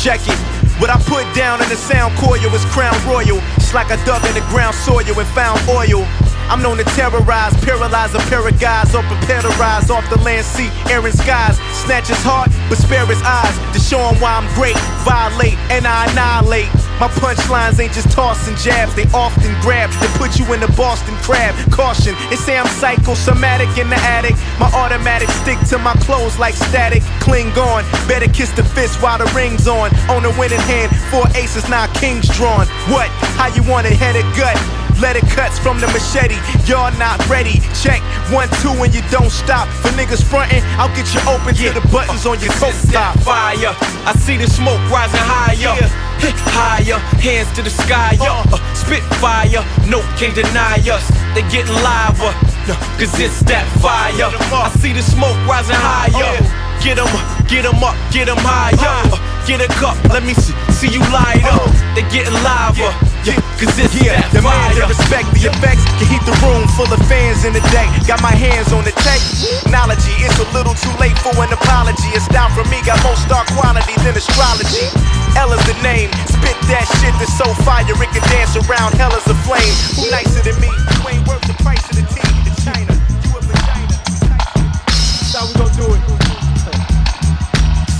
Check 0.03 0.19
it. 0.27 0.37
What 0.79 0.89
I 0.89 0.97
put 1.07 1.23
down 1.33 1.61
in 1.61 1.69
the 1.69 1.75
sound 1.75 2.15
coil 2.17 2.35
is 2.53 2.65
crown 2.75 2.93
royal. 3.07 3.39
It's 3.55 3.73
like 3.73 3.89
I 3.89 3.95
dug 4.05 4.23
in 4.25 4.33
the 4.35 4.45
ground 4.51 4.75
soil 4.75 4.99
and 5.07 5.27
found 5.31 5.59
oil. 5.69 6.03
I'm 6.49 6.61
known 6.63 6.77
to 6.77 6.87
terrorize, 6.95 7.53
paralyze 7.63 8.15
a 8.15 8.19
pair 8.31 8.47
of 8.47 8.59
guys, 8.59 8.95
or 8.95 9.03
prepare 9.03 9.41
to 9.41 9.49
rise 9.59 9.89
off 9.89 10.07
the 10.09 10.17
land, 10.23 10.45
sea, 10.45 10.69
air, 10.89 11.05
and 11.05 11.13
skies. 11.13 11.59
Snatch 11.83 12.07
his 12.07 12.21
heart, 12.23 12.49
but 12.69 12.77
spare 12.77 13.05
his 13.05 13.21
eyes 13.23 13.55
to 13.75 13.79
show 13.79 13.99
him 13.99 14.19
why 14.21 14.39
I'm 14.39 14.47
great. 14.55 14.77
Violate 15.03 15.59
and 15.69 15.85
I 15.85 16.07
annihilate. 16.11 16.71
My 16.99 17.07
punchlines 17.21 17.79
ain't 17.79 17.93
just 17.93 18.09
tossing 18.11 18.55
jabs, 18.55 18.95
they 18.95 19.05
often 19.13 19.53
grab 19.61 19.91
to 20.01 20.07
put 20.17 20.39
you 20.39 20.51
in 20.53 20.59
the 20.59 20.71
Boston 20.73 21.13
crab. 21.21 21.53
Caution, 21.69 22.15
they 22.29 22.35
say 22.35 22.57
I'm 22.57 22.65
psychosomatic 22.79 23.69
in 23.77 23.89
the 23.89 23.99
attic. 24.01 24.33
My 24.57 24.71
automatic 24.73 25.29
stick 25.43 25.59
to 25.69 25.77
my 25.77 25.93
clothes 26.07 26.39
like 26.39 26.55
static. 26.55 27.03
Cling 27.19 27.51
on, 27.59 27.83
better 28.07 28.31
kiss 28.31 28.51
the 28.51 28.63
fist 28.63 29.01
while 29.01 29.19
the 29.19 29.29
ring's 29.35 29.67
on. 29.67 29.93
On 30.09 30.23
the 30.23 30.33
winning 30.39 30.63
hand, 30.65 30.95
four 31.11 31.27
aces, 31.35 31.69
nine 31.69 31.91
kings 31.93 32.27
drawn. 32.35 32.65
What? 32.89 33.09
How 33.37 33.53
you 33.53 33.61
want 33.69 33.85
it, 33.85 33.93
head 33.93 34.15
or 34.15 34.25
gut? 34.35 34.57
Letter 34.99 35.21
cuts 35.35 35.59
from 35.59 35.79
the 35.79 35.87
machete, 35.93 36.35
y'all 36.65 36.91
not 36.97 37.21
ready. 37.29 37.61
Check 37.77 38.01
one, 38.33 38.49
two, 38.65 38.73
and 38.81 38.93
you 38.93 39.01
don't 39.11 39.29
stop. 39.29 39.67
For 39.85 39.89
niggas 39.93 40.23
frontin', 40.23 40.63
I'll 40.81 40.89
get 40.95 41.05
you 41.13 41.21
open 41.29 41.53
to 41.53 41.69
the 41.69 41.85
buttons 41.93 42.25
on 42.25 42.39
your 42.41 42.51
coat 42.57 42.73
top. 42.91 43.13
fire. 43.21 43.73
I 44.09 44.13
see 44.17 44.37
the 44.37 44.47
smoke 44.47 44.81
rising 44.89 45.21
higher. 45.21 45.75
Hit 46.17 46.33
higher, 46.49 46.97
hands 47.21 47.51
to 47.53 47.61
the 47.61 47.69
sky. 47.69 48.17
Uh, 48.19 48.41
uh, 48.49 48.57
spit 48.73 49.03
fire, 49.21 49.61
no 49.85 50.01
can 50.17 50.33
deny 50.33 50.81
us. 50.89 51.05
They 51.37 51.45
getting 51.53 51.77
liver, 51.77 52.33
uh, 52.65 52.73
cause 52.97 53.13
it's 53.21 53.39
that 53.45 53.69
fire. 53.77 54.33
I 54.49 54.69
see 54.81 54.93
the 54.93 55.03
smoke 55.03 55.37
rising 55.45 55.77
higher. 55.77 56.41
Get 56.81 56.97
'em, 56.97 57.05
get 57.47 57.65
'em 57.65 57.83
up, 57.83 57.95
get 58.11 58.29
'em 58.29 58.37
higher. 58.41 59.13
Uh, 59.13 59.17
get 59.45 59.61
a 59.61 59.67
cup, 59.77 59.95
let 60.09 60.23
me 60.23 60.33
see, 60.33 60.53
see 60.77 60.93
you 60.93 61.01
light 61.09 61.41
up. 61.49 61.65
They 61.97 62.05
getting 62.13 62.37
liver, 62.45 62.93
yeah, 63.25 63.33
cause 63.57 63.73
it's 63.81 63.97
Yeah, 63.97 64.21
that 64.21 64.29
the 64.29 64.45
man 64.45 64.53
fire. 64.53 64.85
that 64.85 64.89
respect 64.93 65.25
the 65.33 65.49
effects 65.49 65.81
can 65.97 66.05
heat 66.05 66.21
the 66.29 66.37
room 66.45 66.69
full 66.77 66.85
of 66.93 67.01
fans 67.09 67.41
in 67.49 67.57
the 67.57 67.63
day. 67.73 67.89
Got 68.05 68.21
my 68.21 68.33
hands 68.37 68.69
on 68.69 68.85
the 68.85 68.93
technology. 69.01 70.13
It's 70.21 70.37
a 70.37 70.45
little 70.53 70.77
too 70.77 70.93
late 71.01 71.17
for 71.25 71.33
an 71.41 71.49
apology. 71.49 72.13
A 72.13 72.21
style 72.21 72.53
from 72.53 72.69
me 72.69 72.77
got 72.85 73.01
more 73.01 73.17
star 73.17 73.41
quality 73.57 73.97
than 74.05 74.13
astrology. 74.13 74.85
L 75.33 75.49
is 75.49 75.63
the 75.65 75.73
name. 75.81 76.13
Spit 76.29 76.57
that 76.69 76.85
shit 77.01 77.13
that's 77.17 77.33
so 77.33 77.49
fire 77.65 77.89
it 77.89 78.09
can 78.13 78.21
dance 78.29 78.53
around 78.53 78.93
hell 79.01 79.13
as 79.17 79.25
a 79.25 79.37
flame. 79.49 79.73
Who 79.97 80.05
nicer 80.13 80.45
than 80.45 80.61
me? 80.61 80.69
You 80.69 81.01
ain't 81.09 81.25
worth 81.25 81.41
the 81.49 81.57
price 81.65 81.81
of 81.89 81.97
the 81.97 82.05
tea 82.05 82.21
in 82.45 82.53
China. 82.61 82.93
You 83.25 83.33
a 83.33 83.41
vagina. 83.41 83.97
That's 83.97 85.33
how 85.33 85.49
we 85.49 85.57
gon' 85.57 85.73
do 85.73 85.89
it. 85.89 86.05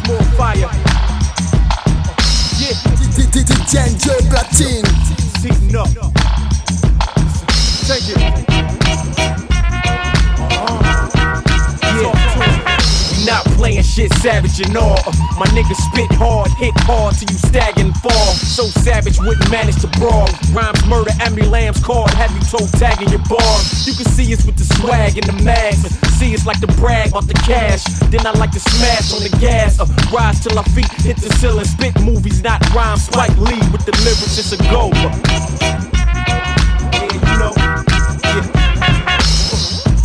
Small 0.06 0.22
fire. 0.38 0.87
DJ 3.68 3.98
Joe 4.00 4.14
Platine. 4.30 4.86
Seating 5.42 5.76
up. 5.76 5.90
Take. 7.86 8.57
Playing 13.58 13.82
shit 13.82 14.14
savage 14.22 14.62
and 14.62 14.78
all. 14.78 15.02
My 15.36 15.50
niggas 15.52 15.82
spit 15.90 16.14
hard, 16.14 16.50
hit 16.62 16.74
hard 16.86 17.18
till 17.18 17.28
you 17.28 17.38
stagger 17.38 17.82
and 17.82 17.98
fall. 17.98 18.32
So 18.38 18.70
savage 18.86 19.18
wouldn't 19.20 19.50
manage 19.50 19.82
to 19.82 19.90
brawl. 19.98 20.30
Rhymes 20.54 20.86
murder, 20.86 21.12
Emmy 21.20 21.42
Lamb's 21.42 21.84
card, 21.84 22.14
have 22.14 22.32
you 22.32 22.42
toe 22.46 22.66
tagging 22.78 23.10
your 23.10 23.26
bar. 23.28 23.58
You 23.84 23.98
can 23.98 24.06
see 24.14 24.32
us 24.34 24.46
with 24.46 24.56
the 24.56 24.68
swag 24.78 25.18
and 25.18 25.26
the 25.26 25.44
mags. 25.44 25.82
See 26.22 26.34
us 26.34 26.46
like 26.46 26.62
the 26.62 26.72
brag 26.80 27.10
about 27.10 27.28
the 27.28 27.34
cash. 27.34 27.84
Then 28.14 28.26
I 28.26 28.32
like 28.38 28.52
to 28.52 28.60
smash 28.60 29.12
on 29.14 29.26
the 29.26 29.34
gas. 29.42 29.80
Uh, 29.80 29.86
rise 30.14 30.40
till 30.40 30.58
our 30.58 30.66
feet 30.78 30.92
hit 31.02 31.18
the 31.18 31.34
ceiling. 31.42 31.66
Spit 31.66 32.00
movies, 32.02 32.42
not 32.44 32.62
rhymes. 32.74 33.04
Spike 33.10 33.36
Lee 33.38 33.60
with 33.74 33.84
the 33.86 33.94
lyrics, 34.06 34.38
it's 34.38 34.54
a 34.54 34.58
go. 34.70 34.90
Uh, 34.94 35.10
yeah, 36.94 37.10
you 37.10 37.20
know. 37.42 37.54
Yeah. 37.58 38.46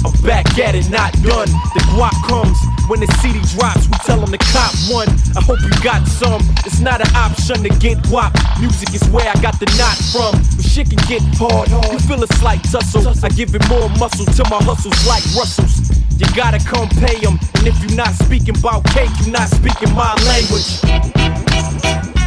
I'm 0.05 0.13
back 0.25 0.59
at 0.59 0.75
it, 0.75 0.89
not 0.91 1.13
done. 1.23 1.49
The 1.77 1.83
guap 1.93 2.17
comes 2.27 2.72
when 2.93 3.01
the 3.01 3.09
CD 3.25 3.41
drops. 3.57 3.89
We 3.89 3.97
tell 4.05 4.21
them 4.21 4.31
the 4.31 4.43
cop 4.53 4.77
one. 4.93 5.09
I 5.33 5.41
hope 5.41 5.57
you 5.65 5.73
got 5.81 6.07
some. 6.07 6.45
It's 6.69 6.81
not 6.81 7.01
an 7.01 7.09
option 7.17 7.65
to 7.65 7.71
get 7.81 7.97
guap. 8.13 8.37
Music 8.61 8.93
is 8.93 9.03
where 9.09 9.25
I 9.25 9.33
got 9.41 9.59
the 9.59 9.65
knot 9.81 9.97
from. 10.13 10.37
But 10.37 10.65
shit 10.69 10.91
can 10.93 11.01
get 11.09 11.25
hard. 11.41 11.73
You 11.89 11.99
feel 12.05 12.23
a 12.23 12.29
slight 12.37 12.63
tussle. 12.65 13.09
I 13.25 13.31
give 13.31 13.55
it 13.55 13.67
more 13.71 13.89
muscle 13.97 14.27
till 14.27 14.45
my 14.53 14.61
hustles 14.61 15.01
like 15.09 15.25
Russell's. 15.33 15.89
You 16.21 16.27
gotta 16.37 16.61
come 16.61 16.89
pay 17.01 17.17
'em. 17.25 17.41
And 17.57 17.67
if 17.67 17.81
you're 17.81 17.97
not 17.97 18.13
speaking 18.13 18.59
about 18.59 18.85
cake, 18.93 19.11
you're 19.25 19.33
not 19.33 19.49
speaking 19.49 19.91
my 19.95 20.13
language. 20.29 22.22